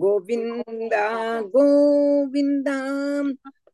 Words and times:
गोविंदा 0.00 1.40
गोविंदा 1.40 2.76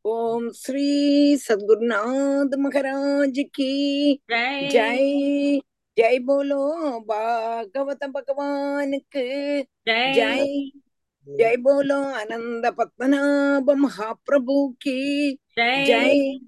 ओम 0.05 0.51
श्री 0.51 1.37
सदगुरुनाथ 1.37 2.59
महाराज 2.59 3.39
की 3.55 3.73
जय। 4.33 5.61
जय। 5.99 6.19
बोलो 6.19 6.69
भागवत 7.01 8.05
भगवान 8.05 8.99
के। 9.17 9.63
जय। 9.63 10.71
जय। 11.29 11.57
बोलो 11.57 12.03
आनंद 12.03 12.67
पद्मनाभ 12.79 13.71
महाप्रभु 13.71 14.69
की। 14.83 15.33
जय। 15.87 16.39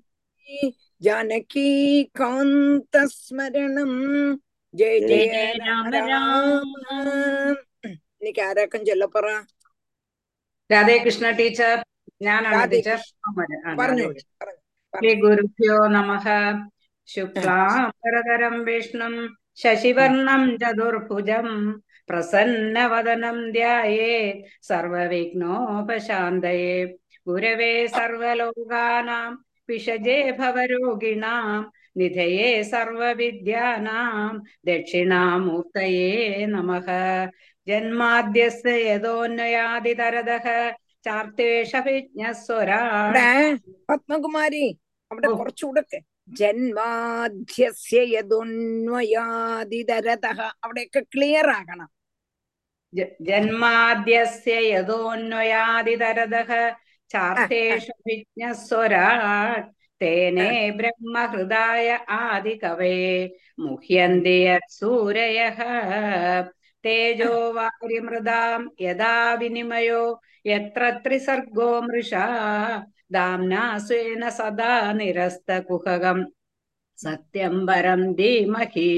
जानकी 1.03 2.03
कांत 2.05 2.97
स्मरण 2.97 3.77
जय 4.75 5.01
जय 5.01 5.53
राम 5.61 5.91
राम 5.95 7.55
इनके 8.25 8.43
आराकन 8.43 8.83
சொல்ல 8.85 9.07
போறான் 9.07 9.43
രാധേ 10.70 11.00
കൃഷ്ണ 11.00 11.38
ടീച്ചർ 11.38 11.84
ഞാനാണ് 12.24 12.56
രാധേ 12.56 12.76
ടീച്ചർ 12.76 12.98
കൃഷ്ണ 12.98 13.32
പറഞ്ഞു 13.32 13.58
പറഞ്ഞു 13.80 14.14
ശ്രീ 14.94 15.14
ഗുരുഭ്യോ 15.22 15.88
നമഃ 15.94 16.26
ശുക്ലാംബരധരം 17.10 18.66
വിഷ്ണും 18.66 19.38
ശശിവർണം 19.58 20.58
ചതുർഭുജം 20.62 21.78
പ്രസന്നവദനം 22.10 23.52
ധ്യായേ 23.52 24.42
സർവവിഘ്നോപശാന്തയേ 24.70 26.86
ഗുരവേ 27.28 27.88
സർവലോകാനാം 27.88 29.46
വിഷജേ 29.70 30.32
ഭവരോഗിണാം 30.40 31.72
നിധയേ 31.98 32.64
സർവവിദ്യാനാം 32.72 34.44
ദക്ഷിണാമൂർത്തയേ 34.66 36.48
നമഃ 36.48 36.88
ജന്മാദ്യസ്യ 37.68 38.72
യതോന്വയാദിതരതഃ 38.86 40.46
ചാർത്തേഷവിജ്ഞസ്വരാ 41.06 42.80
അവിടെ 43.00 43.28
പത്മകുമാരി 43.90 44.78
അവിടെ 45.12 45.28
ഓ. 45.28 45.36
കുറച്ചുകൂടെ 45.36 46.00
ജന്മാധ്യസ്യ 46.40 48.02
യദുന്വയാദിതരത 48.12 50.26
അവിടെയൊക്കെ 50.64 51.02
ക്ലിയർ 51.14 51.52
ആകണം 51.52 51.90
ജ- 52.94 53.16
ജന്മാദ്യസ്യ 53.22 54.54
യതോന്വയാദിതരതഃ 54.70 56.52
ചാർത്തേഷു 57.12 57.94
വിജ്ഞസ്വരാട് 58.06 59.68
തേനേ 60.02 60.50
ബ്രഹ്മഹൃദായ 60.78 61.88
ആദികവേ 62.18 62.96
മുഹ്യന്തി 63.60 64.38
യത്സൂരയഃ 64.44 65.60
तेजो 66.85 67.33
वारिमृदाम् 67.57 68.71
यदा 68.87 69.15
विनिमयो 69.41 70.03
यत्र 70.47 70.83
त्रिसर्गो 71.05 71.71
मृषा 71.89 72.25
दाम्ना 73.17 73.63
स्वेन 73.87 74.23
सदा 74.39 74.73
निरस्तकुहगम् 74.99 76.23
सत्यं 77.05 77.55
वरं 77.69 78.03
धीमहि 78.19 78.91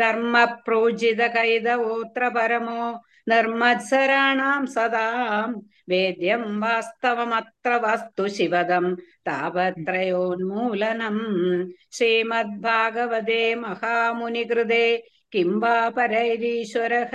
धर्मप्रोजितकैदवोऽत्र 0.00 2.22
परमो 2.36 2.82
निर्मत्सराणां 3.30 4.60
सदां 4.74 5.48
वेद्यं 5.90 6.44
वास्तवमत्र 6.62 7.70
वस्तु 7.84 8.24
शिवदं 8.36 8.86
तापत्रयोन्मूलनम् 9.28 11.22
श्रीमद्भागवते 11.96 13.42
महामुनिकृते 13.62 14.84
किं 15.32 15.50
वा 15.60 15.72
परैरीश्वरः 15.96 17.12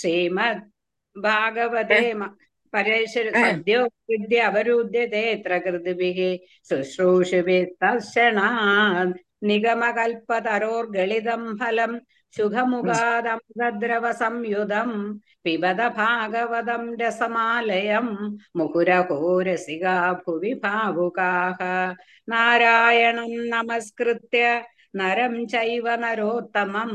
श्रीमद्भागवते 0.00 2.00
परेश्वर 2.72 3.26
सद्योद्य 3.34 4.38
अवरुध्यते 4.40 5.22
यत्र 5.30 5.58
कृतिभिः 5.64 6.18
शुश्रूषुभिस्तर्शणात् 6.68 9.18
निगमकल्पतरोर्गलितम् 9.48 11.56
फलम् 11.60 11.96
शुभमुगादमृतद्रवसंयुधम् 12.36 14.94
पिबद 15.44 15.80
भागवतम् 15.96 16.96
रसमालयम् 17.00 18.12
मुहुरहोरसिगा 18.56 19.96
भुवि 20.24 20.52
भावुकाः 20.64 21.60
नारायणम् 22.32 23.48
नमस्कृत्य 23.54 24.42
नरं 24.96 25.44
चैव 25.46 25.88
नरोत्तमं 26.00 26.90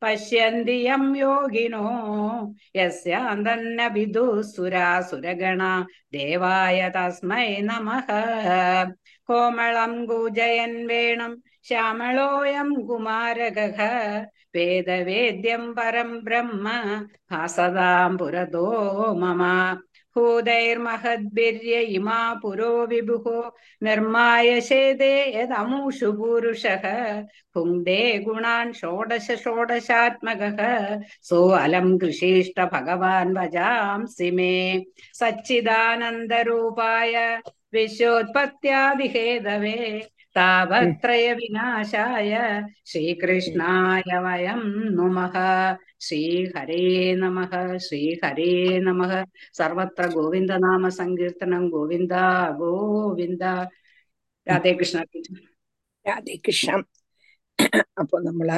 पश्यन्ति 0.01 0.75
यं 0.87 1.05
योगिनो 1.15 1.87
यस्यान्दन्न 2.75 3.87
विदुः 3.93 4.41
सुरासुरगणा 4.51 5.71
देवाय 6.13 6.79
तस्मै 6.95 7.47
नमः 7.69 8.07
कोमलं 9.31 9.93
गूजयन् 10.07 10.77
वेणुं 10.87 11.33
श्यामलोऽयं 11.67 12.69
कुमारगः 12.87 13.79
वेदवेद्यं 14.55 15.71
परं 15.79 16.11
ब्रह्म 16.25 16.67
हासदां 17.33 18.17
पुरतो 18.17 18.67
मम 19.21 19.41
हूदैर्महद्भिर्य 20.15 21.79
इमा 21.97 22.17
पुरो 22.41 22.71
विभुः 22.87 23.25
निर्माय 23.83 24.59
शेदे 24.61 25.13
यदमुषु 25.35 26.11
पुरुषः 26.17 26.83
पुङ्क्ते 27.53 27.97
गुणान् 28.25 28.73
षोडश 28.79 29.27
षोडशात्मकः 29.43 30.59
सोऽलं 31.29 31.97
कृषीष्ट 31.99 32.59
भगवान् 32.73 33.33
भजांसि 33.35 34.29
मे 34.37 34.53
सच्चिदानन्दरूपाय 35.19 37.15
विश्वोत्पत्त्यादिहेदवे 37.73 39.77
तावत्रयविनाशाय 40.35 42.31
श्रीकृष्णाय 42.85 44.09
वयं 44.19 44.61
नुमः 44.95 45.35
श्रीहरे 45.99 46.83
नमः 47.15 47.53
श्रीहरे 47.77 48.51
नमः 48.79 49.13
सर्वत्र 49.57 50.07
गोविन्दनामसङ्कीर्तनं 50.15 51.65
गोविन्द 51.69 52.15
गोविन्द 52.61 53.45
രാധേ 54.47 54.71
കൃഷ്ണ 54.79 54.99
രാധേ 56.05 56.33
കൃഷ്ണ 56.45 56.71
അപ്പൊ 58.01 58.17
നമ്മള് 58.19 58.57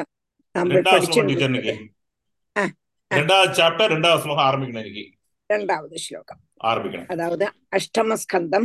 രണ്ടാമത് 5.50 5.98
ശ്ലോകം 6.04 6.38
അതാവത് 7.13 7.45
അഷ്ടമസ്കന്ധം 7.74 8.63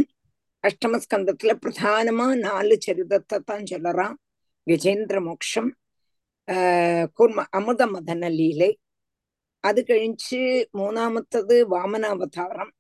அஷ்டமஸ்கந்தத்துல 0.64 1.52
பிரதானமா 1.64 2.26
நாலு 2.46 2.74
சரிதத்தை 2.80 3.38
தான் 3.50 3.68
சொல்லறான். 3.72 4.16
கஜேந்திர 4.66 5.18
மோக்ஷம் 5.28 5.70
கூர்ம 7.16 7.40
அமிர்த 7.58 7.82
மதன 7.94 8.28
லீலை. 8.38 8.70
അത് 9.64 9.80
കഴിച്ച് 9.86 10.40
മൂന്നാമത്തത് 10.78 11.56
വാമനാവതാരം 11.72 12.70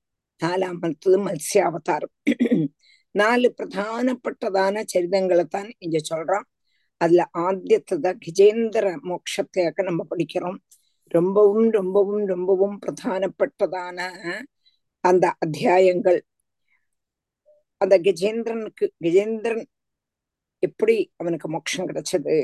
നാലാമത്തത് 0.40 1.16
മത്സ്യാവതാരം 1.26 2.12
നാല് 3.14 3.48
പ്രധാനപ്പെട്ടതാണ് 3.58 4.80
ചരിതങ്ങളെ 4.84 5.44
താൻ 5.54 5.66
ഇഞ്ച 5.84 5.98
ചൊല്ലാം 6.10 6.44
அதுல 7.00 7.22
ஆத்தியத்தத 7.46 8.06
கஜேந்திர 8.24 8.86
மோட்சத்தையாக்க 9.08 9.82
நம்ம 9.88 10.02
படிக்கிறோம். 10.10 10.58
ரொம்பவும் 11.14 11.68
ரொம்பவும் 11.78 12.24
ரொம்பவும் 12.26 12.76
பிரதானப்பட்டதான 12.82 13.98
அந்த 15.04 15.26
அத்தியாயங்கள். 15.44 16.20
அந்த 17.82 17.94
கஜேந்திரனுக்கு 17.98 18.86
கஜேந்திரன் 19.04 19.62
எப்படி 20.62 20.96
அவனுக்கு 21.16 21.48
மோட்சம் 21.48 21.88
கிடைச்சது? 21.88 22.34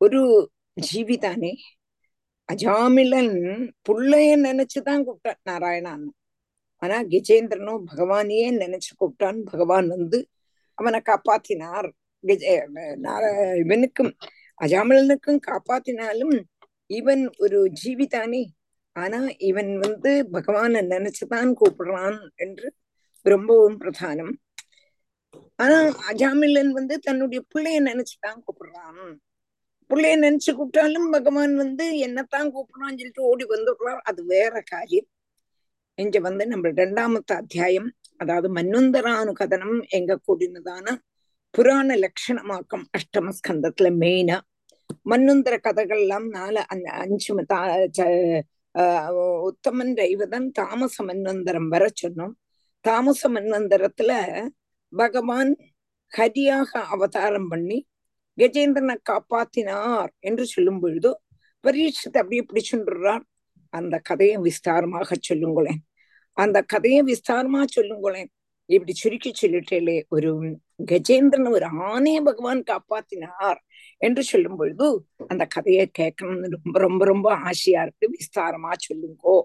ஒரு 0.00 0.20
ஜீவிதானே 0.86 1.52
அஜாமிலன் 2.48 3.34
புள்ளைய 3.88 4.30
நினைச்சுதான் 4.46 5.04
கூப்பிட்டான் 5.06 5.40
நாராயணான். 5.48 6.04
ஆனா 6.82 6.96
கஜேந்திரனும் 7.12 7.84
பகவானையே 7.90 8.48
நினைச்சு 8.62 8.92
கூப்பிட்டான். 9.00 9.40
பகவான் 9.50 9.88
வந்து 9.94 10.18
அவனை 10.78 11.00
காப்பாத்தினார். 11.04 11.88
இவனுக்கும் 13.62 14.12
அஜாமிலனுக்கும் 14.60 15.40
காப்பாத்தினாலும் 15.48 16.34
இவன் 16.90 17.22
ஒரு 17.38 17.58
ஜீவிதானே. 17.82 18.42
ஆனா 18.96 19.20
இவன் 19.50 19.72
வந்து 19.78 20.12
பகவான 20.32 20.82
நினைச்சுதான் 20.92 21.50
கூப்பிடுறான் 21.60 22.20
என்று 22.44 22.68
ரொம்பவும் 23.22 23.80
பிரதானம். 23.80 24.32
ஆனா 25.56 25.82
அஜாமிலன் 26.10 26.68
வந்து 26.68 26.98
தன்னுடைய 26.98 27.44
பிள்ளைய 27.54 27.82
நினைச்சுதான் 27.82 28.40
கூப்பிடுறான். 28.46 29.16
பிள்ளைய 29.88 30.18
நினைச்சு 30.18 30.52
கூப்பிட்டாலும் 30.52 31.10
பகவான் 31.10 31.56
வந்து 31.56 32.06
என்னத்தான் 32.06 32.50
கூப்பிடுறான்னு 32.50 32.86
சொல்லிட்டு 32.86 33.22
ஓடி 33.22 33.44
வந்துடுறார் 33.44 33.98
அது 34.02 34.24
வேற 34.24 34.62
காரியம். 34.66 35.06
இங்க 35.94 36.18
வந்து 36.18 36.46
நம்ம 36.46 36.68
ரெண்டாமത്തെ 36.68 37.36
அத்தியாயம் 37.36 37.92
அதாவது 38.16 38.54
மன்வந்தரானு 38.54 39.32
கதனம் 39.32 39.88
எங்க 39.88 40.18
கூடினதான 40.28 40.96
புராண 41.50 41.96
லட்சணமாக்கம் 41.96 42.84
அஷ்டம 42.98 43.32
ஸ்கந்தத்துல 43.40 43.82
மெயினா 43.82 44.40
மன்வந்தர 45.04 45.56
கதைகள்லாம் 45.62 46.28
நாலு 46.28 46.64
அந்த 46.68 46.90
அஞ்சு 46.90 47.42
தா- 47.42 48.40
ஆஹ் 48.78 49.48
உத்தமன் 49.48 49.94
ரைவதன் 49.94 50.50
தாமச 50.50 51.04
மன்வந்தரம் 51.04 51.68
வர 51.68 51.88
சொன்னோம். 52.02 52.32
தாமச 52.80 53.28
மன்வந்தரத்துல 53.28 54.12
பகவான் 54.92 55.50
ஹரியாக 56.16 56.70
அவதாரம் 56.88 57.48
பண்ணி 57.48 57.78
கஜேந்திரனை 58.38 58.96
காப்பாத்தினார் 59.10 60.10
என்று 60.18 60.44
சொல்லும் 60.46 60.80
பொழுது 60.80 61.10
பரீட்சத்தை 61.64 62.18
அப்படியே 62.22 62.44
பிடிச்சுன்றார் 62.52 63.24
அந்த 63.68 63.98
கதையை 63.98 64.36
விஸ்தாரமாக 64.36 65.16
சொல்லுங்களேன். 65.20 65.80
அந்த 66.32 66.62
கதையை 66.62 67.00
விஸ்தாரமா 67.02 67.60
சொல்லுங்களேன். 67.66 68.30
இப்படி 68.70 68.92
ചുരുക്കി 69.02 69.30
ചൊല്ലിട്ടേലേ 69.40 69.96
ഒരു 70.08 70.30
ഗജേന്ദ്രന് 70.90 71.50
ഒരു 71.50 71.66
ആനയെ 71.88 72.20
ഭഗവാൻ 72.28 72.58
കാപ്പാത്തിനാർ 72.70 73.56
என்று 73.98 74.22
சொல்லும் 74.22 74.56
பொழுது 74.56 74.86
அந்த 75.28 75.44
கதையை 75.44 75.84
கேட்கணும்னு 75.98 76.50
ரொம்ப 76.56 76.76
ரொம்ப 76.78 77.02
ரொம்ப 77.04 77.28
ஆசையா 77.48 77.82
இருக்கு. 77.82 78.06
விஸ்தாரமா 78.14 78.72
சொல்லுங்கோ 78.86 79.36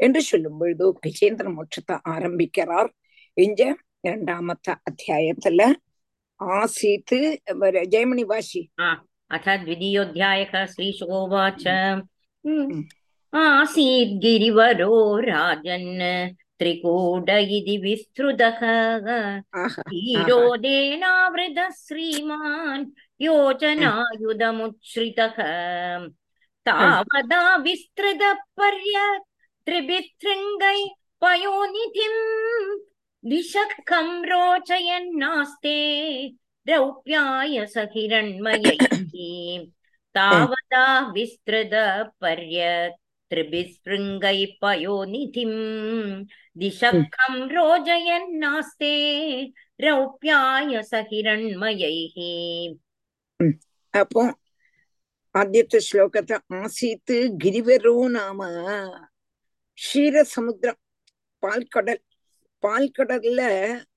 என்று 0.00 0.22
சொல்லும் 0.22 0.58
பொழுது 0.58 0.86
கஜேந்திர 1.06 1.46
மோட்சத்தை 1.56 1.96
ஆரம்பிக்கிறார். 2.14 2.90
இங்க 3.36 3.62
இரண்டாமத்த 4.08 4.68
அத்தியாயத்துல 4.90 5.60
ஆசீத்து 6.40 7.18
ஜெயமணி 7.94 8.24
வாஷி 8.24 8.62
अथ 9.30 9.46
द्वितीयोऽध्यायः 9.60 10.54
श्रीशुकोवाच 10.72 11.64
आसीत् 13.32 14.18
गिरिवरो 14.22 14.96
राजन् 15.22 15.86
त्रिकूट 16.61 17.29
इति 17.29 17.75
विस्तृतः 17.85 18.59
ஆஹா 19.63 19.83
हीरोदेनावृतः 19.93 21.69
श्रीमान् 21.81 22.85
योजनायुधमुच्छ्रितः 23.27 24.47
तावदा 26.65 27.41
विस्तृतपर्य 27.67 28.95
त्रिभित्रिङ्गै 29.67 30.79
पयोनिधिम् 31.21 32.21
दिशः 33.23 33.71
रोचयन्नास्ते 34.31 35.77
रौप्याय 36.65 37.65
सहिरण्मयैः 37.75 38.93
तावदा 40.15 40.85
विस्तृतपर्य 41.15 42.63
त्रिभिस्पृङ्गैः 43.31 44.41
पयोनिधिम् 44.61 45.57
दिशखं 46.55 47.33
रोजयन्नास्ते 47.55 48.93
रौप्याय 49.79 50.73
सहिरण्मयैः 50.91 52.17
അപ്പോ 53.93 54.21
ആദ്യത്തെ 55.35 55.79
ശ്ലോകത്തെ 55.87 56.35
ആസീത്ത് 56.59 57.15
ഗിരിവരോ 57.43 57.93
നാമ 58.13 58.39
ക്ഷീരസമുദ്രം 59.77 60.77
പാൽക്കടൽ 61.43 61.99
பால்கடல்ல 62.63 63.41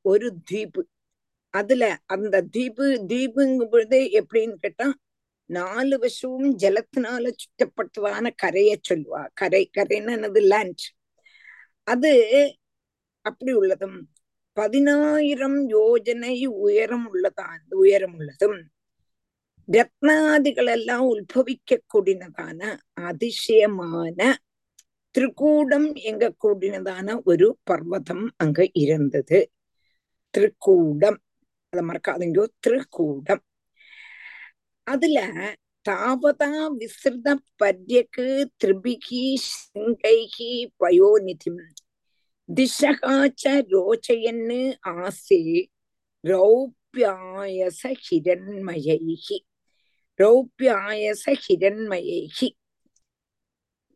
ஒரு 0.03 0.29
தீபு 0.51 0.83
அதுல 1.55 1.85
அந்த 2.15 2.43
தீபு 2.57 2.87
தீபுங்கும் 3.13 3.71
பொழுது 3.73 4.01
எப்படின்னு 4.21 4.57
கேட்டா 4.65 4.89
நாலு 5.46 6.00
வருஷமும் 6.00 6.58
ஜலத்தினால 6.58 7.32
சுற்றப்பட்டதான 7.36 8.30
கரைய 8.36 8.78
சொல்லுவா. 8.90 9.28
கரை 9.34 9.70
கரைன்னு 9.78 10.42
லேண்ட் 10.42 10.80
அது 11.84 12.56
அப்படி 13.22 13.54
உள்ளதும் 13.54 14.10
பதினாயிரம் 14.54 15.70
யோஜனை 15.70 16.46
உயரம் 16.46 17.14
உள்ளதான் 17.14 17.60
உயரம் 17.70 18.16
உள்ளதும் 18.18 18.70
ரத்னாதிகள் 19.72 20.66
எல்லாம் 20.66 21.14
உத்பவிக்க 21.14 21.78
கூடினதான 21.94 22.78
அதிசயமான 22.94 24.38
திருக்கூடம் 25.18 25.94
எங்க 25.94 26.36
கூடினதான 26.44 27.24
ஒரு 27.24 27.58
பர்வதம் 27.64 28.34
அங்க 28.38 28.70
இருந்தது. 28.74 29.52
திருக்கூடம். 30.38 31.18
அதை 31.70 31.86
மறக்காதீங்கோ. 31.88 32.46
திருக்கூடம். 32.68 33.40
அதுல 34.86 35.20
தாவதா 35.90 36.50
விசிருத 36.80 37.36
பர்யக்கு 37.64 38.28
திரிபிகி 38.64 39.24
சிங்கைகி 39.50 40.52
பயோநிதிம் 40.80 41.64
திஷகாச்ச 42.50 43.44
ரோச்சயன்னு 43.72 44.60
ஆசே 44.90 45.42
ரௌப்பியாயச 46.24 47.84
ஹிரண்மயைகி 48.06 49.38
ரௌப்பியாயச 50.20 51.26
ஹிரண்மயைகி 51.48 52.50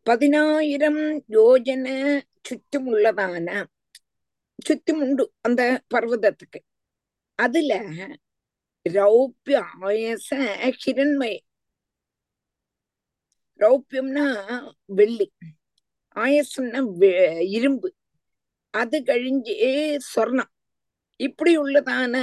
பதினாயிரம் 0.06 1.00
யோஜன 1.28 1.86
சுற்றும் 2.42 2.94
உள்ளதான 2.94 3.64
சுற்றும் 4.64 5.00
உண்டு 5.00 5.32
அந்த 5.40 5.62
பர்வதத்துக்கு. 5.94 6.60
அதுல 7.34 7.72
ரௌப்பிய 8.88 9.64
ஆயச 9.80 10.36
கிரண்மய 10.86 11.38
ரௌப்பியம்னா 13.58 14.70
வெள்ளி. 14.84 15.32
ஆயசம்னா 16.14 16.92
வெ- 16.98 17.48
இரும்பு. 17.48 17.94
அது 18.70 19.02
கழிஞ்சு 19.02 19.98
சொர்ணம். 20.16 20.50
இப்படி 21.16 21.58
உள்ளதான 21.58 22.14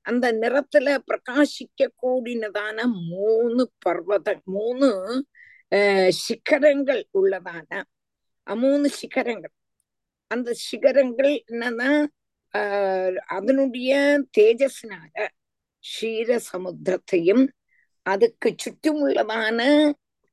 அந்த 0.00 0.32
நிறத்துல 0.32 0.98
பிரகாசிக்க 1.06 1.86
கூடினதான 2.02 2.82
மூணு 3.08 3.72
பர்வத 3.88 4.42
மூணு 4.42 5.26
அஹ் 5.70 6.08
சிகரங்கள் 6.08 7.08
உள்ளதான 7.18 7.82
மூணு 8.44 8.88
சிகரங்கள். 8.88 9.52
அந்த 10.26 10.52
சிகரங்கள் 10.52 11.44
என்னன்னா 11.50 12.06
ஆஹ் 12.52 13.16
அதனுடைய 13.16 14.24
தேஜஸ்னால 14.38 15.28
க்ஷீரசமுத்திரத்தையும் 15.84 17.48
அதுக்கு 18.02 18.54
சுற்றுமுள்ளதான 18.62 19.60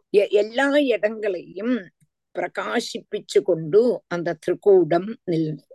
எல்லா 0.09 0.69
இடங்களையும் 0.69 1.75
பிரகாசிப்பிச்சு 2.33 3.41
கொண்டு 3.43 4.03
அந்த 4.07 4.37
திருக்கூடம் 4.45 5.15
நில்லுது. 5.31 5.67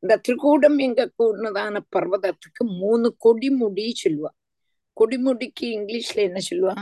இந்த 0.00 0.20
திருக்கூடம் 0.28 0.78
எங்க 0.78 1.12
கூடதான 1.18 1.80
பர்வதத்துக்கு 1.96 2.64
மூணு 2.64 3.16
கொடிமுடி 3.24 3.92
சொல்லுவா. 4.02 4.32
கொடிமுடிக்கு 5.00 5.60
இங்கிலீஷ்ல 5.60 6.14
என்ன 6.14 6.40
சொல்லுவா? 6.50 6.74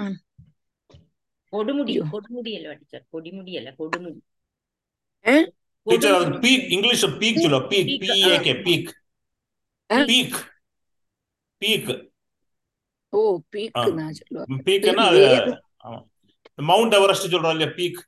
கொடுமுடி 1.52 1.94
கொடுமுடி 2.12 2.54
அல்ல 2.54 2.74
டீச்சர் 2.74 3.06
கொடிமுடி 3.12 3.56
அல்ல 3.56 3.74
கொடுமுடி. 3.78 4.20
டீச்சர் 11.58 12.09
ஓ 13.12 13.20
பீக்கு 13.50 13.90
நான் 13.94 14.16
சொல்லுவா. 14.18 14.44
பீக்குன்னா 14.66 15.04
அது 15.08 15.24
மவுண்ட் 16.64 16.94
எவரெஸ்ட் 16.94 17.32
சொல்றோம் 17.32 17.54
இல்லையா 17.56 17.72
பீக் 17.76 18.00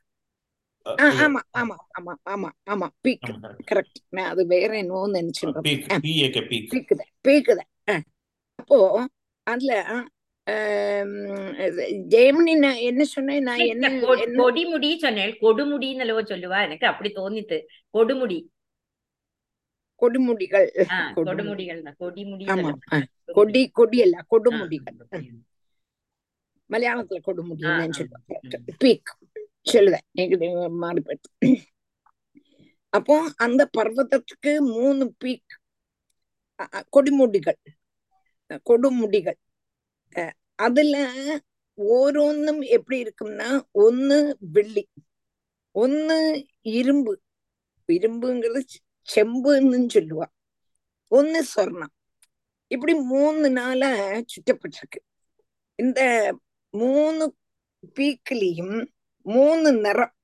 ஆமா 1.21 1.41
ஆமா 1.61 1.77
ஆமா 1.99 2.15
ஆமா 2.25 2.49
ஆமா 2.67 2.87
பீக் 3.03 3.29
கரெக்ட் 3.65 4.01
நான் 4.09 4.31
அது 4.31 4.43
வேற 4.47 4.71
என்னவோ 4.77 5.03
நினைச்சிருக்கேன் 5.13 5.67
பீக் 5.67 6.33
பீக் 6.73 6.95
பீக்குத 7.27 7.61
அப்போ 8.59 8.79
அதுல 9.47 9.73
ஜெயமணி 12.13 12.53
நான் 12.57 12.81
என்ன 12.83 13.03
சொன்னேன்? 13.05 13.43
நான் 13.43 13.61
என்ன 13.65 13.87
கொடிமுடி 14.39 14.91
சொன்னேன். 14.99 15.33
கொடுமுடின்னு 15.41 16.25
சொல்லுவா. 16.29 16.59
எனக்கு 16.63 16.87
அப்படி 16.87 17.11
தோணித்து 17.13 17.59
கொடுமுடி. 17.95 18.39
கொடுமுடிகள் 20.03 20.69
கொடுமுடிகள் 21.17 21.81
ஆமா 22.53 22.71
கொடி 23.39 23.63
கொடி 23.79 23.99
அல்ல 24.05 24.17
கொடுமுடிகள். 24.31 24.97
கொடுமுடி. 25.11 25.41
மலையாளத்துல 26.73 27.21
கொடுமுடின்னு 27.27 27.97
சொல்லுவாங்க. 27.99 28.59
பீக் 28.85 29.11
எனக்கு 30.21 30.37
அப்போ 32.97 33.17
அந்த 33.45 33.63
பர்வதத்துக்கு 33.79 34.51
மூணு 34.73 35.05
பீக் 35.25 35.53
கொடிமுடிகள். 36.97 37.61
கொடுமுடிகள். 38.71 39.39
அதுல 40.65 40.97
ஓரோன்னும் 41.77 42.63
எப்படி 42.77 42.99
இருக்கும்னா 43.03 43.49
ஒண்ணு 43.83 44.19
வெள்ளி 44.57 44.85
ஒண்ணு 45.75 46.17
இரும்பு. 46.79 47.13
இரும்புங்கிறது 47.93 48.61
செம்புன்னு 49.09 49.79
சொல்லுவா 49.95 50.27
ஒன்னு 51.13 51.41
சொர்ணம் 51.55 51.93
இப்படி 52.71 52.93
மூணு 53.09 53.49
நாளா 53.51 53.91
சுற்றப்பட்டிருக்கு 54.33 55.01
இந்த 55.79 56.01
மூணு 56.75 57.25
பீக்கிலையும் 57.97 58.77
மூணு 59.27 59.69
நிறம் 59.81 60.15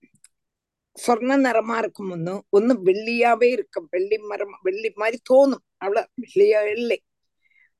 சொர்ண 0.96 1.32
நிறமா 1.38 1.76
இருக்கும் 1.78 2.10
ஒன்னு 2.10 2.34
ஒன்னு 2.48 2.72
வெள்ளியாவே 2.84 3.48
இருக்கும் 3.52 3.88
வெள்ளி 3.90 4.16
மரம் 4.30 4.56
வெள்ளி 4.62 4.90
மாதிரி 4.96 5.18
தோணும் 5.30 5.64
அவ்வளவு 5.78 6.08
வெள்ளியா 6.22 6.60
இல்லை 6.76 6.98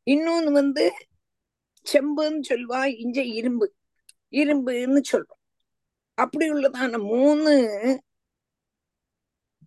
இன்னொன்னு 0.07 0.50
வந்து 0.52 0.85
செம்புன்னு 1.87 2.43
சொல்லுவா 2.50 2.81
இஞ்ச 3.02 3.19
இரும்பு 3.38 3.67
இரும்புன்னு 4.33 5.00
சொல்றோம் 5.12 5.43
அப்படி 6.19 6.47
உள்ளதான 6.50 7.00
மூணு 7.11 7.52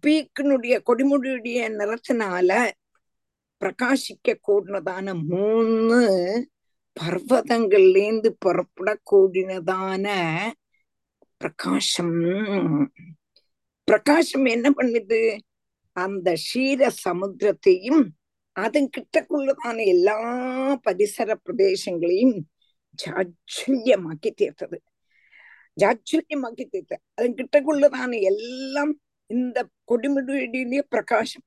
பீக்கினுடைய 0.04 0.76
கொடிமுடியுடைய 0.88 1.60
நிறத்தினால 1.80 2.70
பிரகாசிக்க 3.62 4.36
கூடினதான 4.48 5.14
மூணு 5.28 6.00
பர்வதங்கள்லேந்து 6.96 8.30
புறப்படக்கூடினதான 8.46 10.06
பிரகாசம். 11.38 12.18
பிரகாசம் 13.88 14.46
என்ன 14.46 14.68
பண்ணுது? 14.78 15.20
அந்த 15.92 16.36
ஷீர 16.48 16.90
சமுத்திரத்தையும் 17.06 18.02
அதன் 18.56 18.90
கிட்டக்குள்ளதான 18.98 19.78
எல்லா 19.86 20.18
பரிசர 20.86 21.36
பிரதேசங்களையும் 21.46 22.36
ஜாச்சுல்யமாக்கி 23.04 24.32
தீர்த்தது. 24.42 24.78
ஜாச்சுல்யமாக்கி 25.78 26.66
தீர்த்த 26.70 27.00
அதன் 27.14 27.38
கிட்டக்குள்ளதான 27.40 28.12
எல்லாம் 28.22 28.94
இந்த 29.34 29.58
கொடிமுடியுடைய 29.92 30.82
பிரகாசம். 30.94 31.46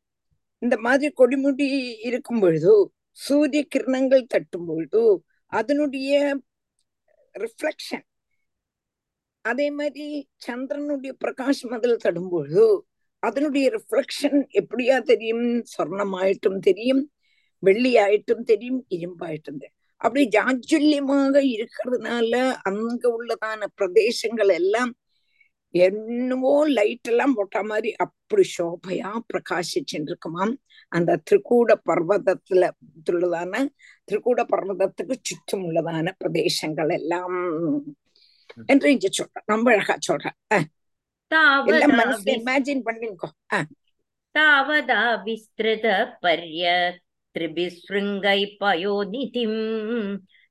இந்த 0.63 0.77
மாதிரி 0.87 1.13
கொடிமுடி 1.21 1.69
இருக்கும் 2.09 2.43
பொழுதோ 2.43 2.77
சூரிய 3.25 3.63
கிரணங்கள் 3.75 4.31
தட்டும் 4.35 4.67
பொழுதோ 4.69 5.05
அதனுடைய 5.53 6.13
ரிஃப்ளக்ஷன் 7.35 8.07
அதே 9.45 9.67
மாதிரி 9.79 10.07
சந்திரனுடைய 10.47 11.13
பிரகாசம் 11.23 11.75
அதில் 11.77 12.03
தடும் 12.05 12.31
பொழுதோ 12.33 12.69
அதனுடைய 13.23 13.67
ரிஃப்ளக்ஷன் 13.77 14.39
எப்படியா 14.61 14.97
தெரியும்? 15.03 15.47
சொர்ணமாயிட்டும் 15.75 16.59
தெரியும் 16.59 17.03
வெள்ளியாயிட்டும் 17.63 18.45
தெரியும் 18.51 18.81
இரும்பாயிட்டும் 18.97 19.61
தெரியும். 19.63 19.81
அப்படி 20.05 20.23
ஜாஜுல்யமாக 20.37 21.35
இருக்கிறதுனால 21.55 22.33
அங்க 22.71 23.03
உள்ளதான 23.17 23.67
பிரதேசங்கள் 23.79 24.53
எல்லாம் 24.61 24.93
என்னவோ 25.74 26.52
லைட் 26.76 27.08
எல்லாம் 27.08 27.36
போட்ட 27.36 27.58
மாதிரி 27.64 27.90
அப்படி 28.04 28.44
சோபையா 28.52 29.10
பிரகாசிச்சுட்டு 29.28 30.10
இருக்குமாம் 30.10 30.54
அந்த 30.92 31.18
திரிகூட 31.28 31.72
பர்வதத்துல 31.88 32.70
உள்ளதான 33.10 33.62
திரிகூட 34.08 34.44
பர்வதத்துக்கு 34.52 35.16
சுற்றும் 35.24 35.66
உள்ளதான 35.66 36.14
பிரதேசங்கள் 36.20 36.94
எல்லாம் 36.98 37.38
என்று 38.70 38.88
இங்க 38.94 39.10
சொல்றேன் 39.12 39.46
ரொம்ப 39.48 39.68
அழகா 39.74 39.96
சொல்றேன் 40.08 40.38
அஹ், 40.50 40.66
எல்லாம் 41.32 41.32
தாவதா 41.32 41.90
மனசுல 42.00 42.26
விஸ்- 42.28 42.40
இமேஜின் 42.40 42.84
பண்ணிக்கோ 42.88 43.30
அஹ், 43.56 43.68
तावदा 44.36 44.98
विस्तृत 45.26 45.86
पर्य 46.24 46.66
त्रिभिशृङ्गै 47.36 48.42
पयोनिधिम् 48.60 49.62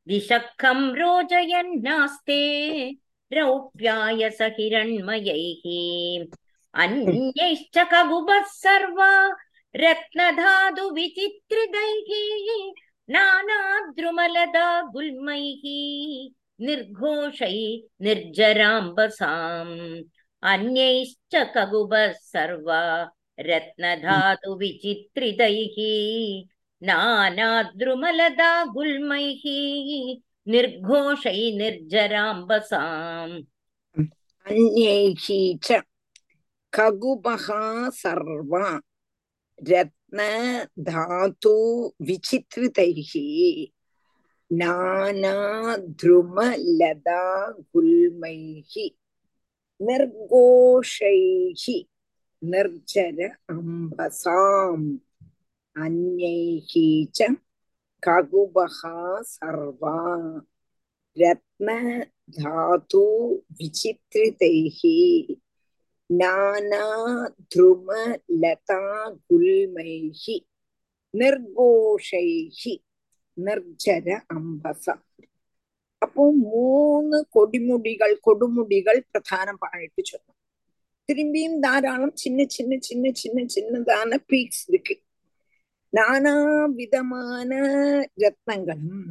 दिशखं 0.07 0.81
रोजयन्नास्ते 0.99 2.41
रौप्याय 3.38 4.22
स 4.38 4.40
हिरण्मयैः 4.60 5.66
अन्यैश्च 6.84 7.78
सर्वा 8.62 9.10
रत्नधातुविचित्रितैः 9.84 12.10
नानाद्रुमलदा 13.16 14.68
गुल्मैः 14.94 15.64
निर्घोषै 16.66 17.58
निर्जराम्बसाम् 18.06 19.76
अन्यैश्च 20.44 21.34
कगुबः 21.56 22.06
सर्वा 22.32 22.82
रत्नधातुविचित्रितैः 23.50 25.78
नानाद्रुमलदा 26.82 28.52
गुल्मैः 28.78 29.44
निर्घोषै 30.53 31.41
निर्जराम्बसाम् 31.61 33.35
अन्यैः 34.47 35.27
च 35.65 35.81
खगुबः 36.73 37.47
सर्वा 38.01 38.67
रत्न 39.71 40.19
धातु 40.89 41.55
विचित्रितैः 42.09 43.13
नानाद्रुमलदा 45.71 46.43
गुल्मैः 47.75 48.73
निर्घोषैः 49.81 51.65
निर्जर 52.43 53.19
अम्बसाम् 53.51 54.89
अन्यैः 55.77 56.73
च 57.17 57.19
ககுபகா 58.04 58.98
சர்வா 59.34 59.98
ரத்ன 61.18 61.70
தாது 62.32 63.06
விசித்ரிதைஹி 63.60 64.98
நானா 66.10 66.86
துரும 67.56 67.90
லதா 68.42 68.82
குல்மைஹி 69.30 70.38
நிர்கோஷைஹி 71.14 72.74
நிர்ஜர 73.38 74.08
அம்பச. 74.36 74.86
அப்போ 76.02 76.24
മൂന്ന് 76.52 77.26
കൊടിമുടികൾ 77.30 78.12
കൊടുമുടികൾ 78.20 78.96
പ്രധാനമായിട്ട് 79.12 80.02
ചൊല്ലും 80.04 80.36
திரும்பியும் 81.10 81.58
தாராளம் 81.60 82.16
சின்ன 82.16 82.46
சின்ன 82.48 82.78
சின்ன 82.80 83.12
சின்ன 83.14 83.46
சின்னதான 83.56 84.18
பீக்ஸ் 84.28 84.64
இருக்கு. 84.70 84.96
நானா 85.94 86.34
விதமான 86.78 87.52
ரத்னங்களும் 88.24 89.02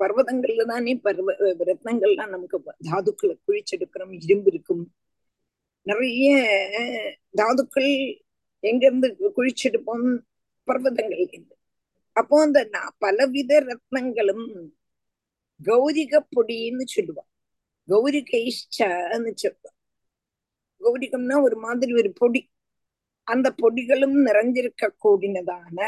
பர்வதங்கள்ல 0.00 0.62
தானே 0.70 0.92
பர்வ 1.04 1.34
ரத்னங்கள்லாம் 1.68 2.32
நமக்கு 2.34 2.58
தாதுக்களை 2.90 3.34
குழிச்செடுக்கிறோம் 3.46 4.14
இரும்பு 4.24 4.48
இருக்கும். 4.52 4.84
நிறைய 5.86 6.28
தாதுக்கள் 7.40 7.92
எங்கிருந்து 8.64 9.08
குழிச்செடுப்போம்? 9.36 10.06
பர்வதங்கள் 10.68 11.22
இருந்து 11.26 11.54
அப்போ 12.16 12.36
அந்த 12.40 12.60
பலவித 12.98 13.52
ரத்னங்களும் 13.70 14.46
கௌரிக 15.60 16.14
பொடின்னு 16.34 16.84
சொல்லுவா 16.94 17.24
கௌரிகைஷ்டன்னு 17.88 19.32
சொல்லுவா 19.42 19.70
கௌரிகம்னா 20.80 21.36
ஒரு 21.46 21.56
மாதிரி 21.56 21.92
ஒரு 22.00 22.10
பொடி. 22.20 22.42
அந்த 23.22 23.48
பொடிகளும் 23.62 24.16
நிறைஞ்சிருக்க 24.28 24.84
கூடினதான 25.04 25.78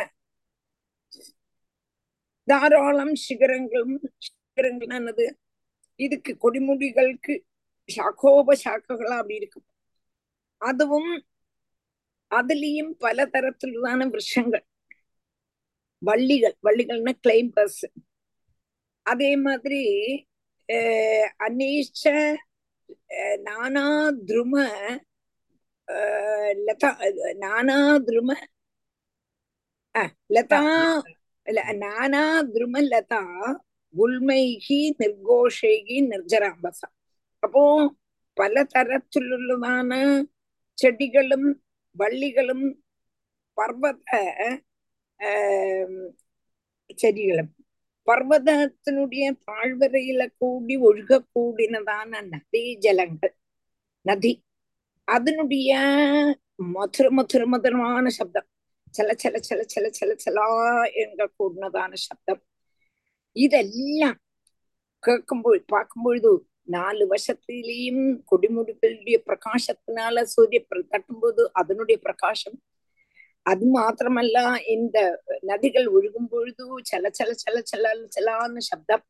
தாராளம் 2.48 3.14
சிகரங்களும் 3.24 3.94
சிகரங்கள் 4.26 4.94
என்னது 4.96 5.26
இதுக்கு 6.00 6.32
கொடிமுடிகளுக்கு 6.42 7.34
சாக்கோப 7.88 8.54
சாக்கைகளா 8.64 9.16
அப்படி 9.18 9.34
இருக்கும். 9.34 9.66
அதுவும் 10.60 11.10
அதுலயும் 12.30 12.92
பல 12.98 13.18
தரத்திலான 13.34 14.00
விருஷங்கள். 14.12 14.64
வள்ளிகள் 16.02 16.56
வள்ளிகள்னா 16.62 17.12
கிளைம்பர்ஸ் 17.22 17.84
அதே 19.06 19.30
மாதிரி 19.44 19.82
அஹ், 20.68 21.28
அநீச்ச 21.46 22.04
நானா 23.46 23.84
துரும 24.28 24.54
லதா 26.58 26.90
நானா 27.38 27.76
துரும 28.06 28.30
லதா 30.34 30.60
நானா 31.82 32.22
திரும 32.52 32.80
லதா 32.92 33.22
உள்மைகி 33.94 34.80
நிர்கோஷைகி 35.00 35.96
நிர்ஜராம்பச. 36.12 36.80
அப்போ 37.42 37.62
பல 38.36 38.64
தரத்திலுள்ளதான 38.74 39.92
செடிகளும் 40.78 41.48
வள்ளிகளும் 41.96 42.66
பர்வத 43.58 44.10
செடிகளும் 47.02 47.52
பர்வதத்தினுடைய 48.08 49.24
தாழ்வரையில 49.46 50.22
கூடி 50.40 50.74
ஒழுக 50.88 51.20
கூடினதான 51.34 52.10
நதி 52.32 52.62
ஜலங்கள் 52.84 53.34
நதி. 54.06 54.32
அதனுடைய 55.08 55.70
மதுர 56.74 57.06
மதுர 57.18 57.42
மதுரமான 57.54 58.06
சப்தம். 58.18 58.48
சல 58.96 59.10
சல 59.22 59.36
சல 59.48 59.60
சல 59.74 59.86
சல 59.98 60.10
சலா 60.24 60.46
என்க 61.02 61.28
கூடினதான 61.38 61.92
சப்தம். 62.04 62.42
இதெல்லாம் 63.36 64.18
கேட்கும்போது 65.02 65.58
பார்க்கும்பொழுது 65.72 66.30
நாலு 66.68 67.04
வருஷத்திலேயும் 67.06 68.04
கொடிமுடிகளுடைய 68.30 69.16
பிரகாசத்தினால 69.28 70.24
சூரிய 70.26 70.60
தட்டும்போது 70.92 71.42
அதனுடைய 71.52 71.96
பிரகாசம். 72.02 72.56
அது 73.46 73.64
மாத்திரமல்ல 73.74 74.38
இந்த 74.74 74.98
நதிகள் 75.50 75.88
ஒழுகும் 75.96 76.30
பொழுது 76.30 76.64
சல 76.90 77.10
சல 77.18 77.30
சல 77.44 77.56
சல 77.72 77.84
சலான 78.16 78.62
சப்தம். 78.70 79.04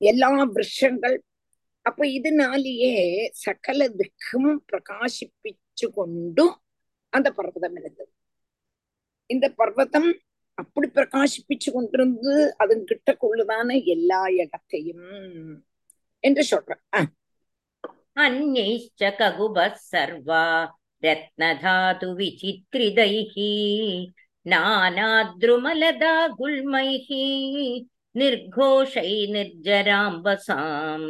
எல்லா 0.00 0.30
விருஷங்கள் 0.54 1.16
அப்ப 1.86 2.06
இதனாலேயே 2.16 2.94
சகல 3.44 3.88
திக்கும் 4.00 4.50
பிரகாசிப்பிச்சு 4.70 5.86
கொண்டும் 5.96 6.54
அந்த 7.12 7.28
பர்வதம் 7.38 7.76
இருந்தது 7.80 8.11
இந்த 9.32 9.46
பர்வதம் 9.60 10.10
அப்படி 10.58 10.86
பிரகாசிப்பிச்சு 10.94 11.68
கொண்டிருந்து 11.74 12.32
அதன் 12.62 12.84
கிட்டக்குள்ளதான 12.90 13.68
எல்லா 13.94 14.22
இடத்தையும் 14.36 15.06
என்று 16.24 16.42
சொல்றேன் 16.44 16.82
அந்நைச்ச 18.24 19.02
ககுப 19.20 19.58
சர்வா 19.90 20.46
ரத்னதாது 21.02 22.08
விசித்ரிதைஹி 22.18 23.52
நானாத்ருமலதா 24.46 26.14
குல்மைஹி 26.40 27.24
நிர்கோஷை 28.14 29.10
நிர்ஜராம்பசாம். 29.34 31.06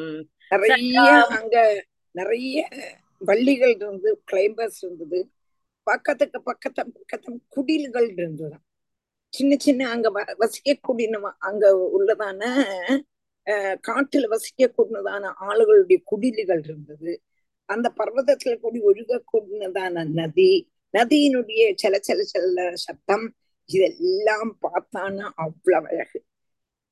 நிறைய 0.52 1.02
அங்க 1.36 1.56
நிறைய 2.14 2.56
வள்ளிகள் 3.28 3.74
இருந்து 3.74 4.10
கிளைம்பர்ஸ் 4.30 4.80
இருந்தது. 4.80 5.20
பக்கத்துக்கு 5.86 6.42
பக்கத்து 6.42 6.92
பக்கத்து 6.92 7.40
குடில்கள் 7.48 8.08
இருந்தது. 8.10 8.56
சின்ன 9.32 9.56
சின்ன 9.58 9.90
அங்க 9.90 10.10
வ- 10.10 10.36
வசிக்கக்கூடியவ 10.38 11.32
அங்க 11.38 11.64
உள்ளதான 11.96 12.42
அஹ், 13.46 13.76
காட்டுல 13.88 14.24
வசிக்கக்கூடியதான 14.28 15.32
ஆளுகளுடைய 15.40 16.02
குடில்கள் 16.04 16.62
இருந்தது. 16.64 17.12
அந்த 17.68 17.92
பர்வதத்துல 17.96 18.60
கூடி 18.60 18.80
ஒழுகக்கூடியதான 18.80 20.04
நதி 20.12 20.50
நதியினுடைய 20.94 21.74
சல 21.74 21.98
சல 22.00 22.22
சல 22.24 22.56
சத்தம் 22.76 23.26
இதெல்லாம் 23.70 24.58
பார்த்தானா 24.62 25.30
அவ்வளவு 25.36 25.88
அழகு. 25.88 26.18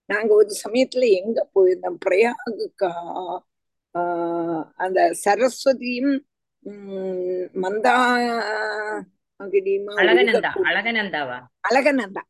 நாங்க 0.08 0.34
ஒரு 0.34 0.50
சமயத்துல 0.64 1.10
எங்க 1.20 1.50
போயிருந்தோம்? 1.54 1.98
பிரயாகுக்கா 2.04 2.90
ஆஹ் 3.94 4.64
அந்த 4.76 5.00
சரஸ்வதியும் 5.24 6.14
அழகநந்தா 11.68 12.22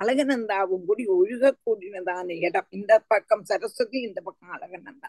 அழகநந்தாவும் 0.00 0.84
கூடி 0.86 1.04
ஒழுகக்கூடியதான 1.06 2.28
இடம். 2.46 2.66
இந்த 2.70 2.92
பக்கம் 3.06 3.44
சரஸ்வதி 3.44 4.00
இந்த 4.00 4.20
பக்கம் 4.20 4.52
அழகநந்தா. 4.52 5.08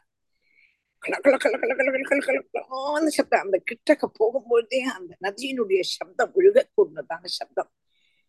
கலக்கல 1.03 1.35
கலக்கல 1.43 1.75
கலக்கல 1.77 2.19
கலக்கலான 2.27 3.05
சப்தம் 3.07 3.43
அந்த 3.45 3.57
கிட்டக்க 3.69 4.03
போகும்பொழுதே 4.19 4.81
அந்த 4.97 5.15
நதியினுடைய 5.25 5.79
சப்தம் 5.81 6.33
ஒழுகக்கூடியதான 6.35 7.23
சப்தம். 7.23 7.71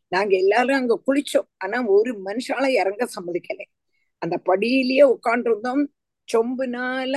நாங்க 0.08 0.36
எல்லாரும் 0.36 0.76
அங்க 0.76 1.02
குளிச்சோம். 1.06 1.48
ஆனா 1.56 1.84
ஒரு 1.86 2.12
மனுஷால 2.24 2.64
இறங்க 2.80 3.08
சம்மதிக்கலை. 3.16 3.66
அந்த 4.18 4.40
படியிலேயே 4.48 5.04
உட்காண்டிருந்தோம் 5.14 5.84
சொம்புனால 6.28 7.16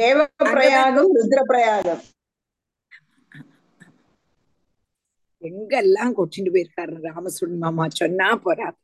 தேவ 0.00 0.18
பிரயாகம் 0.52 1.10
ருத்ர 1.16 1.40
பிரயாகம் 1.50 2.02
எங்கெல்லாம் 5.42 6.12
கொட்டிட்டு 6.18 6.50
போயிருக்காரு 6.54 6.94
ராமசுடன் 7.06 7.62
மாமா? 7.64 7.84
சொன்னா 8.00 8.28
போறாது 8.44 8.78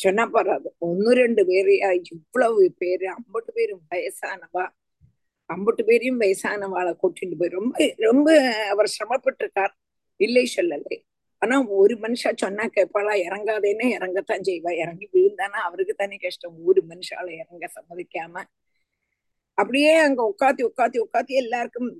சொன்னா 0.00 0.24
போறாது 0.26 0.68
ஒன்னு 0.78 1.10
ரெண்டு 1.22 1.42
பேரையா? 1.50 1.88
இவ்வளவு 2.12 2.62
பேரு 2.78 3.06
ஐம்பது 3.08 3.50
பேரும் 3.52 3.82
வயசானவா? 3.90 4.64
ஐம்பது 5.50 5.82
பேரையும் 5.84 6.20
வயசானவாளை 6.20 6.92
கொட்டிட்டு 7.02 7.36
போய் 7.38 7.54
ரொம்ப 7.58 7.94
ரொம்ப 8.08 8.28
அவர் 8.72 8.92
சிரமப்பட்டிருக்கார். 8.96 9.74
இல்லை 10.20 10.44
சொல்லலை. 10.56 10.96
ஆனா 11.42 11.56
ஒரு 11.80 11.94
மனுஷா 12.04 12.30
சொன்னா 12.36 12.64
கேட்பாளா? 12.76 13.14
இறங்காதேன்னு 13.26 13.86
இறங்கத்தான் 13.96 14.46
செய்வா. 14.48 14.70
இறங்கி 14.82 15.08
விழுந்தானா? 15.12 15.58
அவருக்கு 15.68 15.94
தானே 15.94 16.16
கஷ்டம். 16.16 16.56
ஒரு 16.64 16.82
மனுஷால 16.88 17.28
இறங்க 17.42 17.64
சம்மதிக்காம 17.76 18.44
அப்படியே 19.58 19.92
அங்க 19.96 20.20
உட்காத்தி 20.32 20.62
உட்காத்தி 20.62 20.98
உட்காத்தி 21.04 21.34
எல்லாருக்கும் 21.42 21.90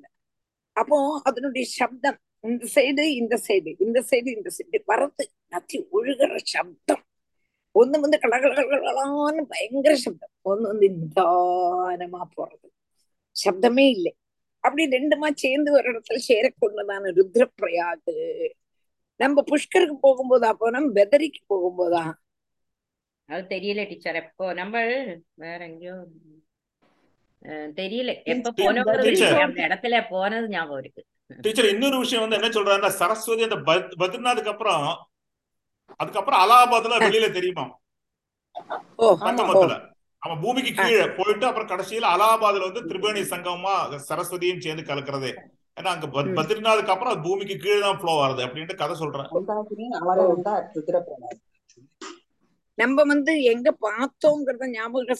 அப்போ 0.76 0.96
அதனுடைய 1.24 1.64
சப்தம் 1.78 2.18
இந்த 2.44 2.64
சைடு 2.74 3.04
இந்த 3.20 3.34
சைடு 3.46 3.70
இந்த 3.84 3.98
சைடு 4.10 4.28
இந்த 4.38 4.50
சைடு 4.56 4.78
வரத்து 4.86 5.24
நத்தி 5.52 5.78
ஒழுகிற 5.92 6.32
சப்தம். 6.44 7.02
ஒண்ணு 7.74 7.96
வந்து 8.00 8.18
கலகலகலான்னு 8.24 9.42
பயங்கர 9.52 9.94
சப்தம். 9.96 10.32
ஒண்ணு 10.44 10.66
வந்து 10.72 10.88
நிதானமா 10.96 12.22
போறது. 12.36 12.68
சப்தமே 13.36 13.86
இல்லை. 13.88 14.12
அப்படி 14.64 14.84
ரெண்டுமா 14.96 15.28
சேர்ந்து 15.34 15.70
ஒரு 15.72 15.86
இடத்துல 15.92 16.20
சேரக்கொண்டதான 16.28 17.12
ருத்ரப்பிரயாது 17.18 18.14
நம்ம 19.20 19.42
புஷ்கருக்கு 19.50 19.96
போகும்போதா 20.06 20.50
போனோம் 20.62 20.88
பெதரிக்கு 20.92 21.42
போகும்போதா? 21.54 22.04
அது 23.28 23.42
தெரியல 23.54 23.84
டீச்சர் 23.90 24.18
இப்போ 24.22 24.46
நம்ம 24.54 24.74
வேற 25.44 25.58
எங்கேயோ 25.70 25.96
தெரியல 27.76 28.12
எப்ப 28.26 28.52
போனோம் 28.59 28.88
இடத்துல 29.64 29.98
போனது 30.09 30.46
ஞாபகம் 30.48 30.78
இருக்கு 30.78 31.02
டீச்சர் 31.40 31.70
இன்னொரு 31.70 31.96
விஷயம் 31.98 32.24
வந்து 32.24 32.38
என்ன 32.38 32.50
சொல்றாருன்னா 32.50 32.90
சரஸ்வதி 32.98 33.42
அந்த 33.42 33.59
பத்- 33.66 33.94
பத்ரிநாத்துக்கு 33.98 34.52
அப்புறம் 34.52 34.87
அதுக்கப்புறம் 36.00 36.42
அலகாபாத்ல 36.42 37.00
வெளியில 37.02 37.28
தெரியுமா 37.32 37.64
அவன் 40.22 40.40
பூமிக்கு 40.40 40.70
கீழே 40.76 41.06
போயிட்டு 41.16 41.46
அப்புறம் 41.46 41.70
கடைசியில 41.70 42.06
அலகாபாத்ல 42.12 42.68
வந்து 42.68 42.82
திரிவேணி 42.88 43.22
சங்கமமா 43.30 43.74
சரஸ்வதியும் 44.06 44.62
சேர்ந்து 44.62 44.85
கலக்கிறது 44.85 45.30
ஏன்னா 45.76 45.90
அங்க. 45.92 46.06
பத்ரிநாத்துக்கு 46.37 46.92
அப்புறம் 46.92 47.12
அது 47.12 47.24
பூமிக்கு 47.24 47.56
கீழே 47.56 47.80
தான் 47.80 47.98
ஃப்ளோ 47.98 48.12
வருது 48.18 48.44
அப்படின்ட்டு 48.44 48.76
கதை 48.76 48.94
சொல்றேன் 48.96 49.28
நம்ம 52.78 53.02
வந்து 53.04 53.32
எங்க 53.44 53.68
பார்த்தோங்கிறத 53.82 54.66
ஞாபகம் 54.70 55.02
இருக்கா, 55.02 55.16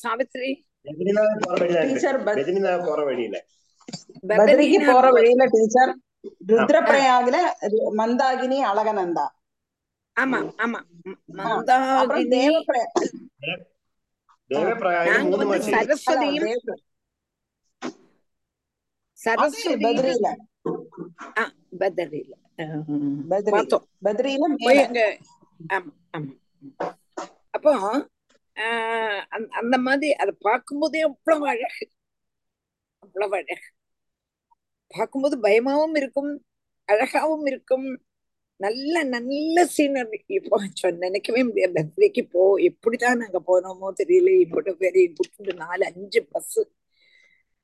രുദ്രപ്രയാഗിൽ 6.51 7.37
മന്ദാകിനി 7.95 8.59
അളകനന്ദ. 8.61 9.19
അപ്പോ 27.55 27.73
ஆஹ் 28.57 29.25
அந்த- 29.29 29.49
அந்த 29.51 29.79
மாதிரி 29.79 30.15
அதை 30.15 30.35
பார்க்கும்போதே 30.39 31.01
அவ்வளவு 31.01 31.47
அழகு. 31.47 31.91
அவ்வளவு 32.99 33.35
அழகு. 33.35 33.71
பார்க்கும்போது 34.87 35.41
பயமாவும் 35.41 35.97
இருக்கும் 35.97 36.45
அழகாவும் 36.93 37.47
இருக்கும். 37.47 38.05
நல்ல 38.57 39.03
நல்ல 39.03 39.69
சீனரி 39.77 40.23
இப்போ 40.27 40.67
சொன்ன 40.73 40.99
நினைக்கவே 40.99 41.45
முடியாது. 41.45 41.73
பத்ரிக்கு 41.73 42.29
போ 42.31 42.59
எப்படிதான் 42.59 43.17
நாங்க 43.17 43.43
போனோமோ 43.47 44.01
தெரியல. 44.03 44.41
இவ்வளவு 44.41 44.77
பேர் 44.77 44.93
கூட்டிட்டு 44.93 45.55
நாலு 45.55 45.85
அஞ்சு 45.85 46.25
பஸ் 46.25 46.61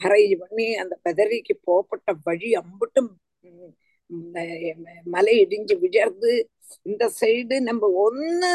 அரேஞ்ச் 0.05 0.35
பண்ணி 0.35 0.76
அந்த 0.76 0.98
பதரிக்கு 1.09 1.59
போகப்பட்ட 1.62 2.14
வழி 2.22 2.52
அம்புட்டும் 2.52 3.14
உம், 3.40 3.76
மலை 5.05 5.46
இடிஞ்சு 5.46 5.78
விழர்ந்து 5.78 6.52
இந்த 6.83 7.05
சைடு 7.20 7.57
நம்ம 7.61 7.88
ஒன்னு 8.05 8.51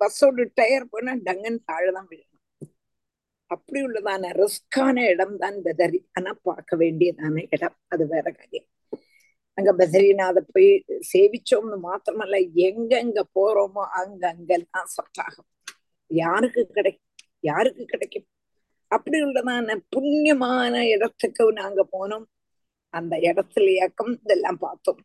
பஸ்ஸோட 0.00 0.46
டயர் 0.54 0.90
போனா 0.90 1.12
டங்கன் 1.26 1.58
தாழதான் 1.70 2.08
விழணும். 2.10 2.30
அப்படி 3.50 3.80
உள்ளதான 3.86 4.30
ரிஸ்கான 4.40 4.96
இடம் 5.12 5.36
தான் 5.36 5.56
பெதரி 5.62 6.00
ஆனா 6.12 6.30
பார்க்க 6.42 6.76
வேண்டியதான 6.76 7.44
இடம். 7.50 7.76
அது 7.88 8.04
வேற 8.06 8.26
காரியம். 8.32 8.68
அங்க 9.58 9.70
பத்ரிநாத 9.72 10.38
போய் 10.52 10.70
சேவிச்சோம்னு 11.12 11.76
மாத்திரமல்ல 11.88 12.38
எங்கெங்க 12.68 13.20
போறோமோ 13.38 13.82
அங்க 14.00 14.22
அங்கெல்லாம் 14.28 14.88
சொத்தாகும் 14.96 15.48
யாருக்கு 16.10 16.62
கிடைக்கும்? 16.66 17.08
யாருக்கு 17.40 17.84
கிடைக்கும்? 17.84 18.26
அப்படி 18.90 19.18
உள்ளதான 19.22 19.76
புண்ணியமான 19.94 20.74
இடத்துக்கு 20.94 21.44
நாங்க 21.52 21.82
போனோம். 21.92 22.26
அந்த 22.94 23.14
இடத்துல 23.28 23.68
இயக்கம் 23.68 24.12
இதெல்லாம் 24.22 24.58
பார்த்தோம். 24.58 25.00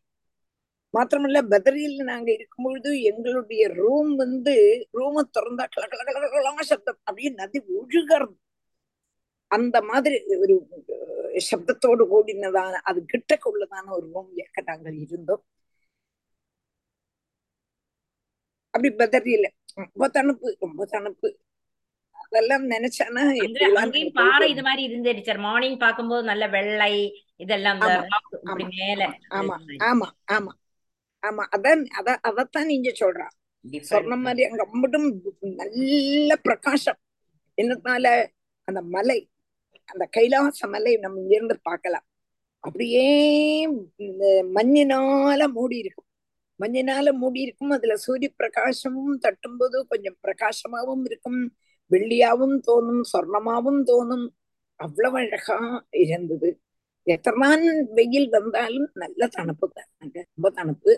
மாத்திரமல்ல 0.94 1.40
பத்ரியில் 1.50 2.08
நாங்க 2.08 2.30
இருக்கும்பொழுது 2.32 2.90
எங்களுடைய 3.10 3.64
ரூம் 3.78 4.12
வந்து 4.16 4.54
ரூமை 4.94 5.22
திறந்தா 5.28 5.64
கல 5.74 5.84
கல 5.90 6.62
சப்தம். 6.70 6.98
அப்படியே 7.06 7.30
நதி 7.40 7.58
ஒழுகிறது 7.74 8.34
அந்த 9.50 9.76
மாதிரி 9.82 10.16
ஒரு 10.42 10.56
சப்தத்தோடு 11.48 12.02
கூடினதான 12.10 12.80
அது 12.88 12.98
கிட்டக்கு 13.12 13.46
உள்ளதான 13.50 13.86
ஒரு 13.96 14.06
ரூம் 14.12 14.30
ஏக்க 14.42 14.60
நாங்கள் 14.68 14.98
இருந்தோம். 15.04 15.42
அப்படி 18.74 18.90
பதறியில. 18.98 19.46
ரொம்ப 19.78 20.06
தணுப்பு 20.16 20.48
ரொம்ப 20.64 20.82
தணுப்பு 20.92 21.28
அதெல்லாம் 22.24 22.64
நினைச்சானா 22.72 23.22
அங்கேயும் 23.78 24.12
பாறை 24.18 24.46
இது 24.52 24.62
மாதிரி 24.62 24.82
இருந்தது 24.88 25.14
டீச்சர் 25.16 25.40
மார்னிங் 25.46 25.78
பாக்கும்போது 25.80 26.24
நல்ல 26.30 26.44
வெள்ளை 26.48 26.92
இதெல்லாம் 27.36 27.80
ஆமா 29.38 29.56
ஆமா 29.90 30.08
ஆமா. 30.36 30.52
ஆமா 31.22 31.44
அதான் 31.56 31.82
அத 31.98 32.08
அதத்தான் 32.28 32.70
நீங்க 32.72 32.90
சொல்றா. 33.00 33.26
சொன்ன 33.90 34.16
மாதிரி 34.16 34.42
அங்க 34.48 34.62
அம்பட்டும் 34.66 35.08
நல்ல 35.60 36.36
பிரகாசம். 36.42 36.98
என்னத்தால 37.58 38.06
அந்த 38.68 38.80
மலை 38.94 39.18
அந்த 39.88 40.04
கைலாச 40.16 40.66
மலை 40.66 40.92
நம்ம 40.96 41.22
இருந்து 41.34 41.54
பார்க்கலாம். 41.62 42.06
அப்படியே 42.64 43.06
மஞ்சினால 44.56 45.40
மூடி 45.52 45.76
இருக்கும். 45.78 46.08
மஞ்சினால 46.60 47.12
மூடி 47.12 47.40
இருக்கும். 47.40 47.70
அதுல 47.70 47.94
சூரிய 47.96 48.30
பிரகாசமும் 48.38 49.14
தட்டும்போது 49.24 49.76
கொஞ்சம் 49.86 50.18
பிரகாசமாவும் 50.24 51.04
இருக்கும். 51.04 51.40
வெள்ளியாவும் 51.90 52.56
தோணும் 52.68 53.02
சொர்ணமாவும் 53.12 53.80
தோணும். 53.90 54.26
அவ்வளவு 54.80 55.18
அழகா 55.18 55.58
இருந்தது. 56.04 56.50
எத்தனான் 57.06 57.66
வெயில் 57.98 58.28
வந்தாலும் 58.28 58.88
நல்ல 58.94 59.28
தணப்பு 59.28 59.66
தான். 59.74 59.88
ரொம்ப 60.36 60.48
தணப்பு. 60.50 60.92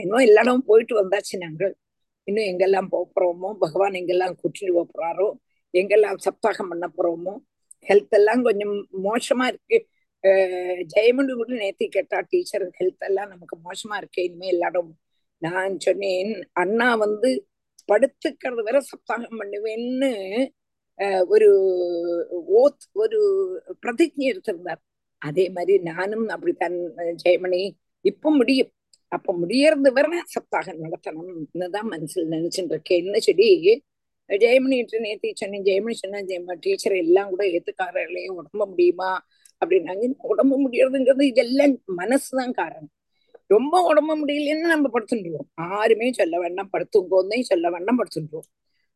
இன்னும் 0.00 0.18
எல்லாரும் 0.18 0.64
போயிட்டு 0.66 1.08
வந்தாச்சு 1.08 1.36
நாங்கள். 1.38 1.76
இன்னும் 2.24 2.44
எங்கெல்லாம் 2.44 2.86
போக 2.90 3.10
போறோமோ 3.14 3.52
பகவான் 3.54 3.92
எங்கெல்லாம் 3.92 4.36
கூட்டிட்டு 4.42 4.84
போறாரோ 4.94 5.32
எங்கெல்லாம் 5.72 6.16
சப்தாகம் 6.24 6.68
பண்ண 6.68 6.90
போறோமோ 6.98 7.36
ஹெல்த் 7.88 8.08
எல்லாம் 8.08 8.42
கொஞ்சம் 8.42 8.88
மோசமா 9.04 9.46
இருக்கு. 9.46 9.86
அஹ் 10.22 10.84
ஜெயமணி 10.96 11.32
கூட 11.34 11.54
நேத்தி 11.54 11.88
கேட்டா 11.88 12.24
டீச்சர் 12.28 12.70
ஹெல்த் 12.80 12.98
எல்லாம் 12.98 13.28
நமக்கு 13.28 13.58
மோசமா 13.64 13.96
இருக்கு 13.96 14.24
இனிமே 14.24 14.48
எல்லாரும். 14.48 14.98
நான் 15.38 15.78
சொன்னேன் 15.78 16.48
அண்ணா 16.52 16.94
வந்து 16.94 17.46
படுத்துக்கிறது 17.88 18.62
வரை 18.62 18.80
சப்தாகம் 18.80 19.36
பண்ணுவேன்னு 19.38 20.48
ஒரு 21.26 21.48
ஓத் 22.48 22.88
ஒரு 22.92 23.18
பிரதிஜை 23.86 24.18
எடுத்திருந்தார். 24.18 24.82
அதே 25.18 25.48
மாதிரி 25.48 25.78
நானும் 25.78 26.28
அப்படித்தான் 26.28 26.72
ஜெயமணி 27.24 27.70
இப்ப 28.00 28.30
முடியும். 28.30 28.72
அப்ப 29.08 29.34
முடியறது 29.34 29.92
வரை 29.92 30.20
சப்தாகம் 30.34 30.84
நடத்தணும்னு 30.84 31.68
தான் 31.68 31.88
மனசுல 31.88 32.26
நினைச்சுட்டு 32.30 32.72
இருக்கேன் 32.74 33.04
என்ன 33.04 33.18
சொல்லி 33.18 33.82
ஜெயமணி 34.28 34.84
நேத்தி 34.98 35.30
சொன்னேன். 35.34 35.62
ஜெயமணி 35.62 35.90
சொன்னா 35.90 36.18
ஜெயமணி 36.18 36.56
டீச்சர் 36.60 36.92
எல்லாம் 36.92 37.28
கூட 37.28 37.44
ஏத்துக்காரர்களே 37.44 38.22
உடம்ப 38.28 38.66
முடியுமா? 38.66 39.26
அப்படின்னாங்க. 39.64 40.12
உடம்பு 40.18 40.68
முடியறதுங்கிறது 40.68 41.22
இதெல்லாம் 41.22 41.78
மனசுதான் 41.96 42.52
காரணம். 42.52 42.90
ரொம்ப 43.46 43.82
உடம்பு 43.82 44.26
முடியலன்னு 44.26 44.60
நம்ம 44.60 44.88
படுத்துட்டுருவோம். 44.92 45.48
யாருமே 45.56 46.12
சொல்ல 46.12 46.38
வேண்டாம். 46.38 46.70
படுத்துங்கோன்னே 46.72 47.40
சொல்ல 47.40 47.70
வேண்டாம். 47.70 47.98
படுத்துட்டுருவோம். 47.98 48.48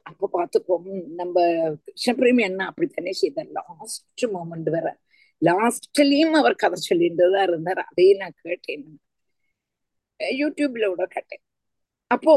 அப்ப 0.02 0.28
பாத்துப்போம் 0.32 1.04
நம்ம 1.14 1.42
கிருஷ்ணபிரேமி 1.84 2.44
அண்ணா 2.44 2.66
அப்படித்தானே 2.66 3.12
செய்தார். 3.12 3.46
லாஸ்ட் 3.46 4.24
மூமெண்ட் 4.24 4.70
வேற. 4.70 4.98
லாஸ்ட்லயும் 5.44 6.36
அவர் 6.40 6.54
கதை 6.54 6.78
சொல்லிட்டு 6.80 7.32
தான் 7.32 7.48
இருந்தார். 7.48 7.78
அதையும் 7.78 8.18
நான் 8.18 8.34
கேட்டேன். 8.42 9.00
யூடியூப்ல 10.40 10.86
கூட 10.94 11.06
கேட்டேன். 11.06 11.42
அப்போ 12.10 12.34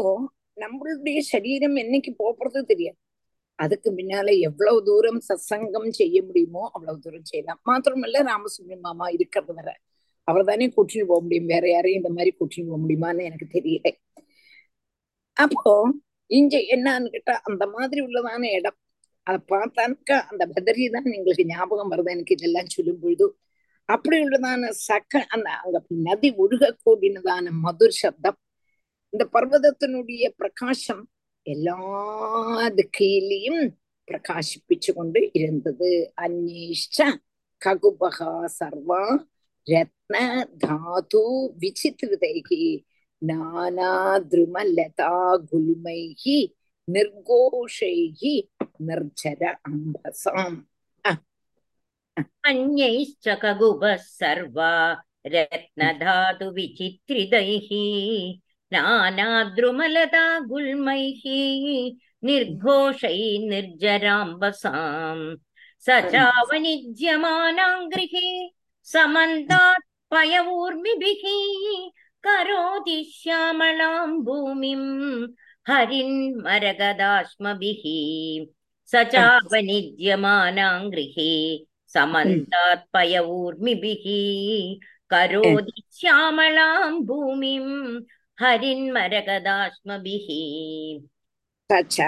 நம்மளுடைய 0.58 1.20
சரீரம் 1.34 1.76
என்னைக்கு 1.76 2.12
போறது 2.22 2.62
தெரியாது. 2.66 2.98
அதுக்கு 3.60 3.90
பின்னால 3.92 4.30
எவ்வளவு 4.48 4.80
தூரம் 4.84 5.20
சத்சங்கம் 5.28 5.90
செய்ய 5.90 6.18
முடியுமோ 6.24 6.64
அவ்வளவு 6.74 7.00
தூரம் 7.00 7.28
செய்யலாம். 7.32 7.60
மாத்திரமல்ல 7.70 8.24
ராமசுப்ரமணிய 8.32 8.80
மாமா 8.80 9.08
இருக்கிறது 9.10 9.54
வர 9.54 9.70
அவர் 10.28 10.44
தானே 10.44 10.68
கூட்டிட்டு 10.76 11.06
போக 11.06 11.22
முடியும். 11.22 11.46
வேற 11.46 11.66
யாரையும் 11.70 12.00
இந்த 12.02 12.12
மாதிரி 12.18 12.32
கூட்டிட்டு 12.40 12.70
போக 12.70 12.80
முடியுமான்னு 12.86 13.28
எனக்கு 13.30 13.48
தெரியல. 13.58 13.90
அப்போ 15.38 15.74
இங்க 16.30 16.56
என்னன்னு 16.76 17.10
கேட்டா 17.16 17.34
அந்த 17.50 17.66
மாதிரி 17.66 18.02
உள்ளதான 18.08 18.44
இடம். 18.60 18.78
அதை 19.24 19.40
பார்த்தானுக்கா 19.54 20.18
அந்த 20.32 20.44
பதரி 20.56 20.90
தான் 20.90 21.12
எங்களுக்கு 21.18 21.46
ஞாபகம் 21.46 21.92
வருது. 21.92 22.10
எனக்கு 22.10 22.36
இதெல்லாம் 22.38 22.74
சொல்லும் 22.76 23.00
பொழுது 23.00 23.26
அப்படி 23.90 24.18
உள்ளதான 24.26 24.70
சக்க 24.88 25.14
அந்த 25.36 25.50
அங்க 25.64 25.80
நதி 26.08 26.30
ஒழுகக்கூடியதான 26.44 27.52
மதுர் 27.66 28.00
சப்தம் 28.02 28.40
இந்த 29.14 29.24
பர்வதத்தினுடைய 29.36 30.24
பிரகாசம் 30.40 31.04
எல்லா 31.46 31.78
திக்கையிலையும் 32.78 33.62
பிரகாசிப்பிச்சு 34.08 34.92
கொண்டு 34.94 35.22
இருந்தது. 35.40 35.92
அந்நேஷ்ட 36.24 37.00
ககுபகா 37.62 38.34
சர்வா 38.58 39.04
ரத்ன 39.68 40.16
தாது 40.64 41.24
விசித்திருதைகி 41.62 42.66
நானா 43.22 43.94
திருமலதா 44.32 45.14
குல்மைகி 45.50 46.38
நிர்கோஷைகி 46.88 48.34
நிர்ஜர 48.88 49.42
அம்பசாம். 49.70 50.58
अन्यैश्च 52.18 53.28
कगुभः 53.42 53.96
सर्वा 54.02 54.72
रत्नधातु 55.34 56.48
विचित्रितैः 56.56 57.70
नानाद्रुमलता 58.74 60.24
गुल्मैः 60.52 61.24
निर्घोषै 62.28 63.18
निर्जराम्बसाम् 63.50 65.26
स 65.86 65.88
चावनिज्यमानाङ्गृहे 66.14 67.28
समन्तात् 68.94 69.86
पयवूर्मिभिः 70.14 71.24
करोति 72.28 72.98
श्यामलां 73.14 74.10
भूमिम् 74.26 74.90
हरिन्मरगदाश्मभिः 75.70 76.64
स 78.92 78.94
चावनिज्यमानाङ्गृहे 79.14 80.26
समन्तात् 81.93 82.89
पयवूर्मिभिः 82.95 84.05
करोति 85.11 85.79
श्यामलां 85.99 86.91
भूमिं 87.09 87.67
हरिन्मरगदाश्मभिः 88.39 90.29
சச்ச 91.71 91.99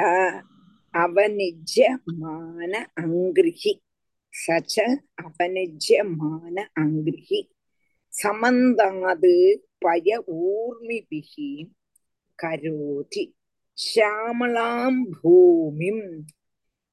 அவனிஜ்யமான 0.95 2.73
அங்கிருஹி 3.03 3.73
சச்ச 4.35 4.75
அவனிஜ்யமான 5.25 6.57
அங்கிருஹி 6.83 7.41
சமந்தாது 8.13 9.35
பய 9.85 10.19
ஊர்மிபிகி 10.41 11.51
கரோதி 12.39 13.25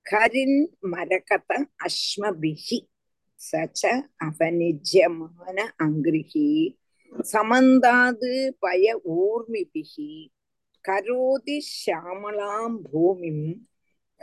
கரின் 0.06 0.58
மரகத 0.90 1.50
அஸ்மபிகி 1.84 2.78
சச்ச 3.38 3.82
அபனிஜமான 4.24 5.56
அங்கிருகி 5.76 6.48
சமந்தாது 7.22 8.32
பய 8.58 8.94
ஊர்மிபிகி 9.16 10.10
கரோதி 10.84 11.56
ஷியாமலாம் 11.70 12.76
பூமிம் 12.92 13.46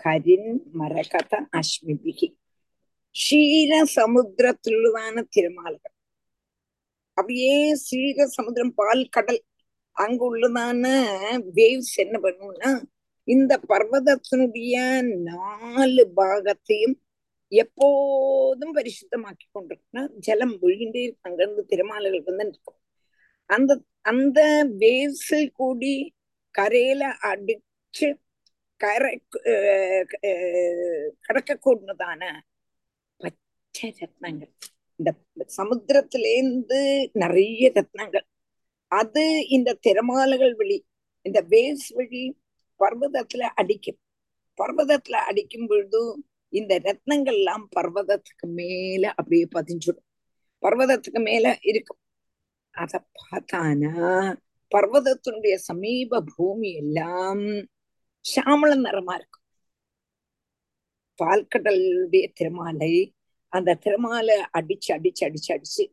கரின் 0.03 0.51
மரகத 0.73 1.33
அஸ்மிபிகி 1.51 2.29
ஷீல 3.15 3.81
சமுத்திர 3.83 4.47
துள்ளுவான 4.67 5.23
திருமால்கள். 5.29 5.95
அப்படியே 7.17 7.55
ஸ்ரீக 7.75 8.25
சமுத்திரம் 8.25 8.73
பால் 8.73 9.03
கடல். 9.09 9.41
அங்குள்ளதான 9.97 10.85
வேவ்ஸ் 11.55 11.95
என்ன 11.95 12.15
பண்ணுவோம்னா 12.23 12.71
இந்த 13.27 13.53
பர்வதத்தினுடைய 13.71 14.75
நாலு 15.29 16.03
பாகத்தையும் 16.19 16.95
எப்போதும் 17.51 18.75
பரிசுத்தமாக்கி 18.77 19.45
கொண்டிருக்கணும் 19.55 20.11
ஜலம் 20.27 20.55
ஒழுகின்றே 20.61 21.03
அங்கிருந்து 21.27 21.63
திருமாலைகள் 21.71 22.27
வந்து 22.29 22.45
இருக்கும் 22.53 22.79
அந்த 23.49 23.71
அந்த 24.11 24.39
வேவ்ஸில் 24.83 25.55
கூடி 25.59 25.93
கரையில 26.55 27.03
அடிச்சு 27.29 28.07
கரை 28.81 29.13
கடக்கக்கூடியதான 31.25 32.21
பச்சை 33.19 33.89
ரத்னங்கள். 33.99 34.51
இந்த 34.99 35.11
சமுத்திரத்திலேருந்து 35.59 36.79
நிறைய 37.23 37.71
ரத்னங்கள். 37.75 38.25
அது 38.91 39.23
இந்த 39.57 39.77
திறமாலைகள் 39.87 40.55
வழி 40.61 40.77
இந்த 41.25 41.39
வேவ்ஸ் 41.53 41.91
வழி 41.99 42.23
பர்வதத்துல 42.81 43.41
அடிக்கும். 43.55 43.99
பர்வதத்துல 44.57 45.17
அடிக்கும் 45.29 45.67
பொழுது 45.67 46.01
இந்த 46.53 46.79
ரத்னங்கள் 46.79 47.37
எல்லாம் 47.39 47.69
பர்வதத்துக்கு 47.75 48.47
மேல 48.47 49.09
அப்படியே 49.09 49.47
பதிஞ்சிடும். 49.55 50.05
பர்வதத்துக்கு 50.61 51.21
மேல 51.23 51.57
இருக்கும். 51.61 51.99
அத 52.71 53.05
பார்த்தானா 53.19 53.93
பர்வதத்தினுடைய 54.75 55.55
சமீப 55.55 56.23
பூமி 56.35 56.73
எல்லாம் 56.73 57.43
சாமள 58.25 58.71
நிறமா 58.85 59.13
இருக்கும். 59.13 59.45
பால்கடலுடைய 61.19 62.25
திருமாலை 62.33 62.93
அந்த 63.53 63.75
திருமாலை 63.75 64.37
அடிச்சு 64.57 64.89
அடிச்சு 64.89 65.21
அடிச்சு 65.21 65.49
அடிச்சு 65.49 65.85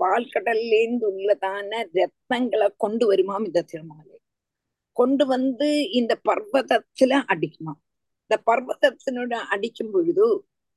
பால்கடல்லேருந்து 0.00 1.06
உள்ளதான 1.16 1.70
ரத்னங்களை 1.94 2.68
கொண்டு 2.76 3.04
வருமாம் 3.12 3.44
இந்த 3.44 3.62
திருமாலை. 3.62 4.13
கொண்டு 4.94 5.26
வந்து 5.26 5.90
இந்த 5.90 6.12
பர்வதத்துல 6.28 7.12
அடிக்கணும். 7.32 7.78
இந்த 8.22 8.36
பர்வதத்தினோட 8.50 9.32
அடிக்கும் 9.54 9.90
பொழுது 9.92 10.26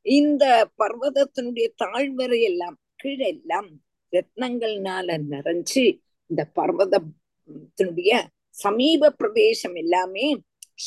இந்த 0.05 0.45
பர்வதத்தினுடைய 0.79 1.67
தாழ்வரை 1.83 2.39
எல்லாம் 2.49 2.77
கீழெல்லாம் 3.03 3.69
ரத்னங்கள்னால 4.13 5.17
நிறைஞ்சு 5.31 5.83
இந்த 6.29 6.41
பர்வதத்தினுடைய 6.55 8.11
சமீப 8.63 9.11
பிரதேசம் 9.19 9.77
எல்லாமே 9.83 10.25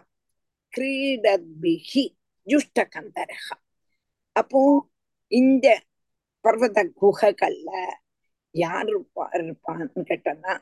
கிரீடத்பிஹி 0.72 2.04
ஜுஷ்டகந்தரக 2.46 3.46
அப்போ 4.36 4.60
இந்த 5.32 5.66
பர்வத 6.44 6.78
குகைகள்ல 7.00 7.70
யார் 8.54 8.88
இருப்பா 8.88 9.24
இருப்பான்னு 9.38 10.02
கேட்டோம்னா 10.08 10.54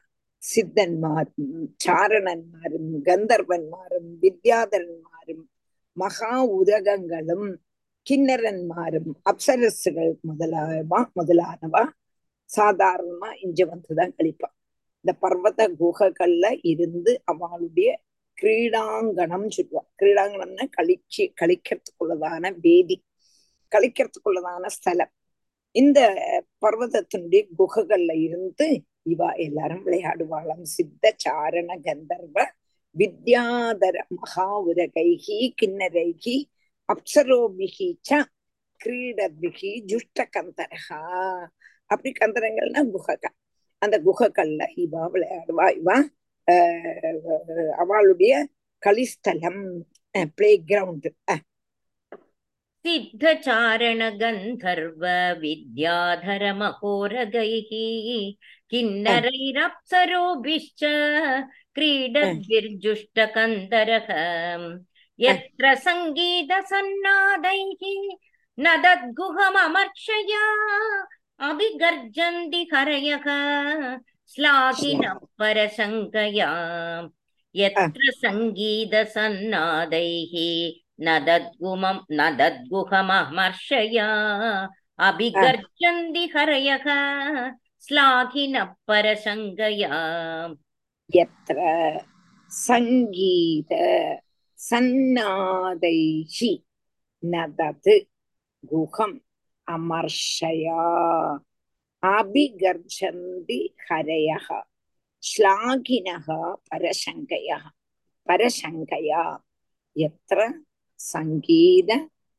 சித்தன்மாரும் 0.42 1.54
சாரணன்மாரும் 1.84 2.92
கந்தர்வன்மாரும் 3.06 4.10
வித்யாதரன்மாரும் 4.22 5.44
மகா 5.96 6.34
உதகங்களும் 6.58 7.48
கிண்ணரன்மாரும் 8.06 9.10
அப்சரசுகள் 9.26 10.12
முதலாவா 10.28 11.00
முதலானவா 11.16 11.84
சாதாரணமா 12.50 13.28
இங்க 13.40 13.60
வந்துதான் 13.64 14.14
கழிப்பா 14.16 14.48
இந்த 15.04 15.12
பர்வத 15.22 15.66
குகைகள்ல 15.80 16.46
இருந்து 16.64 17.12
அவளுடைய 17.24 17.90
கிரீடாங்கணம் 18.38 19.48
சொல்லுவா 19.56 19.82
கிரீடாங்கணம்னா 19.98 20.66
கழிச்சு 20.76 21.24
கழிக்கிறதுக்குள்ளதான 21.40 22.52
வேதி 22.64 22.96
கழிக்கிறதுக்குள்ளதான 23.74 24.66
ஸ்தலம் 24.76 25.12
இந்த 25.74 26.00
பர்வதத்தினுடைய 26.64 27.42
குகைகள்ல 27.58 28.12
இருந்து 28.26 28.66
இவா 29.12 29.28
எல்லாரும் 29.44 29.84
விளையாடுவாளாம். 29.86 30.64
சித்த 30.76 31.12
சாரண 31.24 31.70
கந்தர்வ 31.86 32.38
வித்யாதர 32.96 33.96
மகாவுரகைகி 34.16 35.38
கிண்ணரைகி 35.60 36.36
அப்சரோபிகி 36.88 37.88
ச 38.08 38.20
கிரீடபிகி 38.80 39.70
ஜுஷ்ட 39.90 40.18
கந்தரகா 40.36 41.00
அப்படி 41.90 42.10
கந்தரங்கள்னா 42.20 42.82
குகைகள். 42.94 43.36
அந்த 43.82 43.96
குகைகள்ல 44.06 44.62
இவா 44.84 45.02
விளையாடுவா. 45.14 45.66
இவா 45.80 45.96
அவளுடைய 47.82 48.34
கலிஸ்தலம் 48.82 49.62
பிளே 50.36 50.50
கிரவுண்ட் 50.70 51.08
सिद्धचारणगन्धर्व 52.85 55.03
विद्याधरमहोरगैः 55.41 57.69
किन्नरैरप्सरोभिश्च 58.71 60.81
क्रीडद्भिर्जुष्टकन्दरः 61.75 64.09
यत्र 65.25 65.65
सङ्गीतसन्नादैः 65.87 67.83
न 68.57 68.65
तद्गुहममर्षया 68.85 70.45
अभिगर्जन्ति 71.49 72.61
हरयः 72.73 73.27
श्लाघिनः 74.33 75.17
परशङ्कया 75.39 76.49
यत्र 77.55 78.01
सङ्गीतसन्नादैः 78.23 78.73
न 81.05 81.19
तद्गुमं 81.27 81.97
न 82.17 82.29
तद्गुहममर्षया 82.39 84.07
अभिगर्जन्ति 85.07 86.25
हरयः 86.35 86.85
श्लाघिनः 87.87 88.73
परशङ्कया 88.87 89.97
यत्र 91.15 91.57
सङ्गीत 92.51 93.73
सन्नादैः 94.59 96.37
न 97.23 97.45
तत् 97.57 97.89
गुहम् 98.71 99.19
अमर्षया 99.67 100.83
अभिगर्जन्ति 102.03 103.59
हरयः 103.89 104.47
श्लाघिनः 105.23 106.27
परशङ्कयः 106.71 107.63
परशङ्कया 108.27 109.23
यत्र 109.95 110.47
சங்கீத 111.00 111.90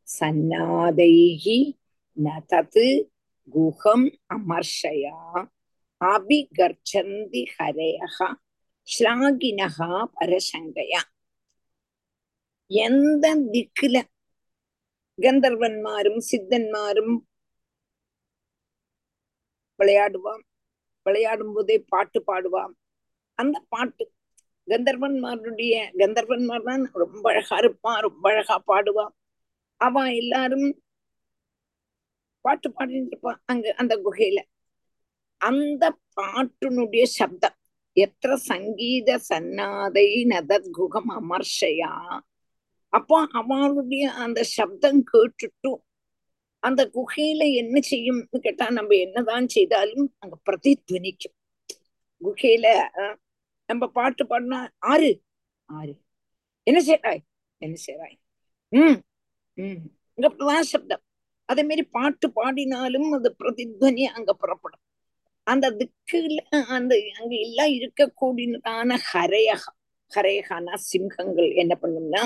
சன்னாதைகி 0.07 1.59
நதது 2.17 2.87
குஹம் 3.53 4.07
அமர்ஷயா 4.33 5.17
அபிகர்ச்சந்தி 6.01 7.43
ஹரேகா 7.55 8.27
ஸ்லாகினகா 8.87 9.89
பரசங்கையா. 10.13 11.01
எந்த 12.71 13.35
திக்குல 13.51 13.97
கந்தர்வன்மாரும் 15.19 16.21
சித்தன்மாரும் 16.31 17.15
விளையாடுவான் 19.79 20.43
விளையாடும் 21.05 21.53
போதே 21.53 21.77
பாட்டு 21.87 22.23
பாடுவான் 22.27 22.73
அந்த 23.37 23.59
பாட்டு 23.69 24.03
கந்தர்வன்மாருடைய 24.71 25.73
கந்தர்வன்மார் 26.01 26.67
தான் 26.69 26.83
ரொம்ப 27.03 27.23
அழகா 27.31 27.57
இருப்பான் 27.63 27.99
ரொம்ப 28.07 28.23
அழகா 28.31 28.57
பாடுவான். 28.71 29.13
அவன் 29.81 30.09
எல்லாரும் 30.21 30.67
பாட்டு 32.45 32.67
பாடிட்டு 32.69 33.11
இருப்பான் 33.13 33.39
அங்க 33.45 33.73
அந்த 33.81 33.93
குகையில. 34.05 34.39
அந்த 35.41 35.83
பாட்டினுடைய 36.17 37.03
சப்தம் 37.17 37.57
எத்த 37.97 38.35
சங்கீத 38.49 39.09
சன்னாதை 39.29 40.07
நதத் 40.31 40.69
குகம் 40.77 41.11
அமர்ஷையா? 41.19 41.93
அப்போ 42.93 43.17
அவளுடைய 43.39 44.05
அந்த 44.23 44.39
சப்தம் 44.57 45.01
கேட்டுட்டும் 45.11 45.81
அந்த 46.63 46.81
குகையில 46.95 47.43
என்ன 47.61 47.75
செய்யும்னு 47.91 48.39
கேட்டா 48.39 48.65
நம்ம 48.69 48.95
என்னதான் 49.05 49.47
செய்தாலும் 49.47 50.07
அங்க 50.19 50.35
பிரதித்வனிக்கும். 50.47 51.35
குகையில 52.21 52.65
நம்ம 53.71 53.83
பாட்டு 53.97 54.23
பாடினா 54.31 54.59
ஆறு. 54.93 55.11
ஆறு. 55.69 55.93
என்ன 56.67 56.79
செய்றாய் 56.89 57.21
என்ன 57.61 57.75
செய்றாய் 57.87 58.15
உம் 58.73 58.99
உம் 59.57 59.81
இங்க 60.17 60.27
சப்தம். 60.73 61.03
அதே 61.49 61.63
மாதிரி 61.69 61.83
பாட்டு 61.97 62.27
பாடினாலும் 62.37 63.09
அது 63.17 63.29
பிரதித்வனி 63.39 64.03
அங்க 64.17 64.31
புறப்படும். 64.41 64.83
அந்த 65.47 65.65
திக்குல 65.79 66.39
அந்த 66.75 66.93
அங்க 67.19 67.33
எல்லாம் 67.45 67.71
இருக்கக்கூடியதான 67.77 68.97
ஹரையக 69.09 69.63
ஹரையகான 70.11 70.77
சிங்கங்கள் 70.89 71.49
என்ன 71.61 71.73
பண்ணும்னா 71.81 72.23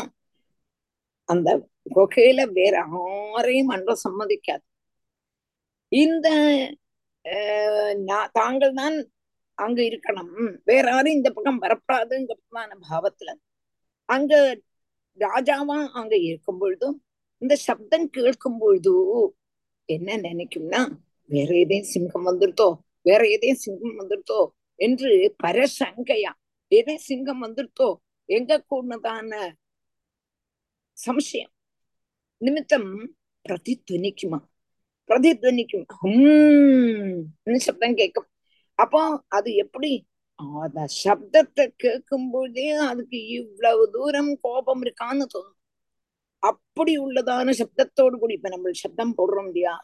அந்த 1.30 1.50
குகையில 1.96 2.42
வேற 2.58 2.76
யாரையும் 2.96 3.72
அன்ற 3.76 3.92
சம்மதிக்காது. 4.06 4.66
இந்த 5.92 6.28
தாங்கள் 8.38 8.78
தான் 8.82 8.98
அங்க 9.56 9.82
இருக்கணும். 9.82 10.58
வேற 10.64 10.90
யாரும் 10.90 11.14
இந்த 11.14 11.30
பக்கம் 11.30 11.62
வரப்படாதுங்கிறதுமான 11.62 12.72
பாவத்துல. 12.90 13.34
அங்க 14.06 14.60
ராஜாவா 15.20 15.78
அங்க 15.92 16.18
இருக்கும் 16.18 16.58
பொழுதும் 16.58 17.04
இந்த 17.38 17.56
சப்தம் 17.56 18.10
கேட்கும் 18.10 18.58
பொழுது 18.58 18.94
என்ன 19.86 20.18
நினைக்கும்னா 20.18 20.82
வேற 21.28 21.56
எதையும் 21.56 21.86
சிங்கம் 21.86 22.28
வந்துருத்தோ 22.28 22.74
வேற 23.02 23.28
எதையும் 23.28 23.58
சிங்கம் 23.58 24.00
வந்துருத்தோ 24.00 24.48
என்று 24.76 25.36
பரசங்கையா 25.44 26.34
எதை 26.68 26.98
சிங்கம் 26.98 27.44
வந்துருத்தோ 27.44 27.96
எங்க 28.26 28.66
கூடதான 28.70 29.52
சம்சயம். 30.98 31.54
நிமித்தம் 32.38 33.16
பிரதித்வனிக்குமா? 33.50 34.40
பிரதித்வனிக்கும். 35.08 35.86
ஹம் 35.88 37.58
சப்தம் 37.58 37.96
கேட்கும். 37.96 38.28
அப்போ 38.76 39.24
அது 39.28 39.56
எப்படி? 39.56 39.92
அந்த 40.40 40.86
சப்தத்தை 41.04 41.66
கேட்கும் 41.78 42.30
பொழுதே 42.32 42.70
அதுக்கு 42.72 43.20
இவ்வளவு 43.28 43.84
தூரம் 43.90 44.32
கோபம் 44.42 44.82
இருக்கான்னு 44.84 45.26
தோணும். 45.34 45.58
அப்படி 46.44 46.94
உள்ளதான 46.98 47.54
சப்தத்தோடு 47.60 48.16
கூடி 48.18 48.34
இப்ப 48.34 48.50
நம்ம 48.50 48.72
சப்தம் 48.72 49.14
போடுறோம் 49.18 49.46
இல்லையா? 49.46 49.76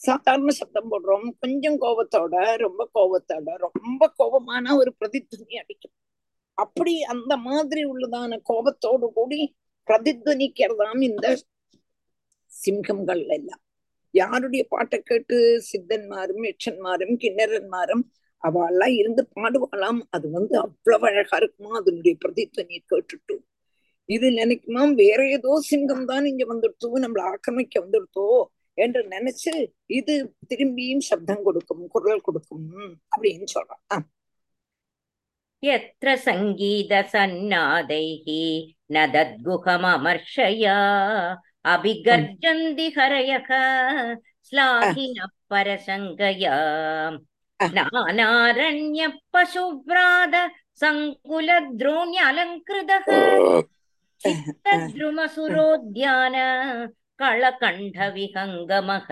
சாதாரண 0.00 0.50
சப்தம் 0.50 0.90
போடுறோம். 0.92 1.26
கொஞ்சம் 1.38 1.78
கோபத்தோட 1.80 2.34
ரொம்ப 2.56 2.82
கோபத்தோட 2.94 3.56
ரொம்ப 3.56 4.12
கோபமான 4.18 4.76
ஒரு 4.76 4.94
பிரதித்வனி 5.00 5.56
அடிக்கும். 5.56 5.94
அப்படி 6.58 7.02
அந்த 7.02 7.36
மாதிரி 7.36 7.82
உள்ளதான 7.84 8.38
கோபத்தோடு 8.42 9.12
கூடி 9.12 9.40
பிரதித்வனிக்கிறதாம் 9.88 11.00
இந்த 11.00 11.26
சிங்கங்கள் 12.52 13.24
எல்லாம். 13.26 13.62
யாருடைய 14.14 14.62
பாட்டை 14.68 14.98
கேட்டு 15.00 15.36
சித்தன்மாரும் 15.72 16.44
யட்சன்மாரும் 16.48 17.14
கிண்ணறன்மாரும் 17.22 18.04
அவெல்லாம் 18.43 18.95
இருந்து 18.97 19.21
பாடுவாளாம் 19.35 20.01
அது 20.11 20.27
வந்து 20.31 20.55
அவ்வளவு 20.63 21.05
அழகா 21.11 21.37
இருக்குமா 21.41 21.71
அதனுடைய 21.79 22.15
பிரதித்வனியை 22.23 22.81
கேட்டுட்டு 22.91 23.35
இது 24.09 24.27
நினைக்குமாம் 24.39 24.93
வேற 24.99 25.21
ஏதோ 25.35 25.53
சிங்கம் 25.69 26.05
தான் 26.05 26.25
இங்க 26.25 26.43
வந்துடுத்தோ 26.51 26.89
நம்மள 27.03 27.21
ஆக்கிரமிக்க 27.31 27.75
வந்துடுத்தோ 27.85 28.27
என்று 28.77 29.01
நினைச்சு 29.13 29.51
இது 29.97 30.13
திரும்பியும் 30.47 31.07
சப்தம் 31.07 31.43
கொடுக்கும் 31.43 31.85
குரல் 31.93 32.25
கொடுக்கும் 32.27 32.67
அப்படின்னு 33.13 33.47
சொல்றான் 33.55 33.83
ஆஹ் 33.95 34.05
यत्र 35.63 36.07
सङ्गीतसन्नादैः 37.05 38.25
न 38.89 39.05
दद्गुहममर्षया 39.13 40.75
अभिगर्जन्ति 41.65 42.87
हरयः 42.97 43.49
श्लाघिनः 44.47 45.31
परसङ्गया 45.51 46.57
नानारण्यपशुभ्रात 47.60 50.34
सङ्कुलद्रोण्यलङ्कृतः 50.82 53.06
चित्तद्रुमसुरोद्यान 54.22 56.36
कळकण्ठविहङ्गमः 57.20 59.08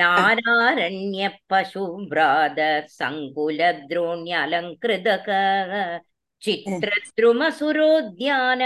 नानारण्यपशुभ्रात 0.00 2.58
सङ्कुलद्रोण्यलङ्कृतः 2.98 5.28
चित्रद्रुमसुरोद्यान 6.44 8.62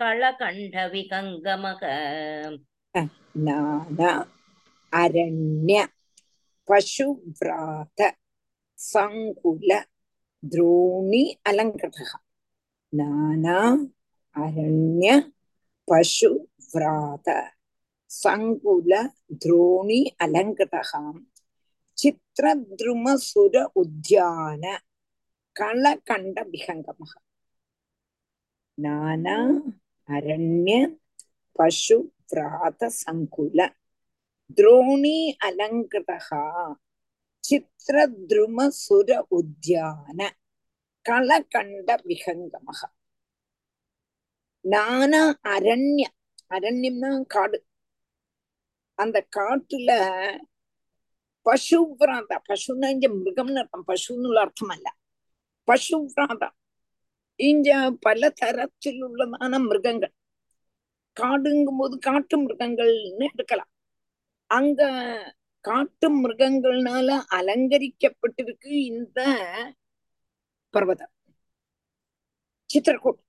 कळकण्ठविहङ्गमः 0.00 1.82
नाना 3.46 4.10
अरण्य 5.02 5.76
பசுவிராத 6.68 8.00
சங்குல 8.78 9.72
द्रोणी 10.42 11.22
अलङ्कृतः 11.50 12.10
नाना 12.92 13.58
अरण्य 14.36 15.08
पशुव्रात 15.88 17.28
सङ्कुल 18.10 18.92
द्रोणी 19.44 20.00
अलङ्कृतः 20.26 20.90
चित्रद्रुमसुर 21.98 23.56
उद्यान 23.82 24.64
कलकण्डविहङ्गमः 25.56 27.12
नाना 28.78 29.36
अरण्य 30.08 30.72
पशुव्रात 31.58 32.80
सङ्कुल 33.02 33.58
द्रोणी 34.50 35.16
अलङ्कृतः 35.44 36.28
चित्रद्रुमसुर 37.44 39.10
उद्यान 39.38 40.20
களகண்டவிகங்கமக 41.06 42.80
நானா 44.64 45.20
அரண்ய 45.54 46.04
அரண்யம்னா 46.50 47.10
காடு 47.26 47.58
அந்த 48.94 49.26
காட்டுல 49.36 49.90
பசுவிராத 51.46 52.40
பசுன்னா 52.48 52.88
இங்க 52.88 53.08
மிருகம்னு 53.08 53.60
அர்த்தம் 53.62 53.86
பசுன்னு 53.88 54.38
அர்த்தம் 54.44 54.68
அல்ல 54.68 54.88
பசுவிராத 55.68 56.50
இங்க 57.40 57.90
பல 58.00 58.32
தரத்திலுள்ளதான 58.42 59.58
மிருகங்கள். 59.68 60.14
காடுங்கும் 61.16 61.78
போது 61.78 61.98
காட்டு 61.98 62.34
மிருகங்கள்னு 62.42 63.26
எடுக்கலாம். 63.32 63.70
அங்க 64.50 64.80
காட்டு 65.64 66.08
மிருகங்கள்னால 66.22 67.08
அலங்கரிக்கப்பட்டிருக்கு 67.38 68.70
இந்த 68.90 69.20
பர்வதம். 70.74 71.12
சித்திரக்கூட். 72.70 73.20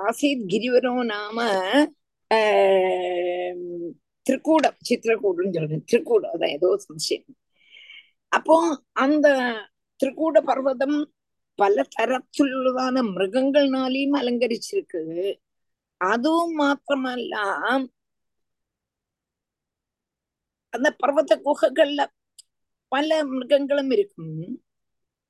ஆசீத் 0.00 0.44
கிரிவரோ 0.52 0.92
நாம 1.04 1.38
திருக்கூடம் 4.26 4.76
சித்திரக்கூடுன்னு 4.88 5.56
சொல்றேன் 5.56 5.84
திருக்கூடம் 5.92 6.32
அதான் 6.34 6.54
ஏதோ 6.58 6.68
சம்சயம் 6.86 7.26
அப்போ 8.32 8.56
அந்த 9.04 9.26
திருக்கூட 10.00 10.38
பர்வதம் 10.44 10.96
பல 11.58 11.84
தரத்துள்ளதான 11.96 12.96
மிருகங்கள்னாலையும் 13.10 14.16
அலங்கரிச்சிருக்கு. 14.20 15.00
அதுவும் 16.00 16.54
மாத்திரமல்ல. 16.58 17.34
அந்த 20.72 20.96
பர்வத 21.02 21.32
குகைகள்ல 21.44 22.02
பல 22.92 23.24
மிருகங்களும் 23.24 23.90
இருக்கும். 23.90 24.36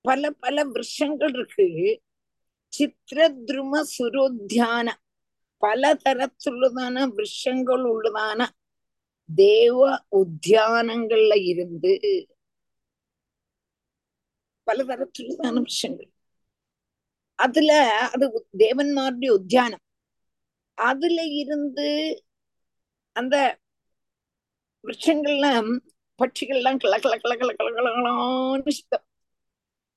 பல 0.05 0.31
பல 0.31 0.65
விருஷங்கள் 0.65 1.35
இருக்கு. 1.35 1.67
சித்திரத்ரும 2.73 3.83
சுரோத்தியான 3.95 4.87
பல 5.63 5.95
தரத்துள்ளதான 6.05 7.07
விருஷங்கள் 7.17 7.85
உள்ளதான 7.93 8.41
தேவ 9.29 9.79
உத்தியானங்கள்ல 10.17 11.35
இருந்து 11.45 11.93
பலதரத்திலான 14.67 15.61
விஷயங்கள் 15.63 16.11
அதுல 17.39 17.71
அது 18.13 18.27
தேவன்மாருடைய 18.59 19.31
உத்தியானம். 19.31 19.84
அதுல 20.79 21.19
இருந்து 21.35 21.89
அந்த 23.17 23.37
விருட்சங்கள்லாம் 24.85 25.69
பட்சிகள்லாம் 26.19 26.79
கிள 26.79 26.95
கிள 27.05 27.15
கிள 27.23 27.33
கிள 27.41 27.51
கிள 27.57 27.71
கிளகளான்னு 27.77 28.73
சித்தம். 28.73 29.05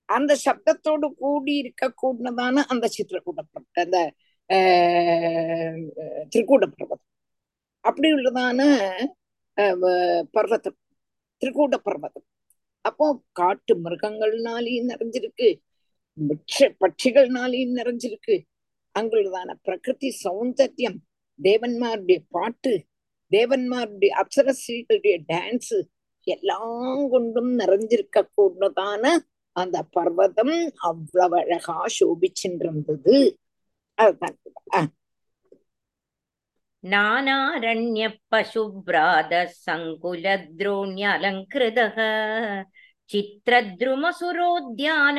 அந்த 0.10 0.36
சப்தத்தோடு 0.46 1.08
கூடி 1.16 1.54
இருக்க 1.58 1.94
கூடினதான 2.02 2.64
அந்த 2.68 2.86
சித்திரக்கூட 2.98 3.40
அந்த 3.76 3.98
ஆஹ், 4.50 5.80
திருக்கூட 6.32 6.66
பர்வதம் 6.74 7.04
அப்படி 7.86 8.10
உள்ளதான 8.14 8.62
பர்வதம் 10.34 10.78
திருக்கூட 11.42 11.76
பர்வதம். 11.78 12.26
அப்போ 12.86 13.06
காட்டு 13.32 13.74
மிருகங்கள்னாலையும் 13.76 14.90
நிறைஞ்சிருக்கு. 14.92 15.50
பட்சிகள்னாலையும் 16.82 17.76
நிறைஞ்சிருக்கு. 17.80 18.36
அங்குள்ளதான 18.97 19.57
பிரகிருதி 19.65 20.13
சௌந்தர்யம் 20.23 21.03
தேவன்மாருடைய 21.41 22.23
பாட்டு 22.31 22.85
தேவன்மாருடைய 23.33 24.11
அப்சரஸ்ரீகளுடைய 24.21 25.25
டான்ஸ் 25.29 25.75
எல்லாம் 26.27 27.11
கொண்டும் 27.11 27.57
நிறைஞ்சிருக்க 27.57 28.29
கூடதான 28.33 29.21
அந்த 29.57 29.83
பர்வதம் 29.93 30.55
அவ்வளவு 30.85 31.41
அழகா 31.41 31.85
சோபிச்சுருந்தது 31.97 33.37
அதுதான் 33.99 34.37
அஹ், 34.73 34.89
नानारण्यपशुभ्रातः 38.05 39.45
सङ्कुलद्रोण्यलङ्कृतः 39.65 41.97
चित्रद्रुमसुरोद्यान 43.11 45.19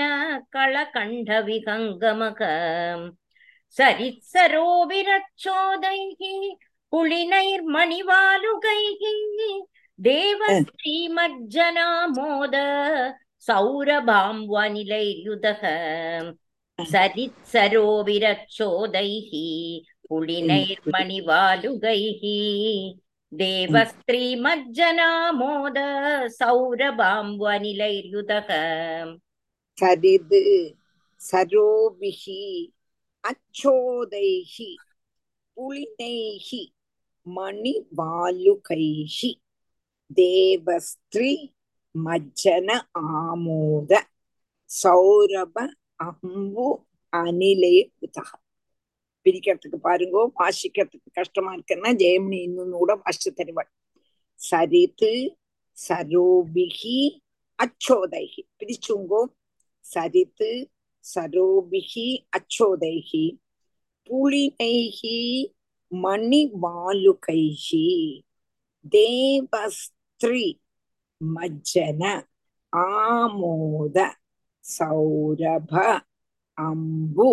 कळकण्ठविहङ्गमक 0.56 2.41
सरित्सरोविरक्षोदैः 3.77 6.23
पुलिनैर्मणिवालुकैः 6.93 9.03
देव 9.99 10.41
श्रीमज्जनामोद 10.69 12.55
सौरभां 13.47 14.37
वनिलैर्युतः 14.51 15.62
सरित्सरोविरक्षोदैः 16.79 17.62
पुलिनैर्मणिवालुकैः 20.09 22.23
देवस्त्रीमज्जनामोद 23.33 25.79
सौरभां 26.39 27.27
वनिलैर्युतः 27.41 28.49
सरिद् 29.79 30.37
सरोभिः 31.21 32.25
அச்சோதைகி 33.25 34.77
புலினைகி 35.57 36.73
மணிவாலுகைகி 37.27 39.31
தேவஸ்திரீ 40.11 41.53
மஜ்ஜன 41.95 42.81
ஆமோத 43.21 44.07
சௌரப 44.71 45.69
அம்பு 46.07 46.87
அனிலே 47.12 47.93
உதக 47.99 48.41
பிரிக்கிறதுக்கு 49.27 49.79
பாருங்கோ 49.83 50.31
வாசிக்கிறதுக்கு 50.39 51.11
கஷ்டமா 51.12 51.55
இருக்குன்னா 51.55 52.03
ஜெயமணி 52.03 52.43
இன்னும் 52.43 52.73
கூட 52.73 52.97
வாசிச்சு 52.97 53.35
தருவாள். 53.35 53.71
சரித்து 54.41 55.37
சரோபிகி 55.79 57.21
அச்சோதைகி. 57.59 58.43
பிரிச்சுங்கோ 58.59 59.29
சரித்து 59.85 60.78
சரோபிகி 61.15 62.07
அச்சோதைகி 62.39 63.25
புலினைகி 64.11 65.19
மணிவாலுகைகி 65.93 67.87
தேவஸ்திரீ 68.93 70.47
மஜ்ஜன 71.21 72.03
ஆமோத 72.73 73.99
சௌரப 74.65 75.73
அம்பு 76.59 77.31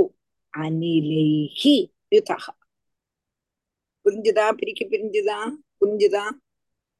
அனிலைகி 0.53 1.75
யுதக 2.11 2.45
புரிஞ்சுதா? 4.05 4.45
பிரிக்க 4.51 4.81
பிரிஞ்சுதா? 4.85 5.37
புரிஞ்சுதா? 5.79 6.25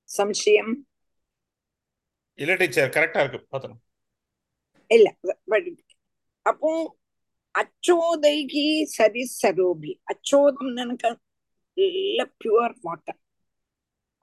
சம்சயம்? 0.10 0.74
இல்ல 2.40 2.56
டீச்சர் 2.56 2.94
கரெக்டா 2.96 3.20
இருக்கு. 3.20 3.40
பாத்தணும் 3.52 3.82
இல்ல 4.90 5.08
அப்போ 6.46 6.72
அச்சோதைகி 7.56 8.66
சரி 8.96 9.24
சரோபி 9.34 9.92
அச்சோதம் 10.06 10.74
எனக்கு 10.78 11.10
நல்ல 11.78 12.26
பியூர் 12.38 12.76
வாட்டர் 12.84 13.20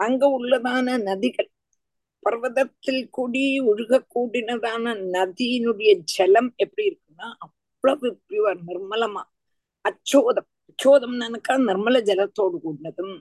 அங்க 0.01 0.23
உள்ளதான 0.37 0.97
நதிகள் 1.03 1.51
பர்வதத்தில் 2.23 3.03
கூடி 3.11 3.43
ஒழுகக்கூடினதான 3.70 4.95
நதியினுடைய 5.14 5.93
ஜலம் 6.12 6.51
எப்படி 6.57 6.85
இருக்குன்னா 6.89 7.29
அவ்வளவு 7.45 8.09
பியூர் 8.29 8.61
நிர்மலமா 8.68 9.23
அச்சோதம் 9.85 10.49
அச்சோதம் 10.68 11.16
நினைக்கா 11.16 11.55
நிர்மல 11.68 11.99
ஜலத்தோடு 12.09 12.59
கூடினதும் 12.59 13.14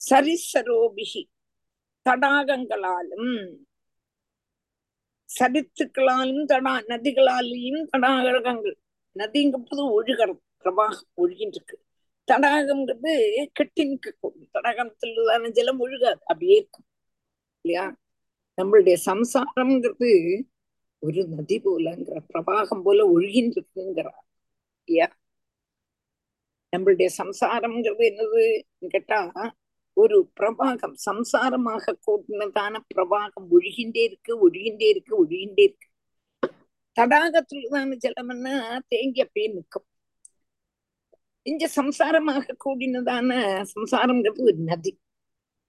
சரிசரோபிகி 0.00 1.22
தடாகங்களாலும் 2.06 3.30
சரித்துக்களாலும் 5.40 6.44
தடா 6.44 6.78
நதிகளாலேயும் 6.78 7.86
தடாகங்கள் 7.96 8.74
நதிங்கிறது 9.18 9.84
ஒழுகிறது 10.00 10.40
பிரவாகம் 10.64 11.08
ஒழுகின்றிருக்கு. 11.16 11.76
தடாகம்ங்கிறது 12.32 13.44
கெட்டி 13.52 13.82
நிற்கக்கூடும் 13.84 14.48
தடாகத்திலான 14.54 15.50
ஜலம் 15.50 15.80
ஒழுகாது 15.80 16.20
அப்படியே 16.24 16.56
இருக்கும். 16.56 16.84
இல்லையா? 17.60 17.96
நம்மளுடைய 18.62 18.96
சம்சாரம்ங்கிறது 19.06 20.42
ஒரு 20.98 21.26
நதி 21.26 21.60
போலங்கிற 21.60 22.18
பிரவாகம் 22.34 22.82
போல 22.82 23.18
ஒழுகின்றிருக்குங்கிறார் 23.18 24.22
இல்லையா? 24.84 25.16
நம்மளுடைய 26.76 27.08
சம்சாரம்ங்கிறது 27.18 28.04
என்னது? 28.10 28.62
கேட்டா 28.88 29.18
ஒரு 29.94 30.16
பிரவாகம் 30.40 30.94
சம்சாரமாக 31.06 31.94
கூட்டினதான 32.06 32.74
பிரவாகம் 32.94 33.46
ஒழுகின்றே 33.50 34.02
இருக்கு 34.08 34.32
ஒழுகின்றே 34.48 34.88
இருக்கு 34.88 35.12
ஒழுகின்றே 35.24 35.64
இருக்கு. 35.68 35.88
தடாகத்துலதான 37.00 37.96
ஜலம்னா 38.04 38.54
தேங்கி 38.88 39.20
அப்படியே 39.22 39.52
நிற்கும். 39.54 39.86
இங்க 41.42 41.70
சம்சாரமாக 41.76 42.54
கூடினதான 42.64 43.30
சம்சாரம்ங்கிறது 43.74 44.42
ஒரு 44.42 44.56
நதி. 44.70 44.92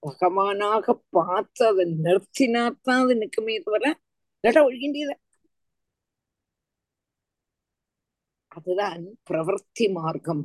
பகவானாக 0.06 0.86
பார்த்து 1.10 1.66
அதை 1.66 1.84
நிறுத்தினாத்தான் 2.04 3.02
அது 3.04 3.14
நிற்குமே 3.22 3.54
தவிர 3.62 3.84
நட 4.44 4.56
ஒழுகின்றே 4.68 5.04
அதுதான் 8.56 9.02
பிரவர்த்தி 9.30 9.86
மார்க்கம். 9.92 10.44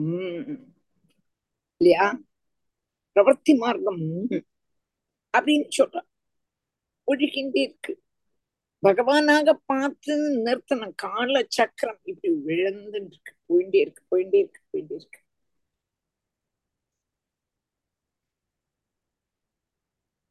இல்லையா? 1.81 2.05
பிரவர்த்தி 3.15 3.53
மார்க்கம் 3.57 4.01
அப்படின்னு 5.33 5.67
சொல்றான். 5.77 6.07
ஒழுகின்றே 7.07 7.61
இருக்கு. 7.67 7.93
பகவானாக 8.83 9.53
பார்த்து 9.65 10.13
நிறுத்தணும் 10.45 10.95
கால 10.95 11.43
சக்கரம் 11.47 12.01
இப்படி 12.03 12.33
விழுந்து 12.47 12.99
இருக்கு 13.09 13.33
போயிட்டே 13.49 13.79
இருக்கு 13.85 14.03
போயிட்டே 14.11 14.39
இருக்கு 14.43 14.61
போயிட்டே 14.71 14.95
இருக்கு. 14.99 15.19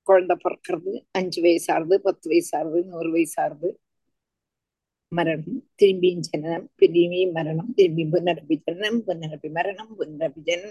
குழந்தை 0.06 0.36
பிறக்கிறது 0.44 0.92
அஞ்சு 1.12 1.40
வயசாகுது 1.42 1.96
பத்து 2.06 2.26
வயசாகுது 2.30 2.80
நூறு 2.84 3.10
வயசாகுது 3.16 3.68
மரணம் 5.12 5.58
திரும்பியும் 5.82 6.24
ஜனனம் 6.28 6.66
திரும்பியும் 6.80 7.32
மரணம் 7.32 7.72
திரும்பி 7.74 8.04
புனரப்பி 8.12 8.56
ஜனனம் 8.66 9.00
புனரப்பி 9.06 9.48
மரணம் 9.58 9.92
புனரப்பி 9.98 10.40
ஜன 10.40 10.64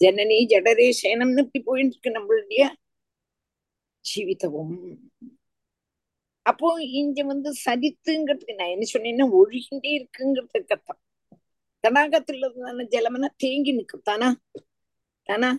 ஜனனி 0.00 0.38
ஜடரே 0.52 0.88
சேனம்னு 1.00 1.42
இப்படி 1.44 1.60
போயிட்டு 1.66 1.94
இருக்கு 1.94 2.16
நம்மளுடைய 2.16 2.62
ஜீவிதமும் 4.04 4.76
அப்போ 6.46 6.68
இங்க 6.94 7.20
வந்து 7.24 7.50
சரித்துங்கிறதுக்கு 7.64 8.58
நான் 8.58 8.72
என்ன 8.74 8.86
சொன்னேன்னா 8.90 9.26
ஒழுகின்றே 9.38 9.92
இருக்குங்கிறது 9.98 10.60
கத்தம் 10.64 11.00
தடாகத்துல 11.84 12.50
தானே 12.58 12.84
ஜலம்னா 12.92 13.28
தேங்கி 13.42 13.72
நிற்கும் 13.72 14.06
தானா 14.08 14.28
தானா. 15.28 15.50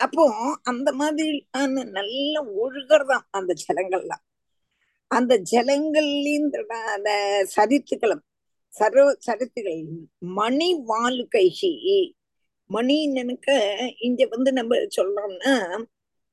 அப்போ 0.00 0.24
அந்த 0.70 0.88
மாதிரி 1.00 1.30
நல்ல 1.98 2.34
ஒழுகிறதாம் 2.58 3.26
அந்த 3.32 3.52
ஜலங்கள்லாம் 3.62 4.24
அந்த 5.10 5.32
ஜலங்கள்லயும் 5.52 6.48
அந்த 6.94 7.10
சரித்துக்களும் 7.56 8.22
சர்வ 8.72 9.04
சரித்துகள் 9.26 9.82
மணி 10.38 10.68
வாலு 10.90 11.24
கைகி 11.34 11.72
மணின்னு 12.70 13.22
இங்க 14.00 14.22
வந்து 14.30 14.50
நம்ம 14.52 14.80
சொல்றோம்னா 14.96 15.54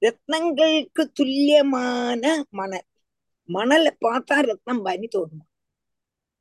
ரத்னங்களுக்கு 0.01 1.03
துல்லியமான 1.19 2.23
மணல். 2.51 2.85
மணலை 3.49 3.91
பார்த்தா 4.05 4.35
ரத்னம் 4.49 4.81
பனி 4.87 5.07
தோணும். 5.15 5.45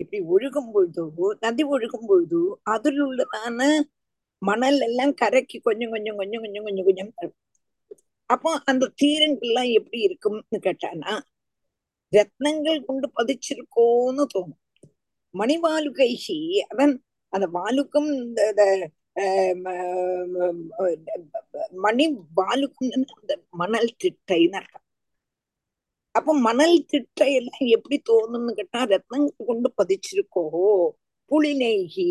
இப்படி 0.01 0.19
ஒழுகும் 0.35 0.71
பொழுதோ 0.75 1.05
நதி 1.41 1.65
ஒழுகும் 1.75 2.07
பொழுது 2.07 2.41
அதில் 2.75 3.01
உள்ளதான 3.07 3.61
மணல் 4.43 4.81
எல்லாம் 4.81 5.13
கரைக்கு 5.15 5.59
கொஞ்சம் 5.61 5.93
கொஞ்சம் 5.95 6.17
கொஞ்சம் 6.17 6.43
கொஞ்சம் 6.45 6.65
கொஞ்சம் 6.67 6.87
கொஞ்சம் 6.89 7.11
அப்போ 8.31 8.51
அந்த 8.65 8.91
தீரங்கள்லாம் 9.03 9.71
எப்படி 9.79 9.99
இருக்கும்னு 10.03 10.59
கேட்டானா 10.67 11.13
ரத்னங்கள் 12.15 12.79
கொண்டு 12.83 13.07
பதிச்சிருக்கோன்னு 13.17 14.25
தோணும் 14.35 14.61
மணிவாலுகைகி 15.35 16.39
அதன் 16.71 16.95
அந்த 17.33 17.47
வாலுக்கும் 17.55 18.11
மணி 21.79 22.05
வாலுக்கும் 22.37 22.91
அந்த 22.97 23.33
மணல் 23.55 23.91
திட்டைன்னு 24.03 24.59
அர்த்தம் 24.61 24.85
அப்ப 26.15 26.35
மணல் 26.41 26.77
திட்டை 26.85 27.29
எல்லாம் 27.35 27.67
எப்படி 27.77 27.97
தோணும்னு 28.09 28.53
கேட்டா 28.55 28.81
ரத்னங்கள் 28.93 29.49
கொண்டு 29.49 29.69
பதிச்சிருக்கோ 29.79 30.45
புலிநெய்கி 31.31 32.11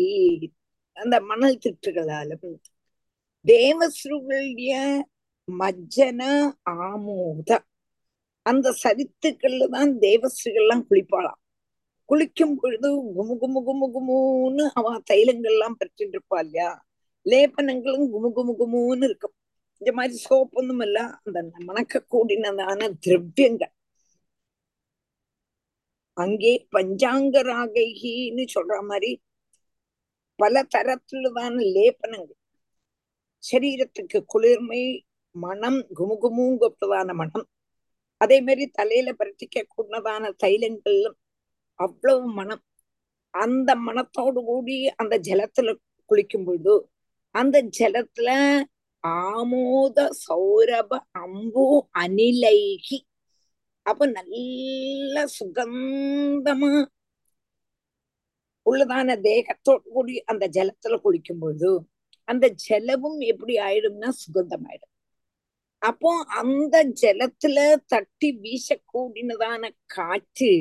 அந்த 0.96 1.16
மணல் 1.22 1.62
திட்டுகளாலும் 1.62 2.56
தேவஸ்ருகளுடைய 3.44 4.74
மஜ்ஜன 5.48 6.20
ஆமோத 6.80 7.50
அந்த 8.46 8.66
சரித்துக்கள்ல 8.84 9.66
தான் 9.76 9.90
தேவஸ்ரீகள்லாம் 10.04 10.84
குளிப்பாளாம். 10.88 11.38
குளிக்கும் 12.08 12.56
பொழுது 12.60 12.88
குமு 13.16 13.34
குமு 13.42 13.60
குமு 13.68 13.86
குமுன்னு 13.94 14.64
அவ 14.78 14.86
தைலங்கள்லாம் 15.10 15.76
பெற்றுட்டு 15.80 16.14
இருப்பா 16.16 16.38
இல்லையா? 16.44 16.70
லேபனங்களும் 17.26 18.06
குமு 18.14 18.28
குமு 18.38 18.52
குமுன்னு 18.60 19.06
இருக்கும். 19.10 19.34
இந்த 19.82 19.92
மாதிரி 19.98 20.14
சோப்பொன்னும் 20.28 20.82
இல்ல 20.86 20.98
அந்த 21.26 21.40
மணக்க 21.68 22.02
கூடினதான 22.12 22.80
திரவியங்கள். 23.04 23.72
அங்கே 26.16 26.52
பஞ்சாங்க 26.76 27.36
ராகைகின்னு 27.50 28.44
சொல்ற 28.56 28.74
மாதிரி 28.90 29.10
பல 30.38 30.62
தரத்துலதான 30.74 31.54
லேபனங்கள். 31.76 32.40
சரீரத்துக்கு 33.42 34.18
குளிர்மை 34.34 34.82
மனம் 35.34 35.80
குமுகுமுங்கப்பதான 35.98 37.08
மனம். 37.22 37.48
அதே 38.20 38.40
மாதிரி 38.40 38.64
தலையில 38.68 39.12
பிரட்டிக்க 39.12 39.62
கூடதான 39.74 40.32
தைலங்களும் 40.44 41.16
அவ்வளவு 41.78 42.26
மனம். 42.32 42.62
அந்த 43.34 43.70
மனத்தோடு 43.76 44.40
கூடி 44.44 44.76
அந்த 44.94 45.14
ஜலத்துல 45.18 45.70
குளிக்கும் 46.10 46.44
பொழுது 46.44 46.74
அந்த 47.34 47.56
ஜலத்துல 47.78 48.28
ஆமோத 49.04 49.98
சௌரப 50.26 50.90
அம்பு 51.12 51.64
அனிலைகி 51.98 52.98
அப்ப 53.86 54.06
நல்ல 54.06 55.24
சுகந்தமா 55.38 56.70
உள்ளதான 58.66 59.16
தேகத்தோடு 59.20 59.84
கூடி 59.94 60.14
அந்த 60.24 60.44
ஜலத்துல 60.48 60.96
குளிக்கும் 60.98 61.38
பொழுது 61.38 61.72
அந்த 62.28 62.54
ஜலமும் 62.68 63.18
எப்படி 63.18 63.54
ஆயிடும்னா 63.56 64.10
சுகந்தமாயிடும். 64.22 64.93
அப்போ 65.84 66.10
அந்த 66.40 66.76
ஜலத்துல 67.00 67.58
தட்டி 67.86 68.28
வீசக்கூடினதான 68.42 69.62
காற்று 69.94 70.52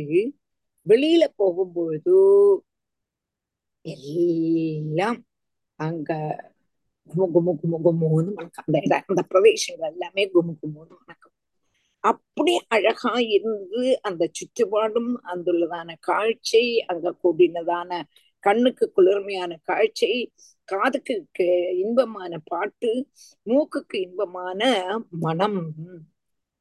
வெளியில 0.85 1.23
போகும்பொழுது 1.37 2.17
எல்லாம் 3.85 5.19
அங்க 5.79 6.11
குமு 7.09 7.25
குமு 7.33 7.51
குமு 7.61 7.77
குமுன்னு 7.85 8.31
மணக்கும் 8.33 8.65
அந்த 8.65 8.77
இடம் 8.85 9.07
அந்த 9.09 9.21
பிரதேசங்கள் 9.31 9.91
எல்லாமே 9.91 10.23
குமு 10.33 10.53
குமுன்னு 10.61 10.95
மணக்கும் 10.99 11.35
அப்படி 12.03 12.53
அழகா 12.67 13.13
இருந்து 13.35 13.81
அந்த 14.01 14.23
சுற்றுப்பாடும் 14.37 15.11
அந்துள்ளதான 15.33 15.95
காட்சி 16.01 16.63
அங்க 16.91 17.15
கூடினதான 17.23 17.99
கண்ணுக்கு 18.43 18.85
குளிர்மையான 18.95 19.53
காட்சி 19.63 20.11
காதுக்கு 20.63 21.27
கே- 21.39 21.77
இன்பமான 21.77 22.41
பாட்டு 22.45 23.07
மூக்குக்கு 23.45 23.95
இன்பமான 23.95 24.85
மனம். 25.09 25.73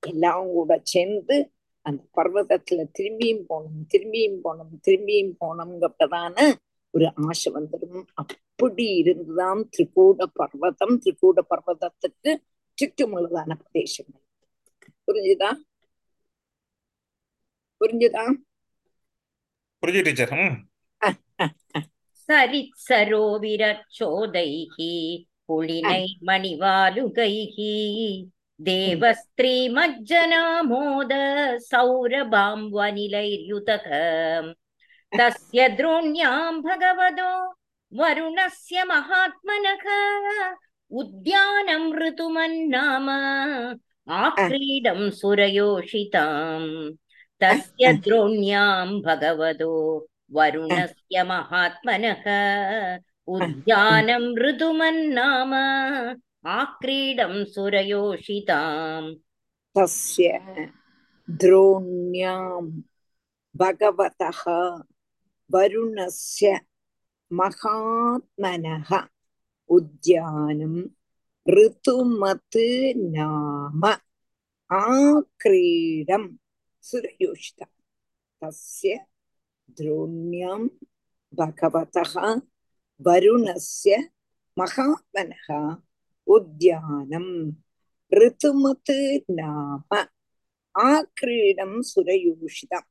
எல்லாம் 0.07 0.47
கூட 0.47 0.81
சேர்ந்து 0.83 1.53
அந்த 1.81 2.05
பர்வதத்துல 2.17 2.85
திரும்பியும் 2.99 3.45
போனோம் 3.49 3.87
திரும்பியும் 3.95 4.39
போனோம் 4.45 4.81
திரும்பியும் 4.87 5.35
போனோம்ங்கிறதான 5.41 6.55
ஒரு 6.91 7.13
ஆசை 7.15 7.53
வந்துடும். 7.53 8.05
அப்படி 8.15 8.97
இருந்துதான் 8.97 9.69
திரிகூட 9.77 10.25
பர்வதம் 10.33 11.01
திரிகூட 11.01 11.41
பர்வதத்துக்கு 11.51 12.37
சுற்றுமுள்ளதான 12.83 13.55
பிரதேசங்கள். 13.55 14.23
புரிஞ்சுதா? 15.07 15.55
புரிஞ்சுதா? 17.81 18.35
புரிஞ்சு 19.87 20.03
டீச்சர். 20.03 20.72
ம் 22.32 22.32
सरित्सरोविरच्छोदैः 22.32 24.76
पुलिनैर्मणिवालुकैः 25.48 27.58
देवस्त्रीमज्जनामोद 28.60 31.12
सौरभाम्वनिलैर्युतक 31.70 33.86
तस्य 35.12 35.68
द्रोण्यां 35.78 36.62
भगवतो 36.62 37.32
वरुणस्य 37.91 38.84
महात्मनः 38.89 39.86
उद्यानं 40.91 41.84
ऋतुमन्नाम 42.02 43.08
आक्रीडं 44.08 45.00
सुरयोषिताम् 45.20 46.70
तस्य 47.41 47.93
द्रोण्यां 48.06 48.86
भगवतो 49.08 49.74
वरुणस्य 50.36 51.24
महात्मनः 51.32 52.26
उद्यानं 53.36 54.26
ऋतुमन्नाम 54.45 55.54
आक्रीडं 56.60 57.34
सुरयोषिताम् 57.54 59.14
तस्य 59.78 60.39
द्रोण्यां 61.41 62.62
भगवतः 63.62 64.41
वरुणस्य 65.54 66.60
महात्मनः 67.39 68.91
उद्यानं 69.78 70.76
ऋतुमत् 71.58 72.58
नाम 73.16 73.84
आक्रीडं 74.70 76.28
सुरयोषिता 76.89 77.66
तस्य 78.41 78.98
द्रोण्यां 79.78 80.60
भगवतः 81.34 82.14
वरुणस्य 83.02 83.98
महात्मनः 84.58 85.48
उद्यानं 86.28 87.28
ऋतुमत् 88.12 88.93
नाम 89.39 89.91
ஆக்ரீடம் 90.76 91.78
சுரயூஷிதம் 91.89 92.88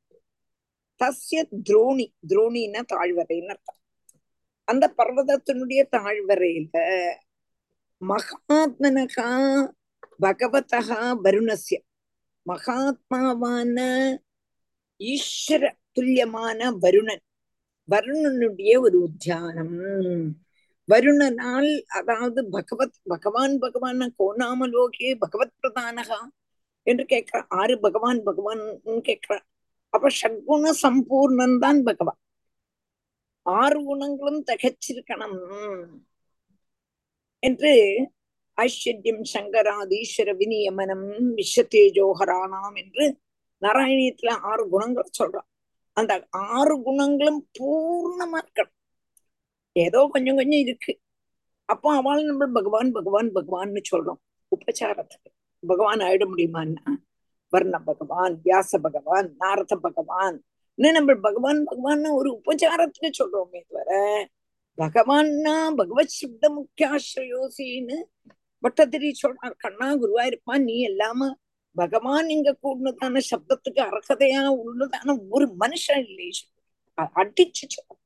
தஸ்ய 1.01 1.41
துரோணி 1.67 2.07
துரோணின்னா 2.31 2.81
தாழ்வரைன்னு 2.93 3.53
அர்த்தம் 3.55 3.81
அந்த 4.69 4.85
பர்வதத்தினுடைய 4.99 5.81
தாழ்வரையில 5.95 6.73
மகாத்மனகா 8.03 9.29
பகவதா 10.25 10.81
வருணஸ்ய 11.25 11.79
மகாத்மாவான 12.47 13.79
ஈஸ்வர 15.01 15.63
துல்லியமான 15.94 16.72
வருணன். 16.82 17.22
வருணனுடைய 17.92 18.80
ஒரு 18.80 19.02
உத்தியானம். 19.02 19.80
வருணனால் 20.88 21.82
அதாவது 21.82 22.50
பகவத் 22.50 22.98
பகவான் 23.04 23.58
பகவான் 23.60 24.16
கோணாமலோகே 24.20 25.16
பகவத் 25.20 25.54
பிரதானகா 25.62 26.20
என்று 26.84 27.06
கேட்கிற 27.06 27.46
ஆறு 27.50 27.80
பகவான் 27.80 28.24
பகவான் 28.24 28.82
கேட்கிற 29.02 29.42
அப்ப 29.90 30.08
ஷட்குண 30.22 30.72
சம்பூர்ணன் 30.82 31.60
தான் 31.60 31.84
பகவான். 31.84 32.20
ஆறு 33.42 33.84
குணங்களும் 33.84 34.44
தகச்சிருக்கணும். 34.44 35.86
என்று 37.40 37.72
ஐஸ்வர்யம் 38.58 39.24
சங்கராதீஸ்வர 39.34 40.32
விநியமனம் 40.34 41.34
விஸ்வதேஜோஹராணாம் 41.36 42.74
என்று 42.84 43.18
நாராயணியத்துல 43.62 44.30
ஆறு 44.30 44.70
குணங்கள் 44.70 45.10
சொல்றான். 45.20 45.50
அந்த 45.98 46.28
ஆறு 46.30 46.82
குணங்களும் 46.82 47.48
பூர்ணமா 47.60 48.38
இருக்கணும். 48.42 48.78
ஏதோ 49.76 50.10
கொஞ்சம் 50.12 50.36
கொஞ்சம் 50.36 50.60
இருக்கு. 50.60 51.00
அப்போ 51.66 51.96
அவள் 51.96 52.24
நம்ம 52.26 52.46
பகவான் 52.48 52.92
பகவான் 52.92 53.32
பகவான்னு 53.32 53.82
சொல்றோம். 53.92 54.22
உபச்சாரத்துக்கு. 54.52 55.30
பகவான் 55.68 56.00
ஆயிட 56.00 56.24
முடியுமான்னா? 56.36 56.96
வர்ண 57.50 57.80
பகவான் 57.80 58.42
வியாச 58.44 58.78
பகவான் 58.82 59.36
நாரத 59.38 59.76
பகவான். 59.76 60.44
நம்ம 60.78 61.16
பகவான் 61.16 61.64
பகவான் 61.64 62.04
ஒரு 62.06 62.42
உபச்சாரத்துக்கு 62.46 63.10
சொல்றோமே 63.20 63.60
தவிர 63.68 63.92
பகவான்னா 64.78 65.56
பகவத் 65.76 66.14
சிப்த 66.20 66.44
முக்கியாஸ்ரயோசின்னு 66.58 67.98
பட்டத்திரி 68.64 69.14
சொல்றார் 69.22 69.54
கண்ணா 69.58 69.88
குருவா 69.96 70.26
இருப்பான். 70.26 70.64
நீ 70.64 70.88
எல்லாம 70.88 71.32
பகவான் 71.76 72.30
இங்க 72.30 72.50
கூடதான 72.64 73.22
சப்தத்துக்கு 73.30 73.82
அர்ஹதையா 73.88 74.42
உள்ளதான 74.62 75.16
ஒரு 75.30 75.46
மனுஷன் 75.60 76.06
இல்லை 76.08 76.30
அடிச்சு 77.16 77.66
பகவான் 77.68 78.00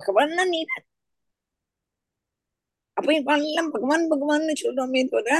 பகவான்னா 0.00 0.44
நீ 0.46 0.60
அப்ப 2.96 3.14
இப்ப 3.14 3.32
எல்லாம் 3.38 3.70
பகவான் 3.70 4.04
பகவான்னு 4.10 4.54
சொல்றோமே 4.62 5.02
தவிர 5.08 5.30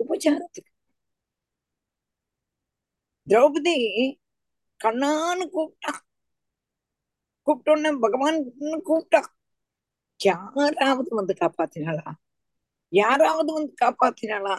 உபச்சாரத்துக்கு. 0.00 0.70
திரௌபதி 3.26 3.74
கண்ணான்னு 4.80 5.44
கூப்பிட்டான் 5.54 6.02
கூப்பிட்டோன்னு 7.46 7.90
பகவான் 7.98 8.38
கூப்பிட்டான் 8.88 9.30
யாராவது 10.20 11.10
வந்து 11.14 11.34
காப்பாத்தினாளா? 11.40 12.08
யாராவது 12.92 13.50
வந்து 13.52 13.72
காப்பாத்தினாளா? 13.82 14.56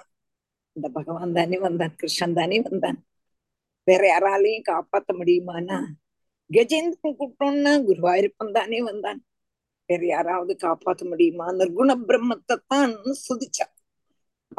இந்த 0.77 0.89
பகவான் 0.89 1.31
தானே 1.31 1.57
வந்தான் 1.57 1.93
கிருஷ்ணன் 1.95 2.33
தானே 2.33 2.57
வந்தான். 2.61 2.97
வேற 3.87 4.01
யாராலையும் 4.13 4.67
காப்பாத்த 4.71 5.11
முடியுமானா? 5.19 5.77
கஜேந்திரன் 6.49 7.15
கூப்பிட்டோம்னா 7.19 7.71
குருவாயூரப்பன் 7.87 8.51
தானே 8.51 8.79
வந்தான். 8.81 9.19
வேற 9.89 10.01
யாராவது 10.05 10.53
காப்பாத்த 10.61 11.03
முடியுமா? 11.09 11.45
நிர்குண 11.59 11.91
பிரம்மத்தை 12.07 12.55
தான் 12.67 12.93
சுதிச்சா 13.25 13.65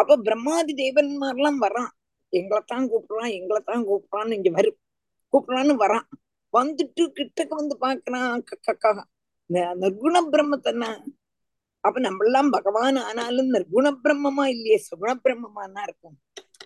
அப்ப 0.01 0.17
பிரம்மாதி 0.17 0.73
தேவன்மார்லாம் 0.83 1.61
வரான். 1.67 1.93
எங்களைத்தான் 2.33 2.89
கூப்பிடுறான் 2.91 3.33
எங்களைத்தான் 3.39 3.85
கூப்பிடுறான்னு 3.89 4.37
இங்க 4.39 4.51
வரும் 4.51 4.79
கூப்பிடுறான்னு 5.33 5.75
வரான். 5.85 6.07
வந்துட்டு 6.53 7.03
கிட்டக்க 7.19 7.53
வந்து 7.61 7.77
பாக்குறான் 7.87 8.43
கக்கா 8.67 8.91
நிர்குண 9.83 10.17
பிரம்மத்தன்னா 10.33 10.91
அப்ப 11.81 12.01
நம்மெல்லாம் 12.01 12.51
பகவான் 12.51 12.97
ஆனாலும் 12.97 13.53
நிர்குண 13.53 13.91
பிரம்மமா 14.05 14.45
இல்லையே 14.47 14.79
சுகுண 14.79 15.13
பிரம்மமானா 15.25 15.83
இருக்கும். 15.83 16.17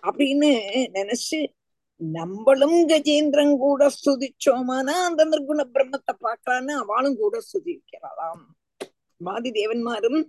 அப்படின்னு 0.03 0.49
நினைச்சு 0.93 1.47
நம்மளும் 1.95 2.87
கஜேந்திரன் 2.87 3.57
கூட 3.57 3.89
ஸ்துதிச்சோமானா 3.89 4.95
அந்த 5.07 5.25
நிர்குண 5.25 5.61
பிரம்மத்தை 5.73 6.13
பார்க்கலான்னு 6.21 6.71
அவளும் 6.71 7.17
கூட 7.17 7.39
ஸ்துதிக்கிறாளாம். 7.39 8.43
மாதி 9.25 9.51
தேவன்மாரும் 9.51 10.19